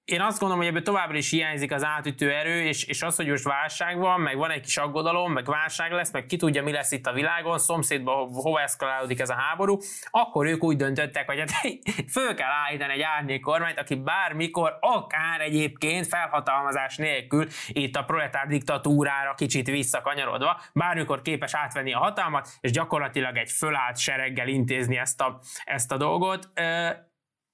én 0.05 0.21
azt 0.21 0.39
gondolom, 0.39 0.63
hogy 0.63 0.73
ebből 0.73 0.83
továbbra 0.83 1.17
is 1.17 1.31
hiányzik 1.31 1.73
az 1.73 1.85
átütő 1.85 2.33
erő, 2.33 2.63
és, 2.63 2.85
és 2.85 3.03
az, 3.03 3.17
hogy 3.17 3.27
most 3.27 3.45
válság 3.45 3.99
van, 3.99 4.21
meg 4.21 4.37
van 4.37 4.51
egy 4.51 4.61
kis 4.61 4.77
aggodalom, 4.77 5.33
meg 5.33 5.45
válság 5.45 5.93
lesz, 5.93 6.13
meg 6.13 6.27
ki 6.27 6.37
tudja, 6.37 6.63
mi 6.63 6.73
lesz 6.73 6.93
itt 6.93 7.07
a 7.07 7.13
világon, 7.13 7.59
szomszédban 7.59 8.33
hova 8.33 8.61
eszkalálódik 8.61 9.21
ez 9.21 9.31
a 9.31 9.35
háború, 9.35 9.79
akkor 10.11 10.47
ők 10.47 10.65
úgy 10.65 10.77
döntöttek, 10.77 11.27
hogy 11.27 11.39
hát 11.39 11.51
föl 12.15 12.35
kell 12.35 12.51
állítani 12.67 12.93
egy 12.93 13.01
árnyék 13.01 13.41
kormányt, 13.41 13.79
aki 13.79 13.95
bármikor, 13.95 14.77
akár 14.81 15.41
egyébként 15.41 16.07
felhatalmazás 16.07 16.97
nélkül 16.97 17.47
itt 17.69 17.97
a 17.97 18.05
proletár 18.05 18.47
diktatúrára 18.47 19.35
kicsit 19.35 19.67
visszakanyarodva, 19.67 20.61
bármikor 20.73 21.23
képes 21.23 21.55
átvenni 21.55 21.93
a 21.93 21.99
hatalmat, 21.99 22.49
és 22.61 22.71
gyakorlatilag 22.71 23.37
egy 23.37 23.51
fölállt 23.51 23.99
sereggel 23.99 24.49
intézni 24.49 24.97
ezt 24.97 25.21
a, 25.21 25.41
ezt 25.65 25.93
a 25.93 25.97
dolgot. 25.97 26.51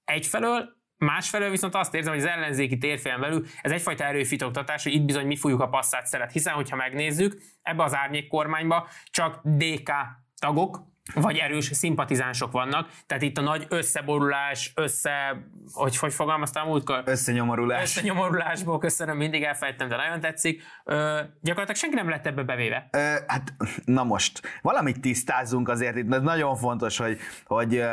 Egyfelől 0.05 0.79
Másfelől 1.01 1.51
viszont 1.51 1.75
azt 1.75 1.95
érzem, 1.95 2.13
hogy 2.13 2.23
az 2.23 2.29
ellenzéki 2.29 2.79
térfélen 2.79 3.21
belül 3.21 3.47
ez 3.63 3.71
egyfajta 3.71 4.05
erőfitoktatás, 4.05 4.83
hogy 4.83 4.93
itt 4.93 5.05
bizony 5.05 5.27
mi 5.27 5.37
fújjuk 5.37 5.61
a 5.61 5.69
passzát 5.69 6.07
szeret, 6.07 6.33
hiszen 6.33 6.55
hogyha 6.55 6.77
megnézzük, 6.77 7.43
ebbe 7.63 7.83
az 7.83 7.95
árnyék 7.95 8.29
kormányba 8.29 8.89
csak 9.11 9.41
DK 9.45 9.91
tagok, 10.39 10.89
vagy 11.15 11.37
erős 11.37 11.65
szimpatizánsok 11.73 12.53
vannak, 12.53 12.91
tehát 13.07 13.23
itt 13.23 13.39
a 13.39 13.41
nagy 13.41 13.67
összeborulás, 13.69 14.73
össze, 14.75 15.43
hogy, 15.73 15.97
hogy 15.97 16.15
fogalmaztam 16.15 16.67
múltkor? 16.67 17.03
Összenyomorulás. 17.05 17.83
Összenyomorulásból 17.83 18.79
köszönöm, 18.79 19.17
mindig 19.17 19.43
elfejtem, 19.43 19.89
de 19.89 19.97
nagyon 19.97 20.21
tetszik. 20.21 20.63
Ö, 20.85 21.21
gyakorlatilag 21.41 21.77
senki 21.77 21.95
nem 21.95 22.09
lett 22.09 22.27
ebbe 22.27 22.43
bevéve. 22.43 22.89
Ö, 22.93 23.15
hát, 23.27 23.55
na 23.85 24.05
most, 24.05 24.41
valamit 24.63 25.01
tisztázunk 25.01 25.69
azért 25.69 25.97
itt, 25.97 26.15
ez 26.15 26.23
nagyon 26.23 26.57
fontos, 26.57 26.97
hogy, 26.97 27.19
hogy 27.45 27.85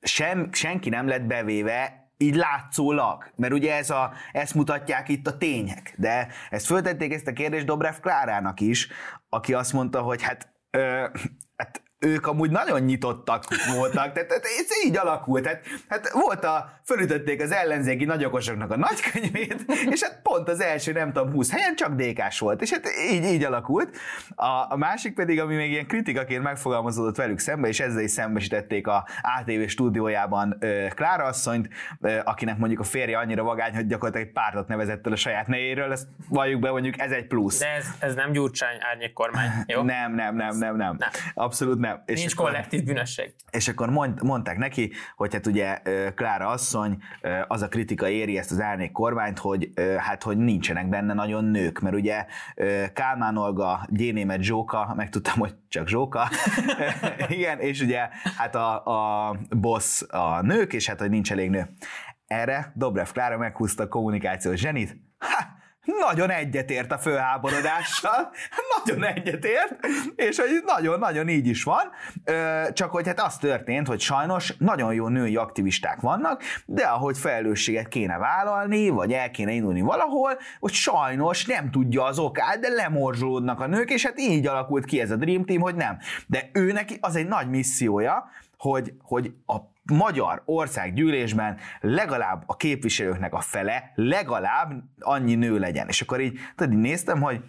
sem, 0.00 0.48
senki 0.52 0.88
nem 0.88 1.08
lett 1.08 1.22
bevéve 1.22 2.05
így 2.16 2.34
látszólag, 2.34 3.32
mert 3.36 3.52
ugye 3.52 3.76
ez 3.76 3.90
a, 3.90 4.12
ezt 4.32 4.54
mutatják 4.54 5.08
itt 5.08 5.26
a 5.26 5.36
tények, 5.36 5.94
de 5.96 6.28
ezt 6.50 6.66
föltették 6.66 7.12
ezt 7.12 7.26
a 7.26 7.32
kérdést 7.32 7.66
Dobrev 7.66 7.94
Klárának 8.00 8.60
is, 8.60 8.88
aki 9.28 9.54
azt 9.54 9.72
mondta, 9.72 10.00
hogy 10.00 10.22
hát, 10.22 10.54
ők 12.06 12.26
amúgy 12.26 12.50
nagyon 12.50 12.80
nyitottak 12.80 13.44
voltak, 13.74 14.12
tehát, 14.12 14.28
tehát 14.28 14.44
ez 14.44 14.86
így 14.86 14.96
alakult. 14.96 15.42
Tehát, 15.42 15.62
hát 15.88 16.10
volt 16.12 16.44
a, 16.44 16.80
fölütötték 16.84 17.42
az 17.42 17.52
ellenzéki 17.52 18.04
nagyokosoknak 18.04 18.70
a 18.70 18.76
nagykönyvét, 18.76 19.64
és 19.90 20.02
hát 20.02 20.20
pont 20.22 20.48
az 20.48 20.60
első, 20.60 20.92
nem 20.92 21.12
tudom, 21.12 21.32
20 21.32 21.50
helyen 21.50 21.76
csak 21.76 21.94
dk 21.94 22.38
volt, 22.38 22.62
és 22.62 22.70
hát 22.70 22.88
így, 23.10 23.24
így 23.24 23.44
alakult. 23.44 23.96
A, 24.34 24.72
a 24.72 24.76
másik 24.76 25.14
pedig, 25.14 25.40
ami 25.40 25.54
még 25.54 25.70
ilyen 25.70 25.86
kritikaként 25.86 26.42
megfogalmazódott 26.42 27.16
velük 27.16 27.38
szembe, 27.38 27.68
és 27.68 27.80
ezzel 27.80 28.02
is 28.02 28.10
szembesítették 28.10 28.86
a 28.86 29.06
ATV 29.40 29.66
stúdiójában 29.66 30.56
ö, 30.60 30.86
Klára 30.94 31.24
asszonyt, 31.24 31.68
ö, 32.00 32.18
akinek 32.24 32.58
mondjuk 32.58 32.80
a 32.80 32.84
férje 32.84 33.18
annyira 33.18 33.42
vagány, 33.42 33.74
hogy 33.74 33.86
gyakorlatilag 33.86 34.26
egy 34.26 34.32
pártot 34.32 34.68
nevezett 34.68 35.06
el 35.06 35.12
a 35.12 35.16
saját 35.16 35.46
nejéről, 35.46 35.92
ezt 35.92 36.08
valljuk 36.28 36.60
be, 36.60 36.70
mondjuk 36.70 37.00
ez 37.00 37.10
egy 37.10 37.26
plusz. 37.26 37.58
De 37.58 37.68
ez, 37.68 37.86
ez 37.98 38.14
nem 38.14 38.32
Gyurcsány 38.32 38.76
árnyék 38.90 39.12
kormány, 39.12 39.50
jó? 39.66 39.82
Nem, 39.82 40.14
nem, 40.14 40.36
nem, 40.36 40.56
nem, 40.56 40.76
nem. 40.76 40.96
nem. 40.98 41.10
Abszolút 41.34 41.78
nem. 41.78 41.95
És 42.04 42.18
Nincs 42.18 42.32
akkor, 42.32 42.44
kollektív 42.44 42.84
bűnösség. 42.84 43.34
És 43.50 43.68
akkor 43.68 43.90
mond, 43.90 44.22
mondták 44.22 44.56
neki, 44.56 44.92
hogy 45.16 45.32
hát 45.32 45.46
ugye 45.46 45.80
Klára 46.14 46.48
asszony, 46.48 47.02
az 47.48 47.62
a 47.62 47.68
kritika 47.68 48.08
éri 48.08 48.38
ezt 48.38 48.50
az 48.50 48.60
árnyék 48.60 48.92
kormányt, 48.92 49.38
hogy 49.38 49.70
hát 49.98 50.22
hogy 50.22 50.36
nincsenek 50.36 50.88
benne 50.88 51.14
nagyon 51.14 51.44
nők, 51.44 51.80
mert 51.80 51.94
ugye 51.94 52.26
Kálmán 52.92 53.36
Olga, 53.36 53.86
Gyénémet 53.90 54.42
Zsóka, 54.42 54.92
megtudtam, 54.96 55.38
hogy 55.38 55.54
csak 55.68 55.88
Zsóka, 55.88 56.28
igen, 57.28 57.58
és 57.58 57.80
ugye 57.80 58.08
hát 58.36 58.54
a, 58.54 58.84
a 58.84 59.36
boss 59.50 60.02
a 60.08 60.42
nők, 60.42 60.72
és 60.72 60.86
hát 60.86 61.00
hogy 61.00 61.10
nincs 61.10 61.32
elég 61.32 61.50
nő. 61.50 61.68
Erre 62.26 62.72
Dobrev 62.74 63.08
Klára 63.12 63.38
meghúzta 63.38 63.82
a 63.82 63.88
kommunikációs 63.88 64.60
zsenit, 64.60 64.96
ha, 65.18 65.55
nagyon 66.00 66.30
egyetért 66.30 66.92
a 66.92 66.98
főháborodással, 66.98 68.30
nagyon 68.76 69.04
egyetért, 69.04 69.76
és 70.16 70.38
hogy 70.38 70.62
nagyon-nagyon 70.66 71.28
így 71.28 71.46
is 71.46 71.62
van, 71.62 71.90
csak 72.72 72.90
hogy 72.90 73.06
hát 73.06 73.20
az 73.20 73.36
történt, 73.36 73.86
hogy 73.86 74.00
sajnos 74.00 74.54
nagyon 74.58 74.94
jó 74.94 75.08
női 75.08 75.36
aktivisták 75.36 76.00
vannak, 76.00 76.42
de 76.66 76.84
ahogy 76.84 77.18
felelősséget 77.18 77.88
kéne 77.88 78.18
vállalni, 78.18 78.88
vagy 78.88 79.12
el 79.12 79.30
kéne 79.30 79.52
indulni 79.52 79.80
valahol, 79.80 80.38
hogy 80.60 80.72
sajnos 80.72 81.46
nem 81.46 81.70
tudja 81.70 82.04
az 82.04 82.18
okát, 82.18 82.58
de 82.58 82.68
lemorzsolódnak 82.68 83.60
a 83.60 83.66
nők, 83.66 83.90
és 83.90 84.04
hát 84.04 84.20
így 84.20 84.46
alakult 84.46 84.84
ki 84.84 85.00
ez 85.00 85.10
a 85.10 85.16
Dream 85.16 85.44
Team, 85.44 85.60
hogy 85.60 85.74
nem. 85.74 85.98
De 86.26 86.50
ő 86.52 86.72
neki 86.72 86.98
az 87.00 87.16
egy 87.16 87.28
nagy 87.28 87.48
missziója, 87.48 88.30
hogy, 88.56 88.92
hogy 89.02 89.34
a 89.46 89.56
magyar 89.82 90.42
országgyűlésben 90.44 91.58
legalább 91.80 92.42
a 92.46 92.56
képviselőknek 92.56 93.34
a 93.34 93.40
fele, 93.40 93.92
legalább 93.94 94.82
annyi 94.98 95.34
nő 95.34 95.58
legyen. 95.58 95.88
És 95.88 96.00
akkor 96.00 96.20
így, 96.20 96.38
tudod, 96.56 96.72
így 96.72 96.78
néztem, 96.78 97.22
hogy 97.22 97.40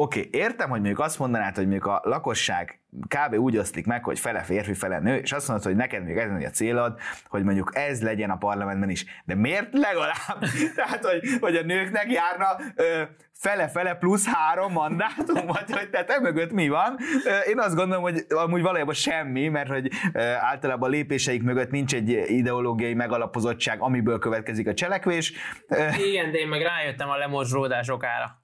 oké, 0.00 0.18
okay, 0.26 0.40
értem, 0.40 0.68
hogy 0.68 0.78
mondjuk 0.80 1.00
azt 1.00 1.18
mondanád, 1.18 1.54
hogy 1.54 1.64
mondjuk 1.64 1.86
a 1.86 2.00
lakosság 2.04 2.80
kb. 3.08 3.34
úgy 3.34 3.56
oszlik 3.56 3.86
meg, 3.86 4.04
hogy 4.04 4.18
fele 4.18 4.42
férfi, 4.42 4.74
fele 4.74 4.98
nő, 4.98 5.16
és 5.16 5.32
azt 5.32 5.48
mondod, 5.48 5.66
hogy 5.66 5.76
neked 5.76 6.04
még 6.04 6.16
ez 6.16 6.44
a 6.44 6.50
célod, 6.50 6.98
hogy 7.28 7.44
mondjuk 7.44 7.70
ez 7.74 8.02
legyen 8.02 8.30
a 8.30 8.36
parlamentben 8.36 8.90
is. 8.90 9.04
De 9.24 9.34
miért 9.34 9.68
legalább? 9.72 10.44
Tehát, 10.76 11.04
hogy, 11.04 11.20
hogy 11.40 11.56
a 11.56 11.62
nőknek 11.62 12.12
járna 12.12 12.46
ö, 12.74 13.02
fele-fele 13.32 13.94
plusz 13.94 14.26
három 14.26 14.72
mandátum, 14.72 15.46
vagy 15.46 15.70
hogy 15.70 15.90
te 15.90 16.18
mögött 16.20 16.52
mi 16.52 16.68
van. 16.68 16.98
Én 17.48 17.58
azt 17.58 17.74
gondolom, 17.74 18.02
hogy 18.02 18.24
amúgy 18.28 18.62
valójában 18.62 18.94
semmi, 18.94 19.48
mert 19.48 19.68
hogy 19.68 19.90
általában 20.38 20.88
a 20.88 20.92
lépéseik 20.92 21.42
mögött 21.42 21.70
nincs 21.70 21.94
egy 21.94 22.08
ideológiai 22.26 22.94
megalapozottság, 22.94 23.80
amiből 23.80 24.18
következik 24.18 24.68
a 24.68 24.74
cselekvés. 24.74 25.32
Igen, 26.08 26.30
de 26.30 26.38
én 26.38 26.48
meg 26.48 26.62
rájöttem 26.62 27.08
a 27.08 27.16
lemorzsolódás 27.16 27.88
okára. 27.88 28.40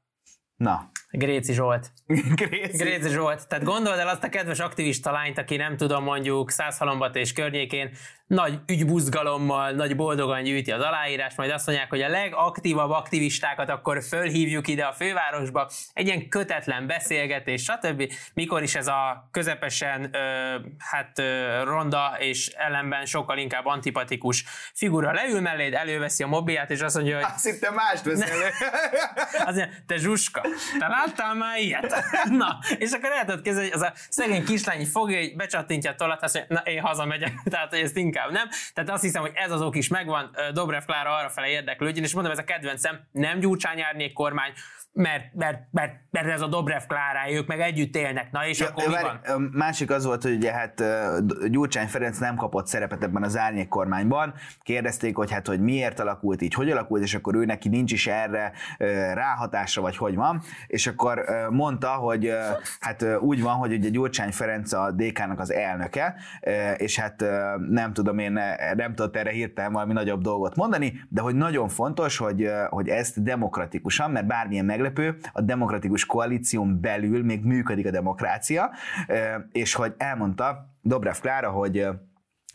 Na. 0.56 0.90
Gréci 1.10 1.52
Zsolt. 1.52 1.92
Gréci. 2.40 2.76
Gréci 2.76 3.08
Zsolt. 3.08 3.48
Tehát 3.48 3.64
gondold 3.64 3.98
el 3.98 4.08
azt 4.08 4.24
a 4.24 4.28
kedves 4.28 4.58
aktivista 4.58 5.10
lányt, 5.10 5.38
aki 5.38 5.56
nem 5.56 5.76
tudom 5.76 6.04
mondjuk 6.04 6.50
Százhalombat 6.50 7.16
és 7.16 7.32
környékén 7.32 7.90
nagy 8.26 8.58
ügybuzgalommal, 8.66 9.70
nagy 9.70 9.96
boldogan 9.96 10.42
gyűjti 10.42 10.72
az 10.72 10.82
aláírást, 10.82 11.36
majd 11.36 11.50
azt 11.50 11.66
mondják, 11.66 11.90
hogy 11.90 12.02
a 12.02 12.08
legaktívabb 12.08 12.90
aktivistákat 12.90 13.68
akkor 13.68 14.02
fölhívjuk 14.02 14.68
ide 14.68 14.84
a 14.84 14.92
fővárosba, 14.92 15.70
egy 15.92 16.06
ilyen 16.06 16.28
kötetlen 16.28 16.86
beszélgetés, 16.86 17.62
stb. 17.62 18.12
Mikor 18.34 18.62
is 18.62 18.74
ez 18.74 18.86
a 18.86 19.28
közepesen 19.30 20.08
ö, 20.14 20.56
hát 20.78 21.18
ö, 21.18 21.62
ronda 21.64 22.16
és 22.18 22.46
ellenben 22.46 23.04
sokkal 23.04 23.38
inkább 23.38 23.66
antipatikus 23.66 24.44
figura 24.74 25.12
leül 25.12 25.40
melléd, 25.40 25.74
előveszi 25.74 26.22
a 26.22 26.26
mobilját, 26.26 26.70
és 26.70 26.80
azt 26.80 26.94
mondja, 26.94 27.14
hogy... 27.14 27.24
Azt 27.34 27.44
hittem 27.44 27.74
mást 27.74 28.04
vesz 28.04 28.30
elő. 28.30 28.48
azt 29.46 29.56
mondja, 29.56 29.68
te 29.86 29.96
zsuska, 29.96 30.40
te 30.78 30.86
láttál 30.96 31.34
már 31.34 31.58
ilyet? 31.58 31.94
Na, 32.42 32.58
és 32.78 32.92
akkor 32.92 33.10
el 33.10 33.24
tudod 33.24 33.42
kezdeni, 33.42 33.70
az 33.70 33.82
a 33.82 33.92
szegény 34.08 34.44
kislány 34.44 34.86
fogja, 34.86 35.36
becsattintja 35.36 35.90
a 35.90 35.94
tollat, 35.94 36.22
azt 36.22 36.34
mondja, 36.34 36.54
na 36.54 36.70
én 36.70 36.80
hazamegyek, 36.80 37.32
tehát 37.50 37.70
hogy 37.70 37.78
ezt 37.78 37.96
inkább 37.96 38.30
nem. 38.30 38.48
Tehát 38.74 38.90
azt 38.90 39.02
hiszem, 39.02 39.22
hogy 39.22 39.32
ez 39.34 39.50
az 39.50 39.62
ok 39.62 39.76
is 39.76 39.88
megvan, 39.88 40.36
Dobrev 40.52 40.84
Klára 40.84 41.16
arra 41.16 41.28
fele 41.28 41.48
érdeklődjön, 41.48 42.04
és 42.04 42.14
mondom, 42.14 42.32
ez 42.32 42.38
a 42.38 42.44
kedvencem, 42.44 43.00
nem 43.12 43.38
Gyurcsány 43.38 43.80
árnyék 43.80 44.12
kormány, 44.12 44.52
mert, 44.96 45.34
mert, 45.34 45.58
mert, 45.70 45.92
mert 46.10 46.26
ez 46.26 46.40
a 46.40 46.46
Dobrev 46.46 46.82
Klárá, 46.88 47.30
ők 47.30 47.46
meg 47.46 47.60
együtt 47.60 47.96
élnek. 47.96 48.30
Na 48.30 48.46
és 48.46 48.58
ja, 48.58 48.66
akkor 48.66 48.86
mi 48.86 48.94
van? 49.02 49.50
Másik 49.52 49.90
az 49.90 50.04
volt, 50.04 50.22
hogy 50.22 50.34
ugye 50.34 50.52
hát 50.52 50.82
Gyurcsány 51.50 51.86
Ferenc 51.86 52.18
nem 52.18 52.36
kapott 52.36 52.66
szerepet 52.66 53.02
ebben 53.02 53.22
az 53.22 53.36
árnyék 53.36 53.68
kormányban. 53.68 54.34
Kérdezték, 54.62 55.16
hogy 55.16 55.32
hát 55.32 55.46
hogy 55.46 55.60
miért 55.60 56.00
alakult 56.00 56.42
így, 56.42 56.54
hogy 56.54 56.70
alakult, 56.70 57.02
és 57.02 57.14
akkor 57.14 57.34
ő 57.34 57.44
neki 57.44 57.68
nincs 57.68 57.92
is 57.92 58.06
erre 58.06 58.52
ráhatása, 59.14 59.80
vagy 59.80 59.96
hogy 59.96 60.14
van. 60.14 60.42
és 60.66 60.86
akkor 60.86 61.24
mondta, 61.50 61.88
hogy 61.88 62.32
hát 62.80 63.04
úgy 63.20 63.42
van, 63.42 63.54
hogy 63.54 63.72
ugye 63.72 63.88
Gyurcsány 63.88 64.32
Ferenc 64.32 64.72
a 64.72 64.90
DK-nak 64.90 65.40
az 65.40 65.52
elnöke, 65.52 66.14
és 66.76 66.98
hát 66.98 67.24
nem 67.68 67.92
tudom 67.92 68.18
én, 68.18 68.40
nem 68.74 68.94
tudott 68.94 69.16
erre 69.16 69.30
hirtelen 69.30 69.72
valami 69.72 69.92
nagyobb 69.92 70.22
dolgot 70.22 70.56
mondani, 70.56 71.00
de 71.08 71.20
hogy 71.20 71.34
nagyon 71.34 71.68
fontos, 71.68 72.16
hogy, 72.16 72.50
hogy 72.68 72.88
ezt 72.88 73.22
demokratikusan, 73.22 74.10
mert 74.10 74.26
bármilyen 74.26 74.64
meglepő, 74.86 75.18
a 75.32 75.40
demokratikus 75.40 76.06
koalíción 76.06 76.80
belül 76.80 77.24
még 77.24 77.44
működik 77.44 77.86
a 77.86 77.90
demokrácia, 77.90 78.70
és 79.52 79.74
hogy 79.74 79.94
elmondta 79.96 80.70
Dobrev 80.82 81.16
Klára, 81.20 81.50
hogy 81.50 81.88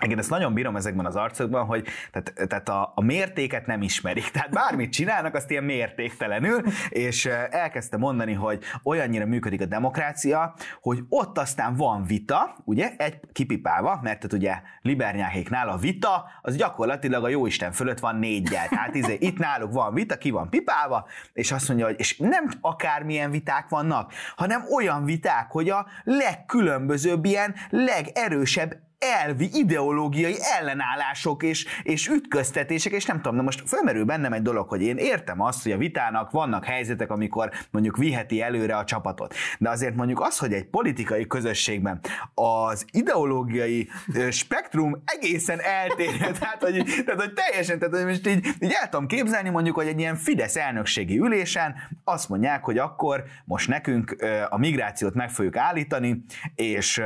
igen, 0.01 0.17
ezt 0.17 0.29
nagyon 0.29 0.53
bírom 0.53 0.75
ezekben 0.75 1.05
az 1.05 1.15
arcokban, 1.15 1.65
hogy 1.65 1.87
tehát, 2.11 2.33
tehát 2.47 2.69
a, 2.69 2.91
a 2.95 3.01
mértéket 3.01 3.65
nem 3.65 3.81
ismerik. 3.81 4.29
Tehát 4.33 4.49
bármit 4.49 4.91
csinálnak, 4.91 5.35
azt 5.35 5.51
ilyen 5.51 5.63
mértéktelenül, 5.63 6.61
és 6.89 7.25
elkezdte 7.49 7.97
mondani, 7.97 8.33
hogy 8.33 8.63
olyannyira 8.83 9.25
működik 9.25 9.61
a 9.61 9.65
demokrácia, 9.65 10.53
hogy 10.81 10.99
ott 11.09 11.37
aztán 11.37 11.75
van 11.75 12.03
vita, 12.03 12.55
ugye, 12.65 12.91
egy 12.97 13.19
kipipálva, 13.31 13.99
mert 14.01 14.19
tehát 14.19 14.33
ugye 14.33 14.61
Libernyáhéknál 14.81 15.69
a 15.69 15.77
vita, 15.77 16.25
az 16.41 16.55
gyakorlatilag 16.55 17.23
a 17.23 17.29
jóisten 17.29 17.71
fölött 17.71 17.99
van 17.99 18.15
négyel. 18.15 18.67
Tehát 18.67 18.95
izé, 18.95 19.17
itt 19.19 19.37
náluk 19.37 19.73
van 19.73 19.93
vita, 19.93 20.17
ki 20.17 20.29
van 20.29 20.49
pipálva, 20.49 21.07
és 21.33 21.51
azt 21.51 21.67
mondja, 21.67 21.85
hogy 21.85 21.95
és 21.97 22.17
nem 22.17 22.49
akármilyen 22.61 23.31
viták 23.31 23.69
vannak, 23.69 24.13
hanem 24.35 24.61
olyan 24.75 25.05
viták, 25.05 25.51
hogy 25.51 25.69
a 25.69 25.85
legkülönbözőbb 26.03 27.25
ilyen 27.25 27.55
legerősebb 27.69 28.89
elvi 29.01 29.49
ideológiai 29.53 30.35
ellenállások 30.59 31.43
és, 31.43 31.65
és 31.83 32.07
ütköztetések, 32.07 32.93
és 32.93 33.05
nem 33.05 33.15
tudom, 33.15 33.35
de 33.35 33.41
most 33.41 33.63
fölmerül 33.67 34.05
bennem 34.05 34.33
egy 34.33 34.41
dolog, 34.41 34.69
hogy 34.69 34.81
én 34.81 34.97
értem 34.97 35.41
azt, 35.41 35.63
hogy 35.63 35.71
a 35.71 35.77
vitának 35.77 36.31
vannak 36.31 36.65
helyzetek, 36.65 37.11
amikor 37.11 37.51
mondjuk 37.71 37.97
viheti 37.97 38.41
előre 38.41 38.77
a 38.77 38.83
csapatot. 38.83 39.33
De 39.59 39.69
azért 39.69 39.95
mondjuk 39.95 40.21
az, 40.21 40.37
hogy 40.37 40.53
egy 40.53 40.65
politikai 40.65 41.27
közösségben 41.27 41.99
az 42.33 42.85
ideológiai 42.91 43.89
spektrum 44.29 45.03
egészen 45.05 45.59
eltérő, 45.59 46.17
tehát 46.17 46.63
hogy, 46.63 46.83
tehát, 47.05 47.21
hogy 47.21 47.33
teljesen, 47.33 47.79
tehát 47.79 47.95
hogy 47.95 48.05
most 48.05 48.27
így, 48.27 48.47
így 48.59 48.75
el 48.81 48.89
tudom 48.89 49.07
képzelni 49.07 49.49
mondjuk, 49.49 49.75
hogy 49.75 49.87
egy 49.87 49.99
ilyen 49.99 50.15
Fidesz 50.15 50.55
elnökségi 50.55 51.19
ülésen 51.19 51.75
azt 52.03 52.29
mondják, 52.29 52.63
hogy 52.63 52.77
akkor 52.77 53.23
most 53.45 53.67
nekünk 53.67 54.15
a 54.49 54.57
migrációt 54.57 55.13
meg 55.13 55.29
fogjuk 55.29 55.57
állítani, 55.57 56.23
és 56.55 57.01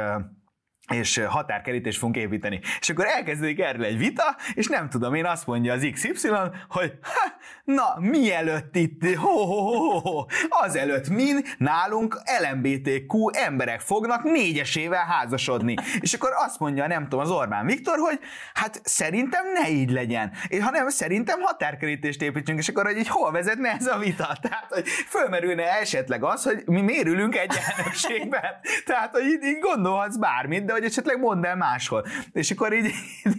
és 0.93 1.21
határkerítést 1.28 1.98
fogunk 1.98 2.17
építeni. 2.17 2.60
És 2.80 2.89
akkor 2.89 3.06
elkezdődik 3.06 3.60
erről 3.60 3.84
egy 3.86 3.98
vita, 3.98 4.36
és 4.54 4.67
nem 4.67 4.89
tudom, 4.89 5.13
én 5.13 5.26
azt 5.26 5.48
mondja 5.48 5.74
az 5.74 5.88
XY, 5.91 6.30
hogy 6.67 6.93
ha, 7.02 7.32
na, 7.65 7.95
mielőtt 7.99 8.75
itt, 8.75 9.15
ho, 9.15 9.45
ho, 9.45 9.62
ho, 9.62 9.99
ho, 9.99 10.25
azelőtt 10.49 11.10
min 11.10 11.45
nálunk 11.58 12.21
LMBTQ 12.41 13.30
emberek 13.34 13.80
fognak 13.80 14.23
négyesével 14.23 15.06
házasodni. 15.06 15.75
És 15.99 16.13
akkor 16.13 16.30
azt 16.45 16.60
mondja, 16.60 16.88
nem 16.88 17.04
tudom, 17.04 17.19
az 17.19 17.32
Orbán 17.32 17.65
Viktor, 17.65 17.97
hogy 17.99 18.19
hát 18.54 18.82
szerintem 18.84 19.51
ne 19.51 19.69
így 19.69 19.91
legyen, 19.91 20.32
és 20.47 20.63
hanem 20.63 20.89
szerintem 20.89 21.41
határkerítést 21.41 22.21
építsünk, 22.21 22.60
és 22.60 22.67
akkor 22.67 22.86
hogy 22.86 22.97
így 22.97 23.08
hol 23.08 23.32
vezetne 23.32 23.69
ez 23.69 23.88
a 23.88 23.97
vita? 23.97 24.38
Tehát, 24.41 24.65
hogy 24.69 24.88
fölmerülne 24.88 25.80
esetleg 25.80 26.23
az, 26.23 26.43
hogy 26.43 26.63
mi 26.65 26.82
mérülünk 26.82 27.36
egy 27.36 27.54
elnökségben. 27.78 28.51
Tehát, 28.86 29.12
hogy 29.12 29.25
így, 29.25 29.43
így 29.43 29.60
gondolhatsz 29.60 30.15
bármit, 30.15 30.65
de 30.65 30.73
hogy 30.73 30.84
esetleg 30.84 31.19
mondd 31.19 31.45
el 31.45 31.56
máshol. 31.56 32.06
És 32.34 32.51
akkor 32.51 32.73
így, 32.73 32.86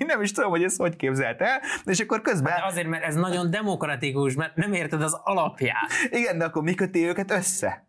így 0.01 0.07
nem 0.07 0.23
is 0.23 0.33
tudom, 0.33 0.51
hogy 0.51 0.63
ezt 0.63 0.77
hogy 0.77 0.97
képzelt 0.97 1.41
el, 1.41 1.61
és 1.85 2.01
akkor 2.01 2.21
közben... 2.21 2.53
Hát 2.53 2.71
azért, 2.71 2.89
mert 2.89 3.05
ez 3.05 3.15
nagyon 3.15 3.51
demokratikus, 3.51 4.16
mert 4.37 4.57
nem 4.57 4.73
érted 4.73 5.03
az 5.03 5.21
alapját. 5.25 5.91
Igen, 6.11 6.39
de 6.39 6.45
akkor 6.45 6.63
mi 6.63 6.75
köti 6.75 7.07
őket 7.07 7.31
össze? 7.31 7.87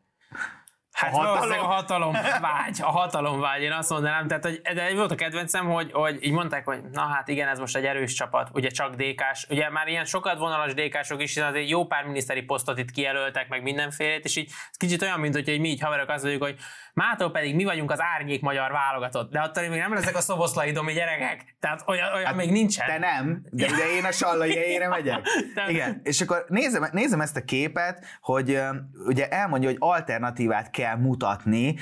Hát 0.98 1.14
a 1.14 1.18
hatalom. 1.18 1.60
a 1.60 1.64
hatalom 1.64 2.12
vágy, 2.42 2.82
a 2.82 2.92
hatalom 2.92 3.40
vágy, 3.40 3.62
én 3.62 3.72
azt 3.72 3.90
mondanám, 3.90 4.28
tehát, 4.28 4.44
hogy, 4.44 4.62
de 4.62 4.96
volt 4.96 5.12
a 5.12 5.16
kedvencem, 5.16 5.66
hogy, 5.66 5.92
hogy 5.92 6.18
így 6.24 6.32
mondták, 6.32 6.66
hogy 6.66 6.80
na 6.92 7.02
hát 7.02 7.28
igen, 7.28 7.48
ez 7.48 7.60
most 7.60 7.76
egy 7.76 7.86
erős 7.86 8.14
csapat, 8.14 8.50
ugye 8.54 8.70
csak 8.70 8.96
DK-s, 8.96 9.46
ugye 9.50 9.70
már 9.70 9.88
ilyen 9.88 10.06
sokat 10.06 10.38
vonalas 10.38 10.74
DK-sok 10.74 11.22
is, 11.22 11.38
azért 11.38 11.70
jó 11.70 11.86
pár 11.86 12.06
miniszteri 12.06 12.42
posztot 12.42 12.78
itt 12.78 12.92
kijelöltek, 12.92 13.48
meg 13.48 13.62
mindenfélét, 13.62 14.26
és 14.26 14.36
így 14.36 14.50
ez 14.70 14.78
kicsit 14.78 15.02
olyan, 15.02 15.20
mint 15.20 15.34
hogy 15.34 15.60
mi 15.60 15.70
így 15.70 15.82
haverok 15.82 16.10
azt 16.10 16.24
mondjuk, 16.24 16.44
hogy 16.44 16.56
mától 16.98 17.32
pedig 17.32 17.56
mi 17.56 17.64
vagyunk 17.64 17.92
az 17.92 18.02
árnyék 18.02 18.42
magyar 18.42 18.72
válogatott, 18.72 19.32
de 19.32 19.40
attól 19.40 19.68
még 19.68 19.80
nem 19.80 19.94
leszek 19.94 20.16
a 20.16 20.22
szoboszlai 20.22 20.72
domi 20.72 20.94
gyerekek, 20.94 21.56
tehát 21.60 21.84
olyan, 21.88 22.14
olyan 22.14 22.26
hát 22.26 22.36
még 22.36 22.52
nincsen. 22.52 22.88
Te 22.88 22.98
nem, 22.98 23.46
de 23.52 23.66
ugye 23.66 23.96
én 23.96 24.06
a 24.06 24.12
sallai 24.12 24.56
helyére 24.56 24.88
megyek. 24.98 25.28
Igen, 25.68 26.02
és 26.04 26.22
akkor 26.22 26.46
nézem, 26.48 26.88
nézem 26.92 27.22
ezt 27.22 27.38
a 27.38 27.44
képet, 27.44 28.06
hogy 28.22 28.60
ugye 29.06 29.28
elmondja, 29.30 29.70
hogy 29.70 29.78
alternatívát 29.80 30.70
kell 30.70 30.96
mutatni, 30.96 31.76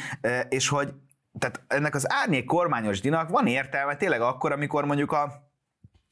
és 0.49 0.67
hogy 0.67 0.93
tehát 1.39 1.61
ennek 1.67 1.95
az 1.95 2.05
árnyék 2.11 2.45
kormányos 2.45 3.01
dinak 3.01 3.29
van 3.29 3.47
értelme 3.47 3.95
tényleg 3.95 4.21
akkor, 4.21 4.51
amikor 4.51 4.85
mondjuk 4.85 5.11
a 5.11 5.44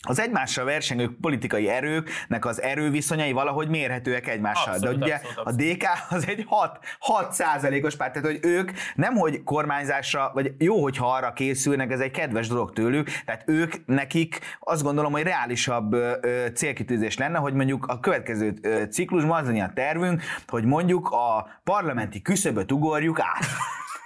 az 0.08 0.20
egymással 0.20 0.66
versengő 0.66 1.16
politikai 1.22 1.70
erőknek 1.70 2.46
az 2.46 2.62
erőviszonyai 2.62 3.32
valahogy 3.32 3.68
mérhetőek 3.68 4.28
egymással. 4.28 4.74
Abszolút, 4.74 5.00
De 5.00 5.06
ugye 5.06 5.14
abszolút, 5.14 5.38
abszolút. 5.38 5.72
a 5.72 5.74
DK 5.74 5.84
az 6.10 6.28
egy 6.28 6.46
6, 6.48 6.80
6 7.00 7.34
százalékos 7.34 7.96
párt, 7.96 8.14
tehát 8.14 8.28
hogy 8.28 8.40
ők 8.42 8.72
nem 8.96 9.16
hogy 9.16 9.44
kormányzásra, 9.44 10.32
vagy 10.34 10.54
jó, 10.58 10.82
hogyha 10.82 11.14
arra 11.14 11.34
készülnek, 11.34 11.92
ez 11.92 12.00
egy 12.00 12.12
kedves 12.12 12.48
dolog 12.48 12.74
tőlük, 12.74 13.10
tehát 13.26 13.44
ők 13.46 13.86
nekik 13.86 14.40
azt 14.60 14.84
gondolom, 14.84 15.12
hogy 15.12 15.24
reálisabb 15.24 15.96
célkitűzés 16.54 17.18
lenne, 17.18 17.38
hogy 17.38 17.54
mondjuk 17.54 17.86
a 17.86 18.00
következő 18.00 18.54
ciklusban 18.92 19.42
az 19.42 19.48
a 19.48 19.72
tervünk, 19.74 20.22
hogy 20.48 20.64
mondjuk 20.64 21.10
a 21.10 21.48
parlamenti 21.64 22.22
küszöböt 22.22 22.72
ugorjuk 22.72 23.20
át. 23.20 23.46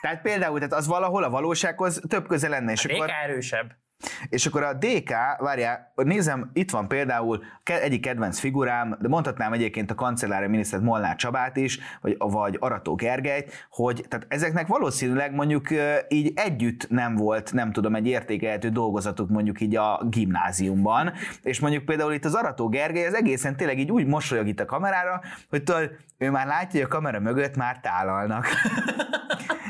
Tehát 0.02 0.22
például, 0.22 0.58
tehát 0.58 0.74
az 0.74 0.88
valahol 0.88 1.24
a 1.24 1.30
valósághoz 1.30 2.02
több 2.08 2.28
köze 2.28 2.48
lenne. 2.48 2.72
És 2.72 2.86
a 2.86 2.94
akkor... 2.94 3.10
erősebb. 3.24 3.86
És 4.30 4.46
akkor 4.46 4.64
a 4.64 4.74
DK, 4.74 5.10
várjál, 5.40 5.92
nézem, 5.96 6.50
itt 6.54 6.72
van 6.72 6.88
például 6.88 7.44
egyik 7.64 8.02
kedvenc 8.02 8.40
figurám, 8.40 8.98
de 9.02 9.08
mondhatnám 9.08 9.54
egyébként 9.54 9.92
a 9.92 9.96
kancellári 9.96 10.48
minisztert 10.48 10.84
Molnár 10.84 11.16
Csabát 11.16 11.58
is, 11.58 11.80
vagy, 12.02 12.16
vagy 12.18 12.58
Arató 12.60 12.96
Gergelyt, 12.96 13.68
hogy 13.70 14.06
tehát 14.08 14.26
ezeknek 14.30 14.68
valószínűleg 14.68 15.34
mondjuk 15.34 15.68
így 16.08 16.32
együtt 16.36 16.90
nem 16.90 17.16
volt, 17.16 17.54
nem 17.54 17.72
tudom, 17.72 17.96
egy 17.96 18.08
értékelhető 18.08 18.70
dolgozatuk 18.70 19.30
mondjuk 19.30 19.62
így 19.62 19.76
a 19.76 20.06
gimnáziumban, 20.10 21.14
és 21.44 21.60
mondjuk 21.60 21.86
például 21.86 22.14
itt 22.14 22.26
az 22.26 22.34
Arató 22.34 22.70
Gergely 22.70 23.06
az 23.06 23.14
egészen 23.14 23.56
tényleg 23.58 23.80
így 23.80 23.92
úgy 23.92 24.06
mosolyog 24.06 24.48
itt 24.48 24.60
a 24.60 24.66
kamerára, 24.66 25.22
hogy 25.50 25.64
tudod, 25.64 25.92
ő 26.18 26.30
már 26.30 26.48
látja, 26.48 26.80
hogy 26.80 26.90
a 26.92 26.96
kamera 26.96 27.20
mögött 27.20 27.56
már 27.56 27.80
tálalnak. 27.80 28.48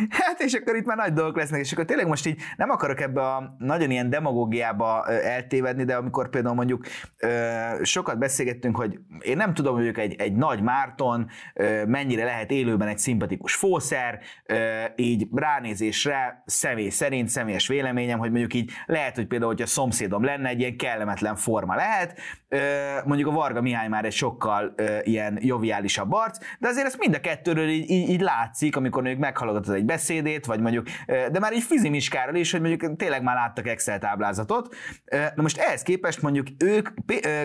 Hát 0.10 0.42
és 0.42 0.54
akkor 0.54 0.76
itt 0.76 0.86
már 0.86 0.98
nagy 0.98 1.14
dolgok 1.14 1.38
lesznek, 1.38 1.60
és 1.60 1.72
akkor 1.72 1.86
tényleg 1.86 2.08
most 2.08 2.26
így 2.26 2.42
nem 2.58 2.70
akarok 2.70 3.02
ebbe 3.02 3.22
a 3.22 3.56
nagyon 3.58 3.92
ilyen 3.92 4.10
demagógiába 4.10 5.06
eltévedni, 5.08 5.84
de 5.84 5.96
amikor 5.96 6.30
például 6.30 6.56
mondjuk 6.56 6.86
sokat 7.82 8.18
beszélgettünk, 8.18 8.76
hogy 8.76 9.00
én 9.20 9.38
nem 9.38 9.54
tudom, 9.54 9.76
hogy 9.76 9.88
egy, 9.88 10.16
egy 10.18 10.36
nagy 10.36 10.62
Márton 10.62 11.30
mennyire 11.86 12.24
lehet 12.24 12.52
élőben 12.52 12.88
egy 12.88 12.98
szimpatikus 12.98 13.56
fószer, 13.56 14.20
így 14.96 15.28
ránézésre 15.34 16.44
személy 16.46 16.90
szerint, 16.90 17.30
személyes 17.30 17.68
véleményem, 17.68 18.20
hogy 18.20 18.30
mondjuk 18.30 18.54
így 18.54 18.72
lehet, 18.86 19.16
hogy 19.16 19.28
például, 19.28 19.52
hogy 19.52 19.62
a 19.62 19.66
szomszédom 19.66 20.24
lenne, 20.24 20.50
egy 20.50 20.60
ilyen 20.60 20.78
kellemetlen 20.78 21.36
forma 21.36 21.76
lehet, 21.76 22.20
mondjuk 23.06 23.30
a 23.30 23.32
Varga 23.32 23.62
Mihály 23.62 23.88
már 23.88 24.06
egy 24.06 24.12
sokkal 24.12 24.76
ilyen 25.04 25.38
joviálisabb 25.42 26.12
arc, 26.12 26.38
de 26.60 26.68
azért 26.68 26.86
ezt 26.86 26.98
mind 26.98 27.16
a 27.16 27.20
kettőről 27.20 27.68
így, 27.68 27.90
így, 27.90 28.10
így 28.10 28.22
látszik, 28.22 28.76
amikor 28.76 29.02
mondjuk 29.02 29.24
meghallgatod 29.24 29.76
egy 29.76 29.86
beszédét, 29.88 30.46
vagy 30.46 30.60
mondjuk, 30.60 30.88
de 31.06 31.40
már 31.40 31.54
így 31.54 31.64
fizimiskáról 31.64 32.36
is, 32.36 32.52
hogy 32.52 32.62
mondjuk 32.62 32.96
tényleg 32.96 33.24
már 33.24 33.36
láttak 33.36 33.68
Excel 33.68 34.00
táblázatot. 34.00 34.76
Na 35.36 35.42
most 35.42 35.58
ehhez 35.58 35.82
képest 35.82 36.22
mondjuk 36.22 36.48
ők 36.58 36.90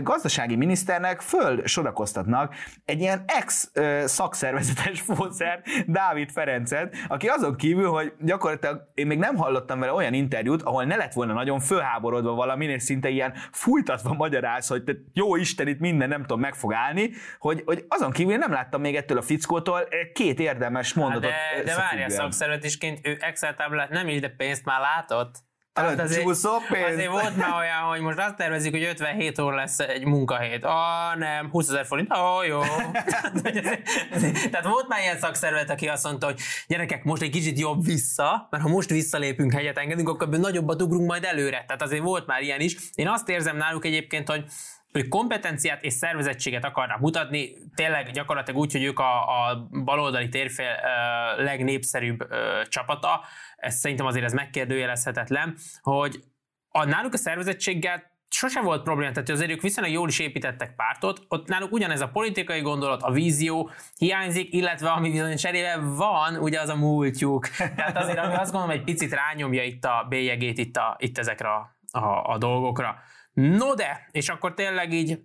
gazdasági 0.03 0.57
miniszternek 0.57 1.21
föl 1.21 1.67
sorakoztatnak 1.67 2.55
egy 2.85 3.01
ilyen 3.01 3.25
ex 3.27 3.71
szakszervezetes 4.05 5.01
fószer 5.09 5.63
Dávid 5.87 6.31
Ferencet, 6.31 6.97
aki 7.09 7.27
azon 7.27 7.57
kívül, 7.57 7.89
hogy 7.89 8.13
gyakorlatilag 8.21 8.91
én 8.95 9.07
még 9.07 9.19
nem 9.19 9.37
hallottam 9.37 9.81
vele 9.81 9.93
olyan 9.93 10.15
interjút, 10.15 10.63
ahol 10.63 10.85
ne 10.85 10.97
lett 10.97 11.13
volna 11.13 11.33
nagyon 11.33 11.61
fölháborodva 11.61 12.35
valami, 12.35 12.65
és 12.65 12.83
szinte 12.83 13.09
ilyen 13.09 13.35
fújtatva 13.53 14.15
magyaráz, 14.15 14.67
hogy 14.67 14.85
te 14.85 14.93
jó 15.13 15.37
Isten, 15.37 15.69
itt 15.69 15.79
minden 15.79 16.09
nem 16.09 16.21
tudom, 16.21 16.41
meg 16.41 16.55
fog 16.55 16.73
állni, 16.75 17.11
hogy, 17.39 17.63
hogy 17.65 17.85
azon 17.89 18.11
kívül 18.11 18.37
nem 18.37 18.53
láttam 18.53 18.81
még 18.81 18.97
ettől 18.97 19.19
a 19.19 19.23
fickótól 19.23 19.89
két 20.13 20.41
érdemes 20.41 20.95
mondatot. 20.95 21.31
De, 21.31 21.63
de 21.65 21.77
várjál, 21.77 22.32
szakszervezetésként 22.33 23.07
ő 23.07 23.16
Excel 23.21 23.55
táblát 23.55 23.90
nem 23.90 24.09
is, 24.09 24.21
de 24.21 24.29
pénzt 24.29 24.64
már 24.64 24.81
látott. 24.81 25.35
Tehát 25.73 26.01
azért, 26.01 26.27
azért 26.27 27.11
volt 27.11 27.37
már 27.37 27.55
olyan, 27.59 27.79
hogy 27.79 28.01
most 28.01 28.18
azt 28.18 28.37
tervezik, 28.37 28.73
hogy 28.73 28.83
57 28.83 29.38
óra 29.38 29.55
lesz 29.55 29.79
egy 29.79 30.05
munkahét. 30.05 30.64
Ah, 30.64 31.16
nem, 31.16 31.51
20 31.51 31.68
ezer 31.68 31.87
forint, 31.87 32.09
ah, 32.11 32.47
jó. 32.47 32.61
Tehát 34.51 34.66
volt 34.66 34.88
már 34.88 35.01
ilyen 35.01 35.18
szakszervezet, 35.18 35.71
aki 35.71 35.88
azt 35.88 36.05
mondta, 36.05 36.27
hogy 36.27 36.40
gyerekek, 36.66 37.05
most 37.05 37.23
egy 37.23 37.31
kicsit 37.31 37.59
jobb 37.59 37.85
vissza, 37.85 38.47
mert 38.51 38.62
ha 38.62 38.68
most 38.68 38.90
visszalépünk, 38.90 39.53
hegyet 39.53 39.79
engedünk, 39.79 40.09
akkor 40.09 40.29
nagyobbat 40.29 40.83
ugrunk 40.83 41.07
majd 41.09 41.25
előre. 41.25 41.64
Tehát 41.66 41.83
azért 41.83 42.03
volt 42.03 42.27
már 42.27 42.42
ilyen 42.42 42.61
is. 42.61 42.77
Én 42.95 43.09
azt 43.09 43.29
érzem 43.29 43.57
náluk 43.57 43.85
egyébként, 43.85 44.29
hogy 44.29 44.45
ők 44.93 45.09
kompetenciát 45.09 45.83
és 45.83 45.93
szervezettséget 45.93 46.65
akarnak 46.65 47.01
mutatni, 47.01 47.53
tényleg 47.75 48.11
gyakorlatilag 48.11 48.61
úgy, 48.61 48.73
hogy 48.73 48.85
ők 48.85 48.99
a, 48.99 49.21
a 49.21 49.69
baloldali 49.85 50.29
térfél 50.29 50.75
uh, 50.75 51.45
legnépszerűbb 51.45 52.23
uh, 52.23 52.29
csapata, 52.69 53.25
ez 53.57 53.75
szerintem 53.75 54.07
azért 54.07 54.25
ez 54.25 54.33
megkérdőjelezhetetlen, 54.33 55.57
hogy 55.81 56.23
a, 56.69 56.85
náluk 56.85 57.13
a 57.13 57.17
szervezettséggel 57.17 58.11
sose 58.29 58.61
volt 58.61 58.83
probléma, 58.83 59.13
tehát 59.13 59.29
azért 59.29 59.51
ők 59.51 59.61
viszonylag 59.61 59.93
jól 59.93 60.09
is 60.09 60.19
építettek 60.19 60.75
pártot, 60.75 61.21
ott 61.29 61.49
náluk 61.49 61.73
ugyanez 61.73 62.01
a 62.01 62.09
politikai 62.09 62.61
gondolat, 62.61 63.03
a 63.03 63.11
vízió 63.11 63.71
hiányzik, 63.97 64.53
illetve 64.55 64.91
ami 64.91 65.11
bizony 65.11 65.37
cserébe 65.37 65.77
van, 65.77 66.37
ugye 66.37 66.61
az 66.61 66.69
a 66.69 66.77
múltjuk. 66.77 67.49
Tehát 67.77 67.97
azért, 67.97 68.19
ami 68.19 68.35
azt 68.35 68.53
gondolom, 68.53 68.77
egy 68.77 68.85
picit 68.85 69.13
rányomja 69.13 69.63
itt 69.63 69.85
a 69.85 70.07
bélyegét 70.09 70.59
itt, 70.59 70.77
a, 70.77 70.97
itt 70.99 71.19
ezekre 71.19 71.49
a, 71.49 71.77
a, 71.91 72.33
a 72.33 72.39
dolgokra. 72.39 72.97
No 73.33 73.75
de, 73.75 74.09
és 74.11 74.29
akkor 74.29 74.55
tényleg 74.55 74.92
így 74.92 75.18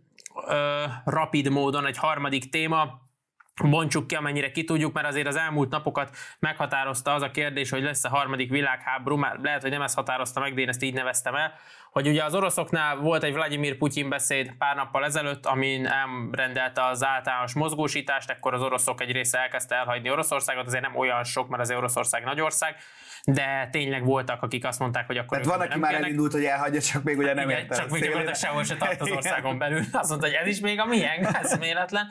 ö, 0.48 0.84
rapid 1.06 1.50
módon 1.50 1.86
egy 1.86 1.98
harmadik 1.98 2.50
téma, 2.50 3.06
bontsuk 3.63 4.08
ki, 4.08 4.15
amennyire 4.15 4.52
ki 4.52 4.63
tudjuk, 4.63 4.93
mert 4.93 5.08
azért 5.08 5.28
az 5.28 5.36
elmúlt 5.36 5.70
napokat 5.70 6.15
meghatározta 6.39 7.13
az 7.13 7.22
a 7.22 7.32
kérdés, 7.32 7.70
hogy 7.70 7.82
lesz 7.82 8.04
a 8.04 8.10
harmadik 8.10 8.50
világháború, 8.50 9.15
már 9.15 9.39
lehet, 9.39 9.62
hogy 9.62 9.72
nem 9.72 9.82
ezt 9.82 9.96
határozta 9.96 10.39
meg, 10.39 10.54
de 10.54 10.62
én 10.62 10.70
ezt 10.70 10.84
így 10.84 10.93
neveztem 10.93 11.36
el, 11.36 11.54
hogy 11.98 12.08
ugye 12.08 12.24
az 12.24 12.36
oroszoknál 12.36 12.96
volt 12.96 13.24
egy 13.24 13.34
Vladimir 13.34 13.78
Putyin 13.78 14.10
beszéd 14.10 14.54
pár 14.58 14.76
nappal 14.76 15.06
ezelőtt, 15.06 15.46
amin 15.46 15.90
rendelte 16.32 16.86
az 16.86 17.06
általános 17.06 17.54
mozgósítást, 17.54 18.30
ekkor 18.30 18.54
az 18.54 18.62
oroszok 18.62 19.02
egy 19.02 19.12
része 19.12 19.40
elkezdte 19.40 19.76
elhagyni 19.76 20.10
Oroszországot, 20.10 20.65
azért 20.65 20.84
nem 20.84 20.96
olyan 20.96 21.24
sok, 21.24 21.48
mert 21.50 21.62
azért 21.62 21.80
Oroszország 21.80 22.24
nagy 22.24 22.42
ország, 22.42 22.76
de 23.34 23.67
tényleg 23.71 24.06
voltak, 24.06 24.42
akik 24.42 24.65
azt 24.65 24.80
mondták, 24.80 25.08
hogy 25.08 25.17
akkor... 25.17 25.40
Tehát 25.40 25.58
van, 25.58 25.67
aki 25.67 25.80
már 25.80 25.90
kérnek. 25.90 26.08
elindult, 26.08 26.32
hogy 26.32 26.44
elhagyja, 26.44 26.82
csak 26.82 27.04
még 27.04 27.17
ugye 27.17 27.34
nem 27.34 27.50
érte. 27.50 27.76
Csak 27.76 27.90
még 27.90 28.02
gyakorlatilag 28.02 28.36
sehol 28.36 28.63
se 28.63 28.76
tart 28.76 29.02
az 29.02 29.12
országon 29.17 29.58
belül. 29.58 29.82
Azt 29.92 30.10
mondta, 30.10 30.28
hogy 30.28 30.36
ez 30.36 30.48
is 30.48 30.60
még 30.60 30.80
a 30.80 30.86
milyen, 30.86 31.26
ez 31.26 31.58
méletlen. 31.58 32.08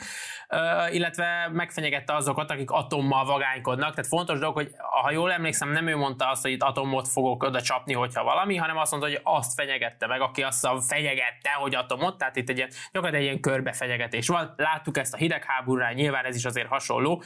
Uh, 0.49 0.95
illetve 0.95 1.49
megfenyegette 1.53 2.15
azokat, 2.15 2.51
akik 2.51 2.71
atommal 2.71 3.25
vagánykodnak. 3.25 3.91
Tehát 3.91 4.07
fontos 4.07 4.39
dolog, 4.39 4.55
hogy 4.55 4.71
ha 5.03 5.11
jól 5.11 5.33
emlékszem, 5.33 5.71
nem 5.71 5.87
ő 5.87 5.97
mondta 5.97 6.31
azt, 6.31 6.43
hogy 6.43 6.51
itt 6.51 6.63
atomot 6.63 7.09
fogok 7.09 7.43
oda 7.43 7.61
csapni, 7.61 7.93
hogyha 7.93 8.25
valami, 8.25 8.57
hanem 8.57 8.77
azt 8.77 8.91
mondta, 8.91 9.09
hogy 9.09 9.21
azt 9.23 9.57
fenyegette 9.77 10.07
meg, 10.07 10.21
aki 10.21 10.43
azt 10.43 10.69
fenyegette, 10.87 11.51
hogy 11.59 11.75
atomot, 11.75 12.19
tehát 12.19 12.37
itt 12.37 12.49
egy 12.49 12.57
ilyen, 12.57 12.69
gyakorlatilag 12.93 13.15
egy 13.15 13.23
ilyen 13.23 13.41
körbefenyegetés 13.41 14.29
van. 14.29 14.55
Láttuk 14.57 14.99
ezt 14.99 15.15
a 15.15 15.17
hidegháborúnál, 15.17 15.93
nyilván 15.93 16.25
ez 16.25 16.37
is 16.37 16.45
azért 16.45 16.69
hasonló, 16.69 17.23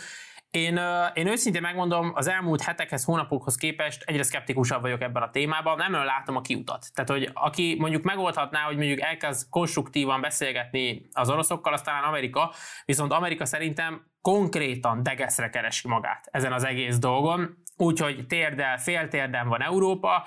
én, 0.51 0.81
én 1.15 1.27
őszintén 1.27 1.63
megmondom, 1.63 2.13
az 2.15 2.29
elmúlt 2.29 2.63
hetekhez, 2.63 3.05
hónapokhoz 3.05 3.55
képest 3.55 4.03
egyre 4.07 4.23
szkeptikusabb 4.23 4.81
vagyok 4.81 5.03
ebben 5.03 5.23
a 5.23 5.31
témában, 5.31 5.77
nem 5.77 5.91
nagyon 5.91 6.07
látom 6.07 6.37
a 6.37 6.41
kiutat. 6.41 6.87
Tehát, 6.95 7.11
hogy 7.11 7.31
aki 7.35 7.77
mondjuk 7.79 8.03
megoldhatná, 8.03 8.61
hogy 8.61 8.77
mondjuk 8.77 9.01
elkezd 9.01 9.49
konstruktívan 9.51 10.21
beszélgetni 10.21 11.09
az 11.13 11.31
oroszokkal, 11.31 11.73
aztán 11.73 12.03
Amerika, 12.03 12.53
viszont 12.85 13.13
Amerika 13.13 13.45
szerintem 13.45 14.07
konkrétan 14.23 15.03
degeszre 15.03 15.51
keresi 15.51 15.89
magát 15.89 16.29
ezen 16.31 16.53
az 16.53 16.65
egész 16.65 16.99
dolgon, 16.99 17.63
úgyhogy 17.81 18.27
térdel, 18.27 18.79
féltérden 18.79 19.49
van 19.49 19.63
Európa, 19.63 20.27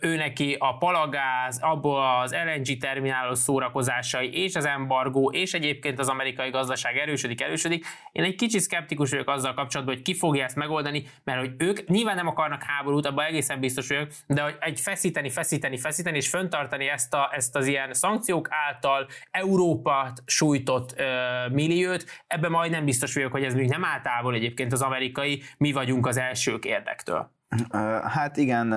ő 0.00 0.16
neki 0.16 0.56
a 0.58 0.76
palagáz, 0.76 1.58
abból 1.62 2.20
az 2.22 2.34
LNG 2.44 2.78
terminálos 2.78 3.38
szórakozásai 3.38 4.42
és 4.42 4.56
az 4.56 4.64
embargó, 4.64 5.30
és 5.30 5.54
egyébként 5.54 5.98
az 5.98 6.08
amerikai 6.08 6.50
gazdaság 6.50 6.96
erősödik, 6.96 7.40
erősödik. 7.40 7.86
Én 8.12 8.24
egy 8.24 8.34
kicsit 8.34 8.60
szkeptikus 8.60 9.10
vagyok 9.10 9.28
azzal 9.28 9.54
kapcsolatban, 9.54 9.94
hogy 9.94 10.04
ki 10.04 10.14
fogja 10.14 10.44
ezt 10.44 10.56
megoldani, 10.56 11.04
mert 11.24 11.38
hogy 11.38 11.54
ők 11.58 11.88
nyilván 11.88 12.16
nem 12.16 12.26
akarnak 12.26 12.62
háborút, 12.62 13.06
abban 13.06 13.24
egészen 13.24 13.60
biztos 13.60 13.88
vagyok, 13.88 14.08
de 14.26 14.42
hogy 14.42 14.56
egy 14.60 14.80
feszíteni, 14.80 15.30
feszíteni, 15.30 15.76
feszíteni, 15.76 16.16
és 16.16 16.28
föntartani 16.28 16.88
ezt, 16.88 17.14
a, 17.14 17.30
ezt 17.32 17.56
az 17.56 17.66
ilyen 17.66 17.92
szankciók 17.92 18.48
által 18.50 19.06
Európát 19.30 20.22
sújtott 20.26 20.94
ö, 20.96 21.04
milliót, 21.50 22.04
ebben 22.26 22.50
majd 22.50 22.70
nem 22.70 22.84
biztos 22.84 23.14
vagyok, 23.14 23.32
hogy 23.32 23.44
ez 23.44 23.54
még 23.54 23.68
nem 23.68 23.86
távol 24.02 24.34
egyébként 24.34 24.72
az 24.72 24.82
amerikai, 24.82 25.42
mi 25.58 25.72
vagyunk 25.72 26.06
az 26.06 26.16
elsők 26.16 26.66
érdektől. 26.68 27.37
Hát 28.04 28.36
igen, 28.36 28.72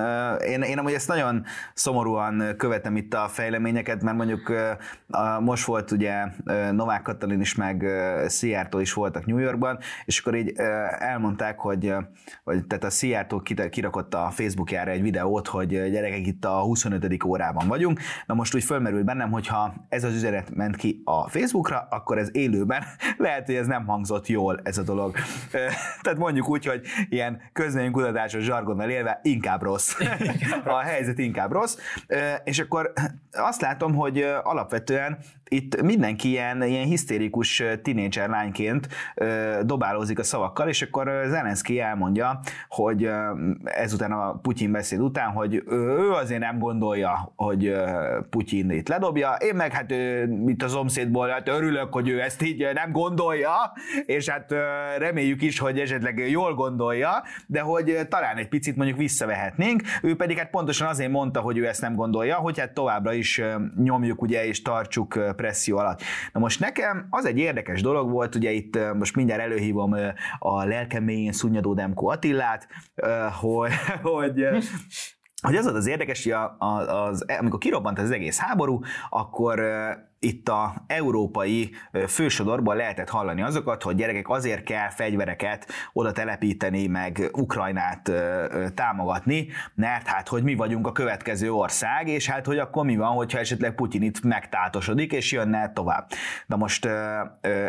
én, 0.46 0.62
én 0.62 0.78
amúgy 0.78 0.92
ezt 0.92 1.08
nagyon 1.08 1.44
szomorúan 1.74 2.54
követem 2.56 2.96
itt 2.96 3.14
a 3.14 3.28
fejleményeket, 3.28 4.02
mert 4.02 4.16
mondjuk 4.16 4.52
most 5.40 5.64
volt 5.64 5.90
ugye 5.90 6.24
Novák 6.70 7.02
Katalin 7.02 7.40
is, 7.40 7.54
meg 7.54 7.84
Szijjártó 8.26 8.78
is 8.78 8.92
voltak 8.92 9.26
New 9.26 9.38
Yorkban, 9.38 9.78
és 10.04 10.20
akkor 10.20 10.34
így 10.34 10.52
elmondták, 10.98 11.58
hogy, 11.58 11.94
hogy 12.44 12.66
tehát 12.66 12.84
a 12.84 12.90
Szijjártó 12.90 13.42
kirakott 13.70 14.14
a 14.14 14.30
Facebookjára 14.30 14.90
egy 14.90 15.02
videót, 15.02 15.48
hogy 15.48 15.68
gyerekek 15.68 16.26
itt 16.26 16.44
a 16.44 16.60
25. 16.60 17.24
órában 17.24 17.68
vagyunk. 17.68 18.00
Na 18.26 18.34
most 18.34 18.54
úgy 18.54 18.64
fölmerült 18.64 19.04
bennem, 19.04 19.30
hogyha 19.30 19.74
ez 19.88 20.04
az 20.04 20.14
üzenet 20.14 20.54
ment 20.54 20.76
ki 20.76 21.02
a 21.04 21.28
Facebookra, 21.28 21.86
akkor 21.90 22.18
ez 22.18 22.28
élőben 22.32 22.84
lehet, 23.16 23.46
hogy 23.46 23.54
ez 23.54 23.66
nem 23.66 23.86
hangzott 23.86 24.26
jól 24.26 24.60
ez 24.62 24.78
a 24.78 24.82
dolog. 24.82 25.16
Tehát 26.02 26.18
mondjuk 26.18 26.48
úgy, 26.48 26.66
hogy 26.66 26.80
ilyen 27.08 27.40
közvéleménykutatásos 27.52 28.44
zsargonnal 28.62 28.90
élve 28.90 29.20
inkább 29.22 29.62
rossz. 29.62 29.94
a 30.64 30.78
helyzet 30.78 31.18
inkább 31.18 31.52
rossz. 31.52 31.76
És 32.44 32.58
akkor 32.58 32.92
azt 33.32 33.60
látom, 33.60 33.94
hogy 33.94 34.22
alapvetően 34.42 35.18
itt 35.52 35.82
mindenki 35.82 36.28
ilyen, 36.28 36.62
ilyen 36.62 36.86
hisztérikus 36.86 37.62
tinédzser 37.82 38.28
lányként 38.28 38.88
dobálózik 39.62 40.18
a 40.18 40.22
szavakkal, 40.22 40.68
és 40.68 40.82
akkor 40.82 41.22
Zelenszky 41.26 41.80
elmondja, 41.80 42.40
hogy 42.68 43.10
ezután 43.64 44.12
a 44.12 44.32
Putyin 44.32 44.72
beszéd 44.72 45.00
után, 45.00 45.30
hogy 45.30 45.62
ő 45.68 46.10
azért 46.10 46.40
nem 46.40 46.58
gondolja, 46.58 47.32
hogy 47.36 47.74
Putyin 48.30 48.70
itt 48.70 48.88
ledobja, 48.88 49.32
én 49.32 49.54
meg 49.54 49.72
hát 49.72 49.90
itt 50.46 50.62
a 50.62 50.68
szomszédból 50.68 51.28
hát 51.28 51.48
örülök, 51.48 51.92
hogy 51.92 52.08
ő 52.08 52.20
ezt 52.20 52.42
így 52.42 52.66
nem 52.74 52.92
gondolja, 52.92 53.72
és 54.06 54.28
hát 54.28 54.54
reméljük 54.98 55.42
is, 55.42 55.58
hogy 55.58 55.78
esetleg 55.78 56.30
jól 56.30 56.54
gondolja, 56.54 57.22
de 57.46 57.60
hogy 57.60 57.98
talán 58.08 58.36
egy 58.36 58.48
picit 58.48 58.76
mondjuk 58.76 58.98
visszavehetnénk, 58.98 59.82
ő 60.02 60.16
pedig 60.16 60.38
hát 60.38 60.50
pontosan 60.50 60.88
azért 60.88 61.10
mondta, 61.10 61.40
hogy 61.40 61.58
ő 61.58 61.66
ezt 61.66 61.80
nem 61.80 61.94
gondolja, 61.94 62.36
hogy 62.36 62.58
hát 62.58 62.74
továbbra 62.74 63.12
is 63.12 63.42
nyomjuk 63.82 64.22
ugye 64.22 64.46
és 64.46 64.62
tartsuk 64.62 65.34
presszió 65.42 65.78
alatt. 65.78 66.02
Na 66.32 66.40
most 66.40 66.60
nekem 66.60 67.06
az 67.10 67.24
egy 67.24 67.38
érdekes 67.38 67.82
dolog 67.82 68.10
volt, 68.10 68.34
ugye 68.34 68.50
itt 68.50 68.78
most 68.94 69.16
mindjárt 69.16 69.42
előhívom 69.42 69.94
a 70.38 70.64
lelkem 70.64 71.04
mélyén 71.04 71.32
szunnyadó 71.32 71.74
Demko 71.74 72.06
Attillát, 72.06 72.68
hogy, 73.40 73.72
hogy 74.12 74.46
hogy 75.42 75.56
az 75.56 75.66
az 75.66 75.86
érdekes, 75.86 76.22
hogy 76.22 76.32
az, 76.58 76.86
az, 76.88 77.24
amikor 77.38 77.58
kirobbant 77.58 77.98
az 77.98 78.10
egész 78.10 78.38
háború, 78.38 78.80
akkor 79.10 79.60
itt 80.18 80.48
a 80.48 80.74
európai 80.86 81.70
fősodorban 82.08 82.76
lehetett 82.76 83.08
hallani 83.08 83.42
azokat, 83.42 83.82
hogy 83.82 83.96
gyerekek 83.96 84.28
azért 84.28 84.62
kell 84.62 84.88
fegyvereket 84.90 85.66
oda 85.92 86.12
telepíteni, 86.12 86.86
meg 86.86 87.30
Ukrajnát 87.32 88.12
támogatni, 88.74 89.46
mert 89.74 90.06
hát, 90.06 90.28
hogy 90.28 90.42
mi 90.42 90.54
vagyunk 90.54 90.86
a 90.86 90.92
következő 90.92 91.52
ország, 91.52 92.08
és 92.08 92.28
hát, 92.28 92.46
hogy 92.46 92.58
akkor 92.58 92.84
mi 92.84 92.96
van, 92.96 93.10
hogyha 93.10 93.38
esetleg 93.38 93.74
Putyin 93.74 94.02
itt 94.02 94.22
megtátosodik, 94.22 95.12
és 95.12 95.32
jönne 95.32 95.72
tovább. 95.72 96.08
De 96.46 96.56
most 96.56 96.88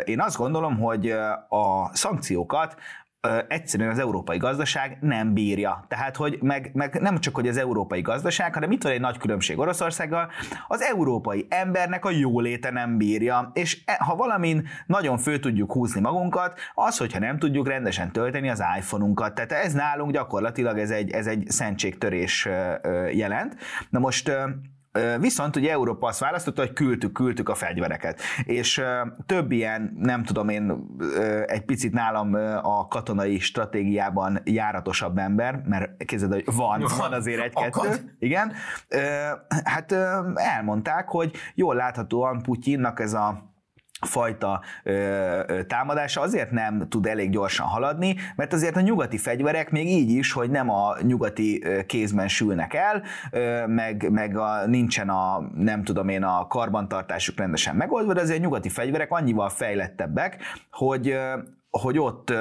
én 0.04 0.20
azt 0.20 0.36
gondolom, 0.36 0.78
hogy 0.78 1.10
a 1.48 1.90
szankciókat 1.92 2.76
egyszerűen 3.48 3.90
az 3.90 3.98
európai 3.98 4.36
gazdaság 4.36 4.98
nem 5.00 5.34
bírja. 5.34 5.84
Tehát, 5.88 6.16
hogy 6.16 6.38
meg, 6.42 6.70
meg 6.72 7.00
nem 7.00 7.18
csak, 7.20 7.34
hogy 7.34 7.48
az 7.48 7.56
európai 7.56 8.00
gazdaság, 8.00 8.54
hanem 8.54 8.70
itt 8.70 8.82
van 8.82 8.92
egy 8.92 9.00
nagy 9.00 9.18
különbség 9.18 9.58
Oroszországgal, 9.58 10.30
az 10.68 10.82
európai 10.82 11.46
embernek 11.48 12.04
a 12.04 12.10
jóléte 12.10 12.70
nem 12.70 12.96
bírja, 12.96 13.50
és 13.54 13.82
e, 13.84 13.96
ha 14.04 14.16
valamin 14.16 14.68
nagyon 14.86 15.18
fő 15.18 15.38
tudjuk 15.38 15.72
húzni 15.72 16.00
magunkat, 16.00 16.60
az, 16.74 16.96
hogyha 16.96 17.18
nem 17.18 17.38
tudjuk 17.38 17.68
rendesen 17.68 18.12
tölteni 18.12 18.48
az 18.48 18.62
iPhone-unkat. 18.78 19.34
Tehát 19.34 19.52
ez 19.52 19.72
nálunk 19.72 20.12
gyakorlatilag 20.12 20.78
ez 20.78 20.90
egy, 20.90 21.10
ez 21.10 21.26
egy 21.26 21.44
szentségtörés 21.48 22.48
jelent. 23.12 23.56
Na 23.90 23.98
most 23.98 24.32
Viszont 25.18 25.56
ugye 25.56 25.70
Európa 25.70 26.06
azt 26.06 26.18
választotta, 26.18 26.60
hogy 26.60 26.72
küldtük, 26.72 27.12
küldtük 27.12 27.48
a 27.48 27.54
fegyvereket. 27.54 28.20
És 28.44 28.82
több 29.26 29.52
ilyen, 29.52 29.96
nem 29.98 30.24
tudom 30.24 30.48
én, 30.48 30.88
egy 31.46 31.64
picit 31.64 31.92
nálam 31.92 32.34
a 32.62 32.88
katonai 32.88 33.38
stratégiában 33.38 34.40
járatosabb 34.44 35.18
ember, 35.18 35.62
mert 35.64 36.04
képzeld, 36.04 36.32
hogy 36.32 36.44
van, 36.56 36.84
van 36.98 37.12
azért 37.12 37.42
egy-kettő. 37.42 38.16
Igen. 38.18 38.52
Hát 39.64 39.92
elmondták, 40.34 41.08
hogy 41.08 41.32
jól 41.54 41.74
láthatóan 41.74 42.42
Putyinnak 42.42 43.00
ez 43.00 43.12
a 43.12 43.53
fajta 44.04 44.60
ö, 44.82 44.92
ö, 45.46 45.62
támadása 45.62 46.20
azért 46.20 46.50
nem 46.50 46.88
tud 46.88 47.06
elég 47.06 47.30
gyorsan 47.30 47.66
haladni, 47.66 48.16
mert 48.36 48.52
azért 48.52 48.76
a 48.76 48.80
nyugati 48.80 49.18
fegyverek 49.18 49.70
még 49.70 49.88
így 49.88 50.10
is, 50.10 50.32
hogy 50.32 50.50
nem 50.50 50.70
a 50.70 50.96
nyugati 51.02 51.64
kézben 51.86 52.28
sülnek 52.28 52.74
el, 52.74 53.02
ö, 53.30 53.66
meg, 53.66 54.10
meg 54.10 54.36
a, 54.36 54.66
nincsen 54.66 55.08
a, 55.08 55.50
nem 55.54 55.84
tudom 55.84 56.08
én, 56.08 56.22
a 56.22 56.46
karbantartásuk 56.46 57.38
rendesen 57.38 57.76
megoldva, 57.76 58.12
de 58.12 58.20
azért 58.20 58.38
a 58.38 58.42
nyugati 58.42 58.68
fegyverek 58.68 59.10
annyival 59.10 59.48
fejlettebbek, 59.48 60.36
hogy 60.70 61.16
hogy 61.80 61.98
ott, 61.98 62.32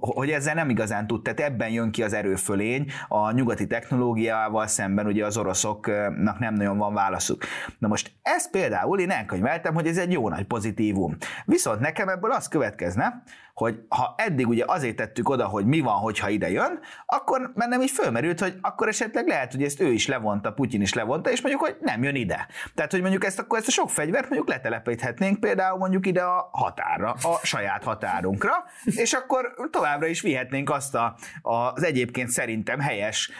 hogy 0.00 0.30
ezzel 0.30 0.54
nem 0.54 0.68
igazán 0.68 1.06
tud, 1.06 1.22
tehát 1.22 1.40
ebben 1.40 1.70
jön 1.70 1.90
ki 1.90 2.02
az 2.02 2.12
erőfölény, 2.12 2.86
a 3.08 3.32
nyugati 3.32 3.66
technológiával 3.66 4.66
szemben 4.66 5.06
ugye 5.06 5.26
az 5.26 5.36
oroszoknak 5.36 6.38
nem 6.38 6.54
nagyon 6.54 6.78
van 6.78 6.94
válaszuk. 6.94 7.42
Na 7.78 7.88
most 7.88 8.12
ezt 8.22 8.50
például 8.50 9.00
én 9.00 9.10
elkönyveltem, 9.10 9.74
hogy 9.74 9.86
ez 9.86 9.98
egy 9.98 10.12
jó 10.12 10.28
nagy 10.28 10.44
pozitívum. 10.44 11.16
Viszont 11.44 11.80
nekem 11.80 12.08
ebből 12.08 12.30
az 12.30 12.48
következne, 12.48 13.22
hogy 13.54 13.80
ha 13.88 14.14
eddig 14.16 14.48
ugye 14.48 14.64
azért 14.66 14.96
tettük 14.96 15.28
oda, 15.28 15.46
hogy 15.46 15.66
mi 15.66 15.80
van, 15.80 15.94
hogyha 15.94 16.28
ide 16.28 16.50
jön, 16.50 16.80
akkor 17.06 17.52
bennem 17.54 17.80
így 17.80 17.90
fölmerült, 17.90 18.40
hogy 18.40 18.58
akkor 18.60 18.88
esetleg 18.88 19.26
lehet, 19.26 19.52
hogy 19.52 19.62
ezt 19.62 19.80
ő 19.80 19.92
is 19.92 20.06
levonta, 20.06 20.52
Putyin 20.52 20.80
is 20.80 20.94
levonta, 20.94 21.30
és 21.30 21.40
mondjuk, 21.40 21.62
hogy 21.62 21.76
nem 21.80 22.02
jön 22.02 22.14
ide. 22.14 22.46
Tehát, 22.74 22.90
hogy 22.90 23.00
mondjuk 23.00 23.24
ezt 23.24 23.38
akkor 23.38 23.58
ezt 23.58 23.68
a 23.68 23.70
sok 23.70 23.90
fegyvert 23.90 24.28
mondjuk 24.28 24.48
letelepíthetnénk 24.48 25.40
például 25.40 25.78
mondjuk 25.78 26.06
ide 26.06 26.22
a 26.22 26.48
határra, 26.52 27.10
a 27.10 27.38
saját 27.42 27.84
határunkra, 27.84 28.64
és 28.84 29.12
akkor 29.12 29.54
továbbra 29.70 30.06
is 30.06 30.20
vihetnénk 30.20 30.70
azt 30.70 30.94
a, 30.94 31.16
az 31.42 31.84
egyébként 31.84 32.28
szerintem 32.28 32.80
helyes 32.80 33.30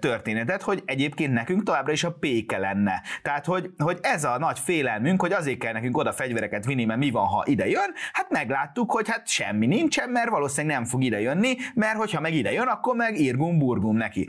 történetet, 0.00 0.62
hogy 0.62 0.82
egyébként 0.86 1.32
nekünk 1.32 1.62
továbbra 1.62 1.92
is 1.92 2.04
a 2.04 2.12
péke 2.12 2.58
lenne. 2.58 3.02
Tehát, 3.22 3.44
hogy, 3.44 3.70
hogy 3.78 3.98
ez 4.02 4.24
a 4.24 4.38
nagy 4.38 4.58
félelmünk, 4.58 5.20
hogy 5.20 5.32
azért 5.32 5.58
kell 5.58 5.72
nekünk 5.72 5.96
oda 5.96 6.12
fegyvereket 6.12 6.64
vinni, 6.64 6.84
mert 6.84 6.98
mi 6.98 7.10
van, 7.10 7.26
ha 7.26 7.42
ide 7.46 7.68
jön, 7.68 7.94
hát 8.12 8.30
megláttuk, 8.30 8.90
hogy 8.90 9.08
hát 9.08 9.28
se 9.28 9.43
semmi 9.44 9.66
nincsen, 9.66 10.10
mert 10.10 10.28
valószínűleg 10.28 10.76
nem 10.76 10.84
fog 10.84 11.02
ide 11.02 11.20
jönni, 11.20 11.56
mert 11.74 11.96
hogyha 11.96 12.20
meg 12.20 12.34
ide 12.34 12.52
jön, 12.52 12.66
akkor 12.66 12.96
meg 12.96 13.20
írgum 13.20 13.58
burgum 13.58 13.96
neki. 13.96 14.28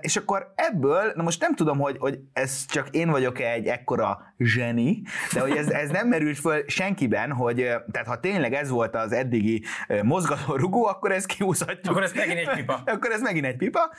És 0.00 0.16
akkor 0.16 0.52
ebből, 0.54 1.12
na 1.14 1.22
most 1.22 1.40
nem 1.40 1.54
tudom, 1.54 1.78
hogy, 1.78 1.96
hogy 1.98 2.18
ez 2.32 2.64
csak 2.66 2.88
én 2.90 3.10
vagyok 3.10 3.40
egy 3.40 3.66
ekkora 3.66 4.34
zseni, 4.38 5.02
de 5.32 5.40
hogy 5.40 5.56
ez, 5.56 5.68
ez 5.68 5.90
nem 5.90 6.08
merült 6.08 6.38
föl 6.38 6.64
senkiben, 6.66 7.32
hogy 7.32 7.56
tehát 7.92 8.06
ha 8.06 8.20
tényleg 8.20 8.54
ez 8.54 8.68
volt 8.68 8.94
az 8.94 9.12
eddigi 9.12 9.64
mozgató 10.02 10.54
rugó, 10.56 10.86
akkor 10.86 11.12
ez 11.12 11.26
kiúszhatjuk. 11.26 11.88
Akkor 11.88 12.02
ez 12.02 12.12
megint 12.12 12.38
egy 12.38 12.54
pipa. 12.56 12.82
akkor 12.94 13.10
ez 13.10 13.20
megint 13.20 13.46
egy 13.46 13.56
pipa. 13.56 13.90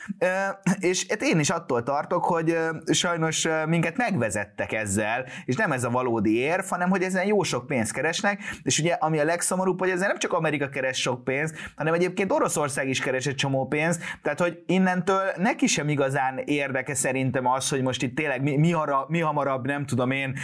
És 0.79 1.05
hát 1.09 1.21
én 1.21 1.39
is 1.39 1.49
attól 1.49 1.83
tartok, 1.83 2.25
hogy 2.25 2.57
sajnos 2.91 3.47
minket 3.67 3.97
megvezettek 3.97 4.73
ezzel, 4.73 5.25
és 5.45 5.55
nem 5.55 5.71
ez 5.71 5.83
a 5.83 5.89
valódi 5.89 6.37
érv, 6.37 6.65
hanem 6.69 6.89
hogy 6.89 7.01
ezen 7.01 7.25
jó 7.25 7.43
sok 7.43 7.67
pénzt 7.67 7.93
keresnek, 7.93 8.39
és 8.63 8.79
ugye 8.79 8.93
ami 8.93 9.19
a 9.19 9.23
legszomorúbb, 9.23 9.79
hogy 9.79 9.89
ezen 9.89 10.07
nem 10.07 10.17
csak 10.17 10.33
Amerika 10.41 10.69
keres 10.69 11.01
sok 11.01 11.23
pénzt, 11.23 11.55
hanem 11.75 11.93
egyébként 11.93 12.31
Oroszország 12.31 12.89
is 12.89 12.99
keres 12.99 13.25
egy 13.25 13.35
csomó 13.35 13.67
pénzt, 13.67 14.01
tehát 14.21 14.39
hogy 14.39 14.63
innentől 14.65 15.21
neki 15.37 15.67
sem 15.67 15.89
igazán 15.89 16.37
érdeke 16.45 16.93
szerintem 16.93 17.45
az, 17.45 17.69
hogy 17.69 17.81
most 17.81 18.03
itt 18.03 18.15
tényleg 18.15 18.41
mi, 18.41 18.57
mi, 18.57 18.71
hara, 18.71 19.05
mi 19.07 19.19
hamarabb, 19.19 19.65
nem 19.65 19.85
tudom 19.85 20.11
én, 20.11 20.37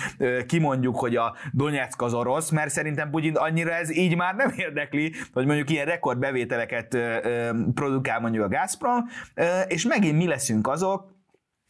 kimondjuk, 0.48 1.00
hogy 1.00 1.16
a 1.16 1.36
Donetsk 1.52 2.02
az 2.02 2.14
orosz, 2.14 2.50
mert 2.50 2.70
szerintem 2.70 3.10
Putyin 3.10 3.36
annyira 3.36 3.72
ez 3.72 3.96
így 3.96 4.16
már 4.16 4.36
nem 4.36 4.54
érdekli, 4.66 5.14
hogy 5.34 5.46
mondjuk 5.46 5.70
ilyen 5.70 5.86
rekordbevételeket 5.86 6.98
produkál 7.74 8.20
mondjuk 8.20 8.44
a 8.44 8.48
Gazprom, 8.48 9.06
és 9.68 9.86
megint 9.86 10.18
mi 10.18 10.28
leszünk 10.28 10.68
azok, 10.68 11.17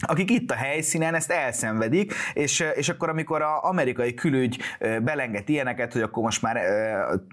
akik 0.06 0.32
itt 0.32 0.52
a 0.52 0.56
helyszínen 0.56 1.16
ezt 1.16 1.32
elszenvedik, 1.32 2.14
és, 2.34 2.64
és 2.76 2.90
akkor 2.90 3.10
amikor 3.10 3.42
az 3.42 3.60
amerikai 3.62 4.14
külügy 4.14 4.60
belenget 4.80 5.50
ilyeneket, 5.50 5.94
hogy 5.94 6.02
akkor 6.02 6.24
most 6.24 6.42
már 6.42 6.58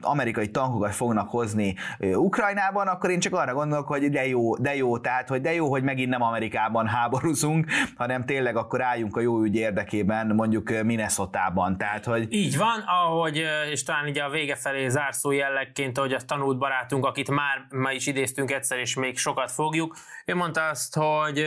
amerikai 0.00 0.50
tankokat 0.50 0.94
fognak 0.94 1.30
hozni 1.30 1.76
Ukrajnában, 1.98 2.86
akkor 2.86 3.10
én 3.10 3.20
csak 3.20 3.32
arra 3.32 3.54
gondolok, 3.54 3.86
hogy 3.86 4.10
de 4.10 4.26
jó, 4.26 4.56
de 4.56 4.76
jó, 4.76 4.98
tehát 4.98 5.28
hogy 5.28 5.40
de 5.40 5.54
jó, 5.54 5.70
hogy 5.70 5.82
megint 5.82 6.08
nem 6.08 6.22
Amerikában 6.22 6.86
háborúzunk, 6.86 7.66
hanem 7.96 8.24
tényleg 8.24 8.56
akkor 8.56 8.82
álljunk 8.82 9.16
a 9.16 9.20
jó 9.20 9.42
ügy 9.42 9.56
érdekében, 9.56 10.26
mondjuk 10.26 10.82
Minnesota-ban. 10.82 11.78
Tehát, 11.78 12.04
hogy... 12.04 12.32
Így 12.32 12.56
van, 12.56 12.84
ahogy, 12.86 13.42
és 13.70 13.82
talán 13.82 14.06
így 14.06 14.18
a 14.18 14.30
vége 14.30 14.54
felé 14.54 14.88
zárszó 14.88 15.30
jellegként, 15.30 15.98
hogy 15.98 16.12
a 16.12 16.20
tanult 16.26 16.58
barátunk, 16.58 17.04
akit 17.04 17.30
már 17.30 17.66
ma 17.70 17.92
is 17.92 18.06
idéztünk 18.06 18.50
egyszer, 18.50 18.78
és 18.78 18.94
még 18.94 19.18
sokat 19.18 19.50
fogjuk, 19.50 19.96
ő 20.26 20.34
mondta 20.34 20.68
azt, 20.68 20.94
hogy 20.94 21.46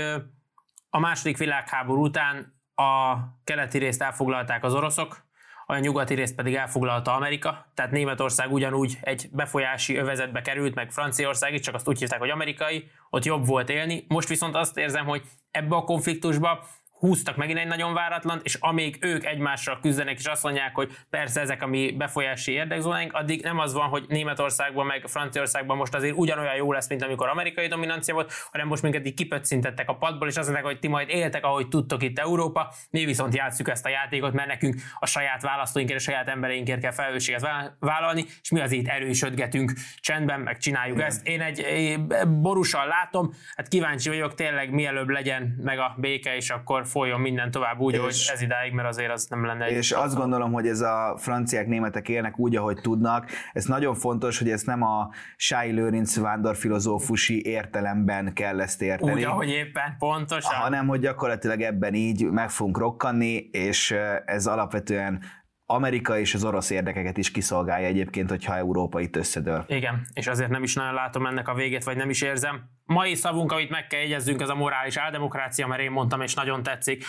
a 0.89 0.99
második 0.99 1.37
világháború 1.37 2.03
után 2.03 2.61
a 2.75 3.17
keleti 3.43 3.77
részt 3.77 4.01
elfoglalták 4.01 4.63
az 4.63 4.73
oroszok, 4.73 5.25
a 5.69 5.77
nyugati 5.77 6.13
részt 6.13 6.35
pedig 6.35 6.55
elfoglalta 6.55 7.13
Amerika, 7.13 7.65
tehát 7.73 7.91
Németország 7.91 8.51
ugyanúgy 8.51 8.97
egy 9.01 9.29
befolyási 9.31 9.95
övezetbe 9.97 10.41
került, 10.41 10.75
meg 10.75 10.91
Franciaország 10.91 11.53
is, 11.53 11.59
csak 11.61 11.75
azt 11.75 11.87
úgy 11.87 11.99
hívták, 11.99 12.19
hogy 12.19 12.29
amerikai, 12.29 12.91
ott 13.09 13.25
jobb 13.25 13.45
volt 13.45 13.69
élni. 13.69 14.05
Most 14.07 14.27
viszont 14.27 14.55
azt 14.55 14.77
érzem, 14.77 15.05
hogy 15.05 15.21
ebbe 15.51 15.75
a 15.75 15.83
konfliktusba 15.83 16.65
húztak 16.99 17.35
megint 17.35 17.59
egy 17.59 17.67
nagyon 17.67 17.93
váratlan, 17.93 18.39
és 18.43 18.57
amíg 18.59 18.97
ők 19.01 19.25
egymással 19.25 19.79
küzdenek, 19.81 20.17
és 20.17 20.25
azt 20.25 20.43
mondják, 20.43 20.75
hogy 20.75 20.91
persze 21.09 21.41
ezek 21.41 21.61
a 21.61 21.67
mi 21.67 21.91
befolyási 21.97 22.51
érdekzónáink, 22.51 23.13
addig 23.13 23.43
nem 23.43 23.59
az 23.59 23.73
van, 23.73 23.87
hogy 23.87 24.05
Németországban, 24.07 24.85
meg 24.85 25.03
Franciaországban 25.07 25.77
most 25.77 25.93
azért 25.93 26.17
ugyanolyan 26.17 26.55
jó 26.55 26.71
lesz, 26.71 26.89
mint 26.89 27.03
amikor 27.03 27.27
amerikai 27.27 27.67
dominancia 27.67 28.13
volt, 28.13 28.33
hanem 28.51 28.67
most 28.67 28.81
minket 28.81 29.05
így 29.05 29.13
kipöccintettek 29.13 29.89
a 29.89 29.95
padból, 29.95 30.27
és 30.27 30.35
azt 30.35 30.45
mondják, 30.45 30.65
hogy 30.71 30.79
ti 30.79 30.87
majd 30.87 31.09
éltek, 31.09 31.45
ahogy 31.45 31.67
tudtok 31.67 32.03
itt 32.03 32.19
Európa, 32.19 32.73
mi 32.89 33.05
viszont 33.05 33.35
játsszuk 33.35 33.69
ezt 33.69 33.85
a 33.85 33.89
játékot, 33.89 34.33
mert 34.33 34.47
nekünk 34.47 34.75
a 34.99 35.05
saját 35.05 35.41
választóinkért, 35.41 35.99
a 35.99 36.03
saját 36.03 36.27
embereinkért 36.27 36.81
kell 36.81 36.91
felelősséget 36.91 37.47
vállalni, 37.79 38.25
és 38.41 38.49
mi 38.49 38.59
az 38.59 38.71
itt 38.71 38.87
erősödgetünk 38.87 39.71
csendben, 39.99 40.39
meg 40.39 40.57
csináljuk 40.57 40.95
Igen. 40.97 41.07
ezt. 41.07 41.27
Én 41.27 41.41
egy 41.41 41.99
borussal 42.27 42.87
látom, 42.87 43.33
hát 43.55 43.67
kíváncsi 43.67 44.09
vagyok 44.09 44.33
tényleg 44.33 44.71
mielőbb 44.71 45.09
legyen 45.09 45.59
meg 45.63 45.79
a 45.79 45.95
béke, 45.97 46.35
és 46.35 46.49
akkor 46.49 46.86
folyjon 46.87 47.19
minden 47.19 47.51
tovább 47.51 47.79
úgy, 47.79 47.93
és, 47.93 47.99
hogy 48.01 48.29
ez 48.33 48.41
idáig, 48.41 48.73
mert 48.73 48.87
azért 48.87 49.11
az 49.11 49.25
nem 49.25 49.45
lenne 49.45 49.69
És 49.69 49.91
azt 49.91 50.15
gondolom, 50.15 50.51
hogy 50.51 50.67
ez 50.67 50.81
a 50.81 51.15
franciák, 51.17 51.67
németek 51.67 52.09
élnek 52.09 52.39
úgy, 52.39 52.55
ahogy 52.55 52.81
tudnak. 52.81 53.29
Ez 53.53 53.65
nagyon 53.65 53.95
fontos, 53.95 54.37
hogy 54.37 54.49
ezt 54.49 54.65
nem 54.65 54.81
a 54.81 55.09
Sái 55.35 55.71
Lőrinc 55.71 56.19
vándorfilozófusi 56.19 57.45
értelemben 57.45 58.33
kell 58.33 58.61
ezt 58.61 58.81
érteni. 58.81 59.13
Úgy, 59.13 59.23
ahogy 59.23 59.49
éppen, 59.49 59.95
pontosan. 59.97 60.55
Hanem, 60.55 60.87
hogy 60.87 60.99
gyakorlatilag 60.99 61.61
ebben 61.61 61.93
így 61.93 62.25
meg 62.25 62.49
fogunk 62.49 62.77
rokkanni, 62.77 63.49
és 63.51 63.95
ez 64.25 64.47
alapvetően 64.47 65.21
Amerika 65.69 66.19
és 66.19 66.33
az 66.33 66.43
orosz 66.43 66.69
érdekeket 66.69 67.17
is 67.17 67.31
kiszolgálja 67.31 67.87
egyébként, 67.87 68.29
hogyha 68.29 68.55
Európa 68.55 68.99
itt 68.99 69.15
összedől. 69.15 69.65
Igen, 69.67 70.07
és 70.13 70.27
azért 70.27 70.49
nem 70.49 70.63
is 70.63 70.73
nagyon 70.73 70.93
látom 70.93 71.25
ennek 71.25 71.47
a 71.47 71.53
végét, 71.53 71.83
vagy 71.83 71.97
nem 71.97 72.09
is 72.09 72.21
érzem. 72.21 72.69
Mai 72.85 73.15
szavunk, 73.15 73.51
amit 73.51 73.69
meg 73.69 73.87
kell 73.87 73.99
jegyezzünk, 73.99 74.41
ez 74.41 74.49
a 74.49 74.55
morális 74.55 74.97
áldemokrácia, 74.97 75.67
mert 75.67 75.81
én 75.81 75.91
mondtam, 75.91 76.21
és 76.21 76.33
nagyon 76.33 76.63
tetszik. 76.63 77.05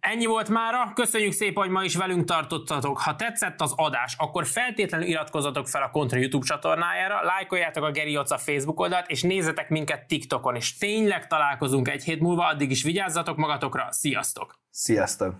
Ennyi 0.00 0.26
volt 0.26 0.48
mára, 0.48 0.92
köszönjük 0.94 1.32
szépen, 1.32 1.62
hogy 1.62 1.72
ma 1.72 1.84
is 1.84 1.96
velünk 1.96 2.24
tartottatok. 2.24 2.98
Ha 2.98 3.16
tetszett 3.16 3.60
az 3.60 3.72
adás, 3.76 4.14
akkor 4.18 4.46
feltétlenül 4.46 5.06
iratkozzatok 5.06 5.68
fel 5.68 5.82
a 5.82 5.90
Kontra 5.90 6.18
YouTube 6.18 6.46
csatornájára, 6.46 7.22
lájkoljátok 7.22 7.84
a 7.84 7.90
Geri 7.90 8.16
Oca 8.16 8.38
Facebook 8.38 8.80
oldalt, 8.80 9.10
és 9.10 9.22
nézzetek 9.22 9.68
minket 9.68 10.06
TikTokon, 10.06 10.54
és 10.54 10.76
tényleg 10.76 11.26
találkozunk 11.26 11.88
egy 11.88 12.04
hét 12.04 12.20
múlva, 12.20 12.46
addig 12.46 12.70
is 12.70 12.82
vigyázzatok 12.82 13.36
magatokra, 13.36 13.86
sziasztok! 13.90 14.58
Sziasztok! 14.70 15.34